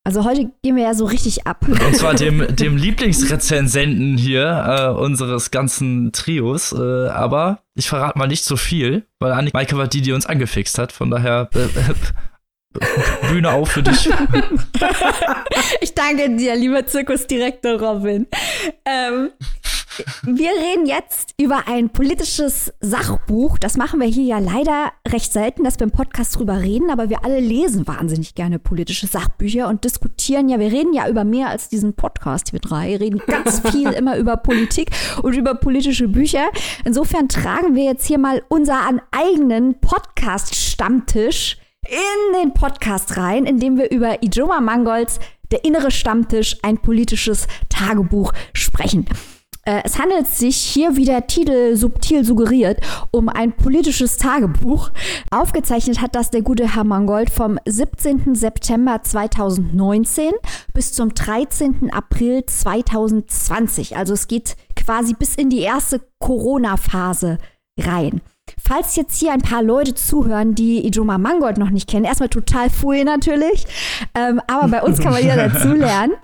[0.04, 1.64] Also heute gehen wir ja so richtig ab.
[1.68, 6.72] Und zwar dem, dem Lieblingsrezensenten hier äh, unseres ganzen Trios.
[6.72, 10.26] Äh, aber ich verrate mal nicht so viel, weil Annika Maike war die, die uns
[10.26, 10.90] angefixt hat.
[10.90, 11.94] Von daher äh, äh
[13.28, 14.08] Bühne auf für dich.
[15.80, 18.26] ich danke dir, lieber Zirkusdirektor Robin.
[18.86, 19.30] Ähm,
[20.23, 23.59] wir reden jetzt über ein politisches Sachbuch.
[23.59, 27.09] Das machen wir hier ja leider recht selten, dass wir im Podcast drüber reden, aber
[27.09, 30.59] wir alle lesen wahnsinnig gerne politische Sachbücher und diskutieren ja.
[30.59, 32.90] Wir reden ja über mehr als diesen Podcast, wir drei.
[32.90, 34.90] Wir reden ganz viel immer über Politik
[35.23, 36.51] und über politische Bücher.
[36.85, 41.59] Insofern tragen wir jetzt hier mal unseren eigenen Podcast-Stammtisch
[41.89, 45.19] in den Podcast rein, indem wir über Ijoma Mangolds
[45.51, 49.06] Der innere Stammtisch, ein politisches Tagebuch sprechen.
[49.64, 52.80] Äh, es handelt sich hier, wie der Titel subtil suggeriert,
[53.12, 54.90] um ein politisches Tagebuch.
[55.30, 58.34] Aufgezeichnet hat das der gute Herr Mangold vom 17.
[58.34, 60.32] September 2019
[60.74, 61.93] bis zum 13.
[61.93, 63.97] April 2020.
[63.97, 67.39] Also es geht quasi bis in die erste Corona-Phase
[67.78, 68.20] rein.
[68.60, 72.68] Falls jetzt hier ein paar Leute zuhören, die Ijoma Mangold noch nicht kennen, erstmal total
[72.68, 73.64] full natürlich,
[74.14, 76.14] ähm, aber bei uns kann man ja dazulernen.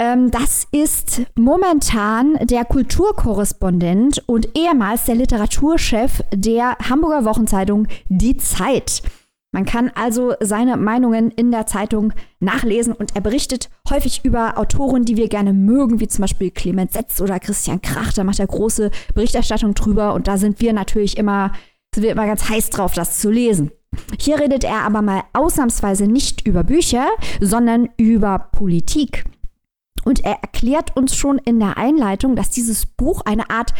[0.00, 9.02] Ähm, das ist momentan der Kulturkorrespondent und ehemals der Literaturchef der Hamburger Wochenzeitung Die Zeit.
[9.50, 15.04] Man kann also seine Meinungen in der Zeitung nachlesen und er berichtet häufig über Autoren,
[15.04, 18.12] die wir gerne mögen, wie zum Beispiel Clemens Setz oder Christian Krach.
[18.12, 21.52] Da macht er große Berichterstattung drüber und da sind wir natürlich immer,
[21.94, 23.72] sind wir immer ganz heiß drauf, das zu lesen.
[24.20, 27.06] Hier redet er aber mal ausnahmsweise nicht über Bücher,
[27.40, 29.24] sondern über Politik.
[30.08, 33.74] Und er erklärt uns schon in der Einleitung, dass dieses Buch eine Art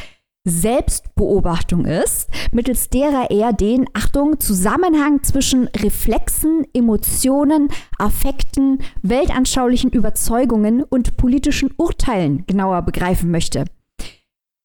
[0.44, 11.16] Selbstbeobachtung ist, mittels derer er den, Achtung, Zusammenhang zwischen Reflexen, Emotionen, Affekten, weltanschaulichen Überzeugungen und
[11.16, 13.64] politischen Urteilen genauer begreifen möchte.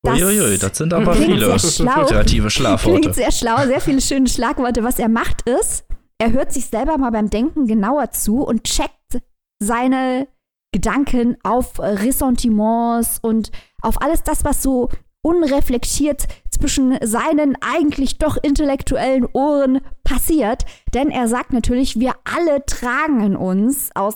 [0.01, 2.99] Das Uiuiui, das sind aber viele schlau, kreative Schlagworte.
[2.99, 4.83] Klingt sehr schlau, sehr viele schöne Schlagworte.
[4.83, 5.85] Was er macht ist,
[6.17, 9.21] er hört sich selber mal beim Denken genauer zu und checkt
[9.59, 10.27] seine
[10.73, 13.51] Gedanken auf Ressentiments und
[13.81, 14.89] auf alles das, was so
[15.21, 20.65] unreflektiert zwischen seinen eigentlich doch intellektuellen Ohren passiert.
[20.93, 24.15] Denn er sagt natürlich, wir alle tragen in uns aus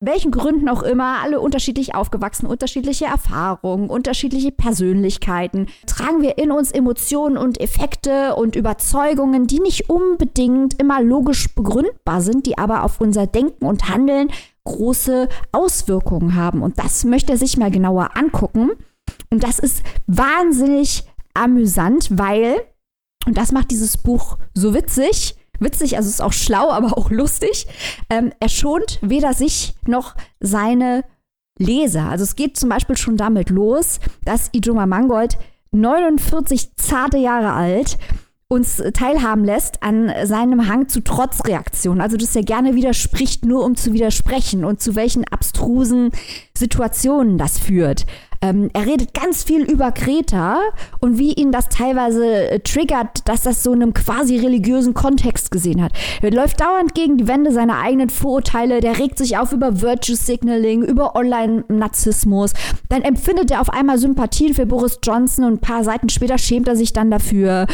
[0.00, 6.70] welchen Gründen auch immer, alle unterschiedlich aufgewachsen, unterschiedliche Erfahrungen, unterschiedliche Persönlichkeiten, tragen wir in uns
[6.70, 13.00] Emotionen und Effekte und Überzeugungen, die nicht unbedingt immer logisch begründbar sind, die aber auf
[13.00, 14.28] unser Denken und Handeln
[14.66, 16.62] große Auswirkungen haben.
[16.62, 18.72] Und das möchte er sich mal genauer angucken.
[19.30, 22.56] Und das ist wahnsinnig amüsant, weil,
[23.26, 27.66] und das macht dieses Buch so witzig, witzig, also ist auch schlau, aber auch lustig,
[28.10, 31.04] ähm, er schont weder sich noch seine
[31.58, 32.10] Leser.
[32.10, 35.38] Also es geht zum Beispiel schon damit los, dass Ijoma Mangold
[35.72, 37.98] 49 zarte Jahre alt
[38.48, 42.00] uns teilhaben lässt an seinem Hang zu Trotzreaktionen.
[42.00, 46.12] Also, dass er gerne widerspricht, nur um zu widersprechen und zu welchen abstrusen
[46.56, 48.06] Situationen das führt.
[48.42, 50.60] Ähm, er redet ganz viel über Kreta
[51.00, 55.50] und wie ihn das teilweise äh, triggert, dass das so in einem quasi religiösen Kontext
[55.50, 55.92] gesehen hat.
[56.22, 60.14] Er läuft dauernd gegen die Wände seiner eigenen Vorurteile, der regt sich auf über Virtue
[60.14, 62.52] Signaling, über Online-Narzissmus.
[62.88, 66.68] Dann empfindet er auf einmal Sympathien für Boris Johnson und ein paar Seiten später schämt
[66.68, 67.66] er sich dann dafür.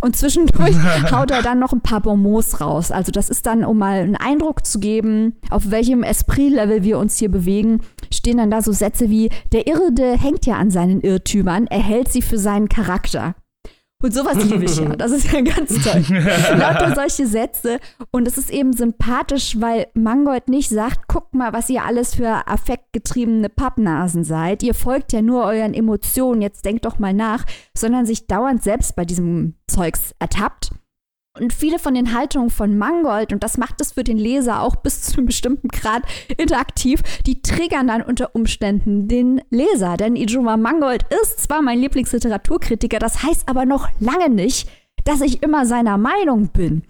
[0.00, 0.76] Und zwischendurch
[1.12, 2.92] haut er dann noch ein paar Bonbons raus.
[2.92, 7.18] Also das ist dann, um mal einen Eindruck zu geben, auf welchem Esprit-Level wir uns
[7.18, 7.80] hier bewegen,
[8.12, 12.12] stehen dann da so Sätze wie, der Irrde hängt ja an seinen Irrtümern, er hält
[12.12, 13.34] sie für seinen Charakter.
[14.00, 14.94] Und sowas liebe ich ja.
[14.94, 16.04] Das ist ja ganz toll.
[16.56, 17.80] Lauter solche Sätze.
[18.12, 22.46] Und es ist eben sympathisch, weil Mangold nicht sagt, guckt mal, was ihr alles für
[22.46, 24.62] affektgetriebene Pappnasen seid.
[24.62, 27.44] Ihr folgt ja nur euren Emotionen, jetzt denkt doch mal nach,
[27.76, 30.70] sondern sich dauernd selbst bei diesem Zeugs ertappt
[31.40, 34.76] und viele von den Haltungen von Mangold, und das macht es für den Leser auch
[34.76, 36.02] bis zu einem bestimmten Grad
[36.36, 39.96] interaktiv, die triggern dann unter Umständen den Leser.
[39.96, 44.68] Denn Ijoma Mangold ist zwar mein Lieblingsliteraturkritiker, das heißt aber noch lange nicht,
[45.04, 46.82] dass ich immer seiner Meinung bin.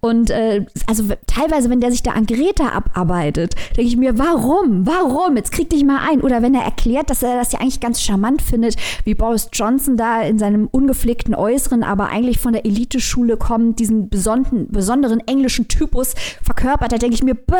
[0.00, 4.86] Und äh, also teilweise, wenn der sich da an Greta abarbeitet, denke ich mir, warum?
[4.86, 5.36] Warum?
[5.36, 6.20] Jetzt krieg dich mal ein.
[6.20, 9.96] Oder wenn er erklärt, dass er das ja eigentlich ganz charmant findet, wie Boris Johnson
[9.96, 15.68] da in seinem ungepflegten Äußeren, aber eigentlich von der Eliteschule kommt, diesen besonderen, besonderen englischen
[15.68, 17.56] Typus verkörpert, da denke ich mir, Bäh,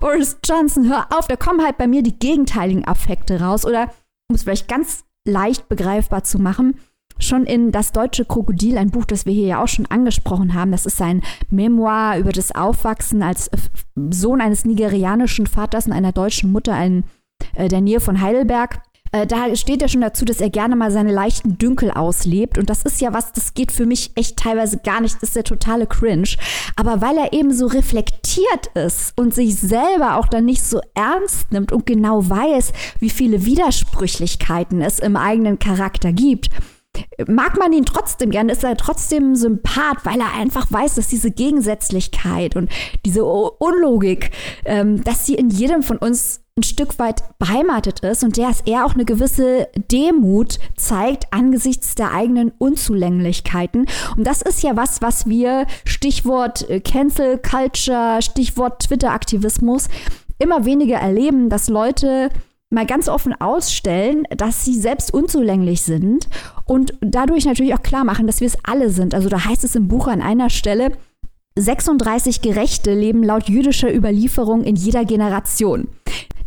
[0.00, 3.64] Boris Johnson, hör auf, da kommen halt bei mir die gegenteiligen Affekte raus.
[3.64, 3.90] Oder
[4.28, 6.74] um es vielleicht ganz leicht begreifbar zu machen,
[7.18, 10.72] schon in Das deutsche Krokodil, ein Buch, das wir hier ja auch schon angesprochen haben.
[10.72, 13.50] Das ist sein Memoir über das Aufwachsen als
[14.10, 17.04] Sohn eines nigerianischen Vaters und einer deutschen Mutter in
[17.54, 18.80] äh, der Nähe von Heidelberg.
[19.12, 22.58] Äh, da steht ja schon dazu, dass er gerne mal seine leichten Dünkel auslebt.
[22.58, 25.16] Und das ist ja was, das geht für mich echt teilweise gar nicht.
[25.16, 26.28] Das ist der totale Cringe.
[26.76, 31.50] Aber weil er eben so reflektiert ist und sich selber auch dann nicht so ernst
[31.52, 36.50] nimmt und genau weiß, wie viele Widersprüchlichkeiten es im eigenen Charakter gibt,
[37.26, 41.30] mag man ihn trotzdem gern, ist er trotzdem Sympath, weil er einfach weiß, dass diese
[41.30, 42.70] Gegensätzlichkeit und
[43.04, 44.30] diese Unlogik,
[44.64, 48.62] ähm, dass sie in jedem von uns ein Stück weit beheimatet ist und der es
[48.62, 53.86] eher auch eine gewisse Demut zeigt angesichts der eigenen Unzulänglichkeiten.
[54.16, 59.88] Und das ist ja was, was wir, Stichwort äh, Cancel Culture, Stichwort Twitter-Aktivismus,
[60.38, 62.30] immer weniger erleben, dass Leute
[62.70, 66.28] mal ganz offen ausstellen, dass sie selbst unzulänglich sind
[66.64, 69.14] und dadurch natürlich auch klar machen, dass wir es alle sind.
[69.14, 70.92] Also da heißt es im Buch an einer Stelle,
[71.56, 75.88] 36 Gerechte leben laut jüdischer Überlieferung in jeder Generation.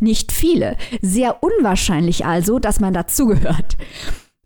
[0.00, 0.76] Nicht viele.
[1.00, 3.76] Sehr unwahrscheinlich also, dass man dazugehört.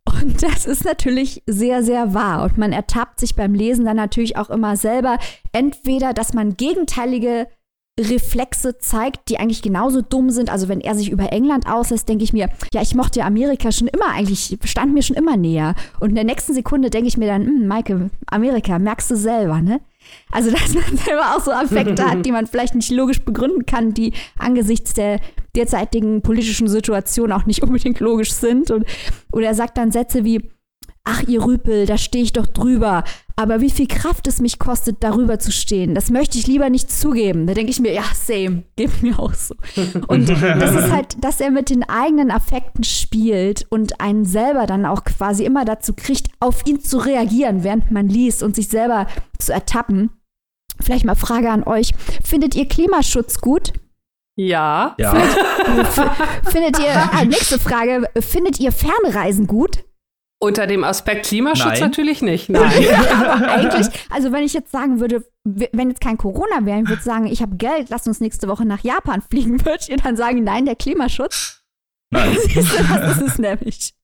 [0.05, 2.44] Und das ist natürlich sehr, sehr wahr.
[2.44, 5.19] Und man ertappt sich beim Lesen dann natürlich auch immer selber,
[5.53, 7.48] entweder, dass man gegenteilige
[7.98, 10.51] Reflexe zeigt, die eigentlich genauso dumm sind.
[10.51, 13.89] Also wenn er sich über England auslässt, denke ich mir, ja, ich mochte Amerika schon
[13.89, 15.74] immer eigentlich, stand mir schon immer näher.
[15.98, 19.62] Und in der nächsten Sekunde denke ich mir dann, hm, Maike, Amerika, merkst du selber,
[19.62, 19.81] ne?
[20.31, 23.94] Also, dass man selber auch so Affekte hat, die man vielleicht nicht logisch begründen kann,
[23.94, 25.20] die angesichts der
[25.55, 28.70] derzeitigen politischen Situation auch nicht unbedingt logisch sind.
[28.70, 28.85] Und,
[29.32, 30.51] oder er sagt dann Sätze wie,
[31.06, 33.04] ach ihr Rüpel, da stehe ich doch drüber.
[33.36, 36.90] Aber wie viel Kraft es mich kostet, darüber zu stehen, das möchte ich lieber nicht
[36.90, 37.46] zugeben.
[37.46, 39.54] Da denke ich mir, ja, same, geht mir auch so.
[40.08, 44.84] Und das ist halt, dass er mit den eigenen Affekten spielt und einen selber dann
[44.84, 49.06] auch quasi immer dazu kriegt, auf ihn zu reagieren, während man liest und sich selber
[49.38, 50.10] zu ertappen.
[50.80, 51.92] Vielleicht mal Frage an euch.
[52.22, 53.72] Findet ihr Klimaschutz gut?
[54.36, 54.94] Ja.
[54.98, 55.14] Ja.
[56.44, 59.84] Findet ihr, ah, nächste Frage, findet ihr Fernreisen gut?
[60.38, 61.80] Unter dem Aspekt Klimaschutz Nein.
[61.80, 62.48] natürlich nicht.
[62.50, 62.84] Nein.
[62.94, 67.02] Aber eigentlich, also wenn ich jetzt sagen würde, wenn jetzt kein Corona wäre, ich würde
[67.02, 70.44] sagen, ich habe Geld, lasst uns nächste Woche nach Japan fliegen, würdet ihr dann sagen,
[70.44, 71.62] nein, der Klimaschutz?
[72.10, 72.36] Nein.
[72.38, 73.94] Siehst du, das ist es nämlich.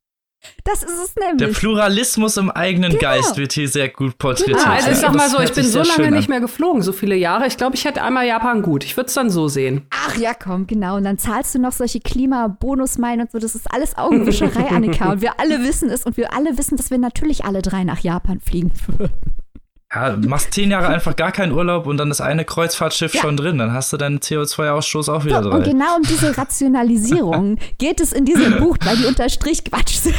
[0.65, 1.57] Das ist es Der nämlich.
[1.59, 3.01] Pluralismus im eigenen Genau.
[3.01, 4.59] Geist wird hier sehr gut porträtiert.
[4.59, 4.71] Genau.
[4.71, 7.17] Ah, also ich sag mal so, ich bin so lange nicht mehr geflogen, so viele
[7.17, 7.47] Jahre.
[7.47, 8.85] Ich glaube, ich hätte einmal Japan gut.
[8.85, 9.87] Ich würde es dann so sehen.
[9.91, 10.97] Ach ja, komm, genau.
[10.97, 13.39] Und dann zahlst du noch solche Klimabonusmeilen und so.
[13.39, 15.13] Das ist alles Augenwischerei, Annika.
[15.13, 16.05] Und wir alle wissen es.
[16.05, 19.13] Und wir alle wissen, dass wir natürlich alle drei nach Japan fliegen würden.
[19.95, 23.21] Ja, machst zehn Jahre einfach gar keinen Urlaub und dann ist eine Kreuzfahrtschiff Ja.
[23.21, 23.59] schon drin.
[23.59, 25.71] Dann hast du deinen CO2-Ausstoß auch wieder So, und drei.
[25.73, 30.15] genau um diese Rationalisierung geht es in diesem Buch, weil die unter Strich Quatsch sind.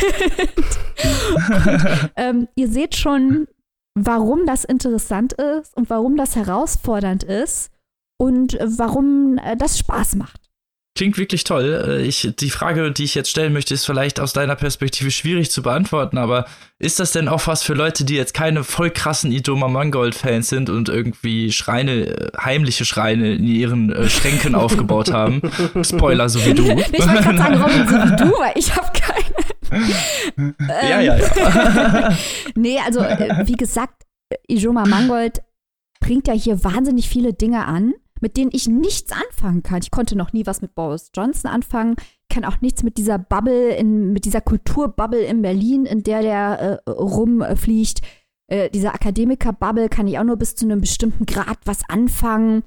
[1.35, 3.47] Und, ähm, ihr seht schon,
[3.95, 7.71] warum das interessant ist und warum das herausfordernd ist
[8.19, 10.39] und warum äh, das Spaß macht.
[11.03, 11.83] Klingt wirklich toll.
[11.85, 15.51] Äh, Ich, die Frage, die ich jetzt stellen möchte, ist vielleicht aus deiner Perspektive schwierig
[15.51, 16.45] zu beantworten, aber
[16.79, 20.69] ist das denn auch was für Leute, die jetzt keine voll krassen Idoma Mangold-Fans sind
[20.69, 25.41] und irgendwie Schreine, äh, heimliche Schreine in ihren äh, Schränken aufgebaut haben?
[25.83, 26.63] Spoiler, so wie du.
[26.63, 30.89] Ich wollte gerade sagen, Robin, so wie du, weil ich habe keine.
[30.89, 32.17] ja, ja, ja.
[32.55, 34.03] Nee, also äh, wie gesagt,
[34.47, 35.41] Ijoma Mangold
[35.99, 39.81] bringt ja hier wahnsinnig viele Dinge an, mit denen ich nichts anfangen kann.
[39.81, 41.95] Ich konnte noch nie was mit Boris Johnson anfangen,
[42.29, 46.81] kann auch nichts mit dieser Bubble, in, mit dieser Kulturbubble in Berlin, in der der
[46.85, 48.01] äh, rumfliegt.
[48.47, 52.63] Äh, dieser Akademiker-Bubble kann ich auch nur bis zu einem bestimmten Grad was anfangen.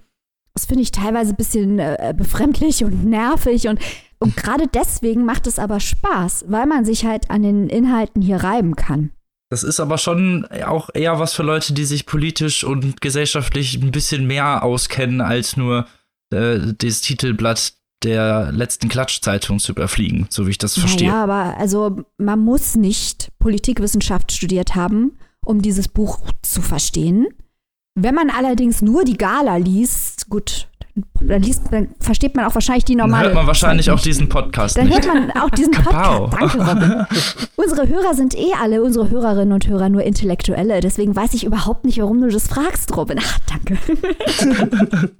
[0.54, 3.78] Das finde ich teilweise ein bisschen äh, befremdlich und nervig und,
[4.20, 8.36] und gerade deswegen macht es aber Spaß, weil man sich halt an den Inhalten hier
[8.36, 9.10] reiben kann.
[9.48, 13.92] Das ist aber schon auch eher was für Leute, die sich politisch und gesellschaftlich ein
[13.92, 15.86] bisschen mehr auskennen, als nur
[16.30, 21.08] äh, das Titelblatt der letzten Klatschzeitung zu überfliegen, so wie ich das verstehe.
[21.08, 27.28] Ja, aber also man muss nicht Politikwissenschaft studiert haben, um dieses Buch zu verstehen.
[27.94, 30.68] Wenn man allerdings nur die Gala liest, gut,
[31.20, 33.26] dann, liest, dann versteht man auch wahrscheinlich die Dann normale.
[33.26, 35.04] hört man wahrscheinlich auch diesen Podcast Dann nicht.
[35.04, 35.72] hört man auch diesen.
[35.72, 36.32] Podcast.
[36.40, 37.06] Danke, Robin.
[37.56, 40.80] Unsere Hörer sind eh alle, unsere Hörerinnen und Hörer, nur Intellektuelle.
[40.80, 43.18] Deswegen weiß ich überhaupt nicht, warum du das fragst, Robin.
[43.20, 43.78] Ach, danke.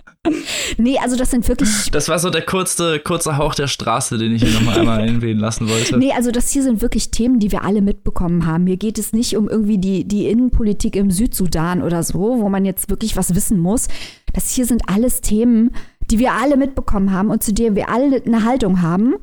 [0.78, 4.34] nee, also das sind wirklich Das war so der kurze, kurze Hauch der Straße, den
[4.34, 5.98] ich hier nochmal einmal einwählen lassen wollte.
[5.98, 8.66] Nee, also das hier sind wirklich Themen, die wir alle mitbekommen haben.
[8.66, 12.64] Hier geht es nicht um irgendwie die, die Innenpolitik im Südsudan oder so, wo man
[12.64, 13.88] jetzt wirklich was wissen muss.
[14.36, 15.74] Das hier sind alles Themen,
[16.10, 19.14] die wir alle mitbekommen haben und zu denen wir alle eine Haltung haben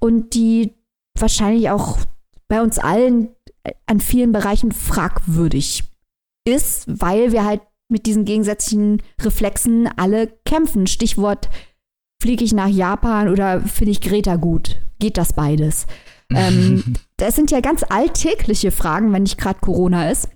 [0.00, 0.74] und die
[1.16, 1.98] wahrscheinlich auch
[2.48, 3.28] bei uns allen
[3.86, 5.84] an vielen Bereichen fragwürdig
[6.44, 10.88] ist, weil wir halt mit diesen gegensätzlichen Reflexen alle kämpfen.
[10.88, 11.48] Stichwort
[12.20, 14.80] fliege ich nach Japan oder finde ich Greta gut?
[14.98, 15.86] Geht das beides?
[16.30, 20.28] ähm, das sind ja ganz alltägliche Fragen, wenn nicht gerade Corona ist,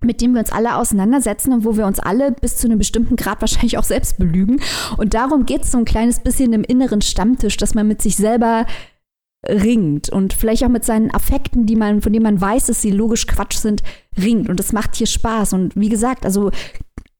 [0.00, 3.16] mit denen wir uns alle auseinandersetzen und wo wir uns alle bis zu einem bestimmten
[3.16, 4.60] Grad wahrscheinlich auch selbst belügen.
[4.96, 8.16] Und darum geht es so ein kleines bisschen im inneren Stammtisch, dass man mit sich
[8.16, 8.66] selber
[9.46, 12.90] ringt und vielleicht auch mit seinen Affekten, die man, von denen man weiß, dass sie
[12.90, 13.82] logisch Quatsch sind,
[14.16, 14.48] ringt.
[14.48, 15.52] Und das macht hier Spaß.
[15.52, 16.50] Und wie gesagt, also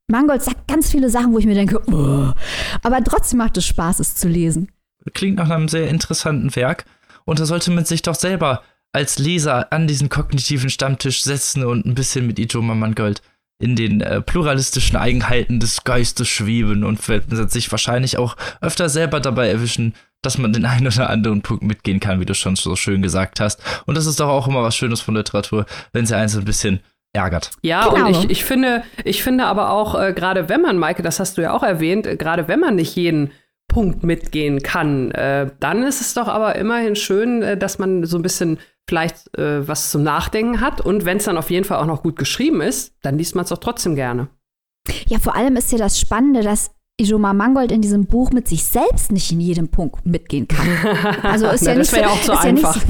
[0.07, 2.33] Mangold sagt ganz viele Sachen, wo ich mir denke, oh.
[2.83, 4.69] aber trotzdem macht es Spaß, es zu lesen.
[5.13, 6.85] Klingt nach einem sehr interessanten Werk.
[7.25, 11.85] Und da sollte man sich doch selber als Leser an diesen kognitiven Stammtisch setzen und
[11.85, 13.21] ein bisschen mit Ijoma Mangold
[13.61, 19.19] in den äh, pluralistischen Eigenheiten des Geistes schweben und wird sich wahrscheinlich auch öfter selber
[19.19, 22.75] dabei erwischen, dass man den einen oder anderen Punkt mitgehen kann, wie du schon so
[22.75, 23.61] schön gesagt hast.
[23.85, 26.45] Und das ist doch auch immer was Schönes von Literatur, wenn sie einen so ein
[26.45, 26.79] bisschen
[27.13, 27.51] ärgert.
[27.61, 28.07] Ja, genau.
[28.07, 31.37] und ich, ich, finde, ich finde aber auch, äh, gerade wenn man, Maike, das hast
[31.37, 33.31] du ja auch erwähnt, äh, gerade wenn man nicht jeden
[33.67, 38.17] Punkt mitgehen kann, äh, dann ist es doch aber immerhin schön, äh, dass man so
[38.17, 38.59] ein bisschen
[38.89, 40.81] vielleicht äh, was zum Nachdenken hat.
[40.81, 43.43] Und wenn es dann auf jeden Fall auch noch gut geschrieben ist, dann liest man
[43.43, 44.27] es doch trotzdem gerne.
[45.07, 48.63] Ja, vor allem ist ja das Spannende, dass Ijoma Mangold in diesem Buch mit sich
[48.63, 50.67] selbst nicht in jedem Punkt mitgehen kann.
[51.23, 52.77] Also ist Na, ja nicht das wäre ja auch zu einfach.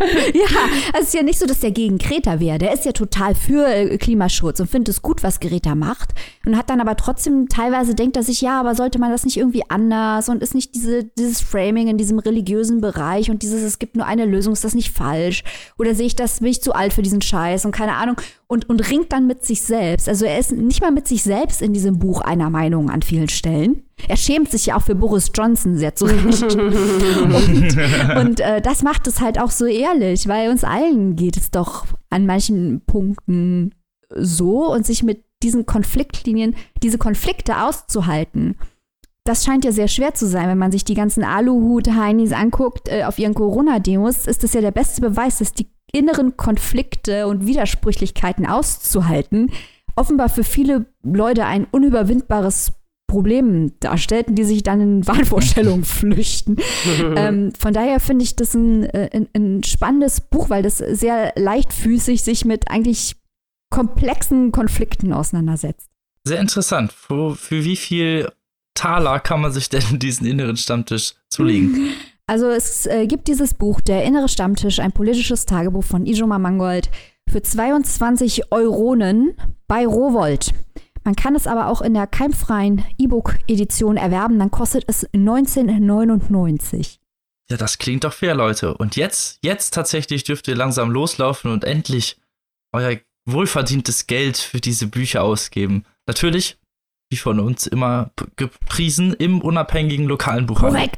[0.00, 0.60] Ja, ja,
[0.92, 2.58] also es ist ja nicht so, dass der gegen Greta wäre.
[2.58, 6.14] Der ist ja total für äh, Klimaschutz und findet es gut, was Greta macht.
[6.46, 9.36] Und hat dann aber trotzdem teilweise denkt er sich, ja, aber sollte man das nicht
[9.36, 13.78] irgendwie anders und ist nicht diese, dieses Framing in diesem religiösen Bereich und dieses, es
[13.78, 15.42] gibt nur eine Lösung, ist das nicht falsch?
[15.78, 18.16] Oder sehe ich das, bin ich zu alt für diesen Scheiß und keine Ahnung
[18.48, 20.08] und, und ringt dann mit sich selbst.
[20.08, 23.28] Also er ist nicht mal mit sich selbst in diesem Buch einer Meinung an vielen
[23.28, 23.47] Stellen.
[24.06, 26.54] Er schämt sich ja auch für Boris Johnson sehr zurecht.
[26.54, 27.76] und
[28.16, 31.86] und äh, das macht es halt auch so ehrlich, weil uns allen geht es doch
[32.10, 33.74] an manchen Punkten
[34.14, 38.56] so und sich mit diesen Konfliktlinien, diese Konflikte auszuhalten.
[39.24, 43.04] Das scheint ja sehr schwer zu sein, wenn man sich die ganzen Aluhut-Heinis anguckt äh,
[43.04, 48.46] auf ihren Corona-Demos, ist das ja der beste Beweis, dass die inneren Konflikte und Widersprüchlichkeiten
[48.46, 49.50] auszuhalten,
[49.96, 52.72] offenbar für viele Leute ein unüberwindbares
[53.08, 56.58] Problem darstellten, die sich dann in Wahnvorstellungen flüchten.
[57.16, 61.32] ähm, von daher finde ich das ein, äh, ein, ein, spannendes Buch, weil das sehr
[61.34, 63.16] leichtfüßig sich mit eigentlich
[63.70, 65.90] komplexen Konflikten auseinandersetzt.
[66.24, 66.92] Sehr interessant.
[66.92, 68.30] Für, für wie viel
[68.74, 71.90] Taler kann man sich denn diesen inneren Stammtisch zulegen?
[72.26, 76.90] Also es äh, gibt dieses Buch, Der innere Stammtisch, ein politisches Tagebuch von Ijoma Mangold,
[77.26, 79.34] für 22 Euronen
[79.66, 80.52] bei Rowold.
[81.08, 86.98] Man kann es aber auch in der keimfreien E-Book-Edition erwerben, dann kostet es 19,99.
[87.50, 88.74] Ja, das klingt doch fair, Leute.
[88.74, 92.18] Und jetzt, jetzt tatsächlich dürft ihr langsam loslaufen und endlich
[92.74, 95.86] euer wohlverdientes Geld für diese Bücher ausgeben.
[96.06, 96.58] Natürlich,
[97.10, 100.90] wie von uns immer gepriesen, im unabhängigen lokalen Buchhandel.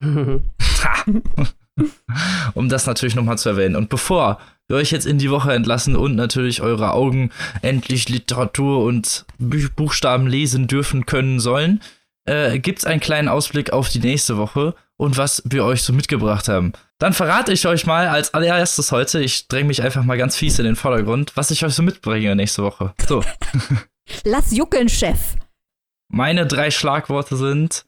[0.00, 0.38] Korrekt.
[2.54, 3.76] um das natürlich nochmal zu erwähnen.
[3.76, 4.38] Und bevor
[4.68, 7.30] wir euch jetzt in die Woche entlassen und natürlich eure Augen
[7.62, 11.80] endlich Literatur und Buchstaben lesen dürfen können sollen,
[12.24, 15.92] äh, gibt es einen kleinen Ausblick auf die nächste Woche und was wir euch so
[15.92, 16.72] mitgebracht haben.
[16.98, 20.58] Dann verrate ich euch mal als allererstes heute, ich dränge mich einfach mal ganz fies
[20.58, 22.94] in den Vordergrund, was ich euch so mitbringe nächste Woche.
[23.08, 23.24] So.
[24.24, 25.36] Lass juckeln, Chef.
[26.08, 27.86] Meine drei Schlagworte sind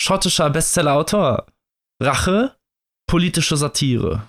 [0.00, 1.46] schottischer Bestsellerautor,
[2.00, 2.54] Rache,
[3.06, 4.28] politische Satire.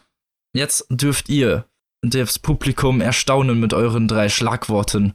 [0.55, 1.65] Jetzt dürft ihr
[2.01, 5.13] das Publikum erstaunen mit euren drei Schlagworten.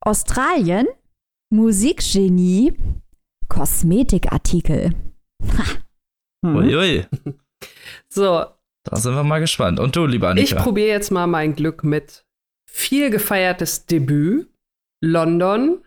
[0.00, 0.86] Australien,
[1.50, 2.74] Musikgenie,
[3.48, 4.94] Kosmetikartikel.
[6.44, 6.56] Hm.
[6.56, 7.06] Uiui.
[8.08, 8.46] So.
[8.84, 9.78] Da sind wir mal gespannt.
[9.78, 10.56] Und du, lieber Annika?
[10.56, 12.24] Ich probiere jetzt mal mein Glück mit
[12.66, 14.48] viel gefeiertes Debüt,
[15.04, 15.84] London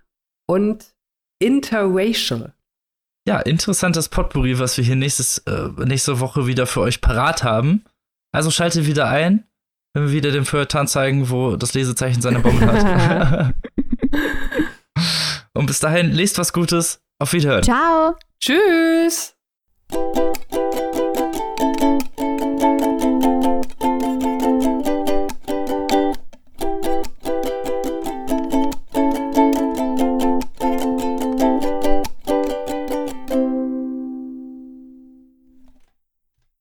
[0.47, 0.95] und
[1.41, 2.53] Interracial
[3.27, 7.85] ja, interessantes Potpourri, was wir hier nächstes, äh, nächste Woche wieder für euch parat haben.
[8.33, 9.45] Also schaltet wieder ein,
[9.93, 13.53] wenn wir wieder den Feuilleton zeigen, wo das Lesezeichen seine Bombe hat.
[15.53, 16.99] Und bis dahin, lest was Gutes.
[17.19, 17.63] Auf Wiederhören.
[17.63, 18.15] Ciao.
[18.39, 19.35] Tschüss.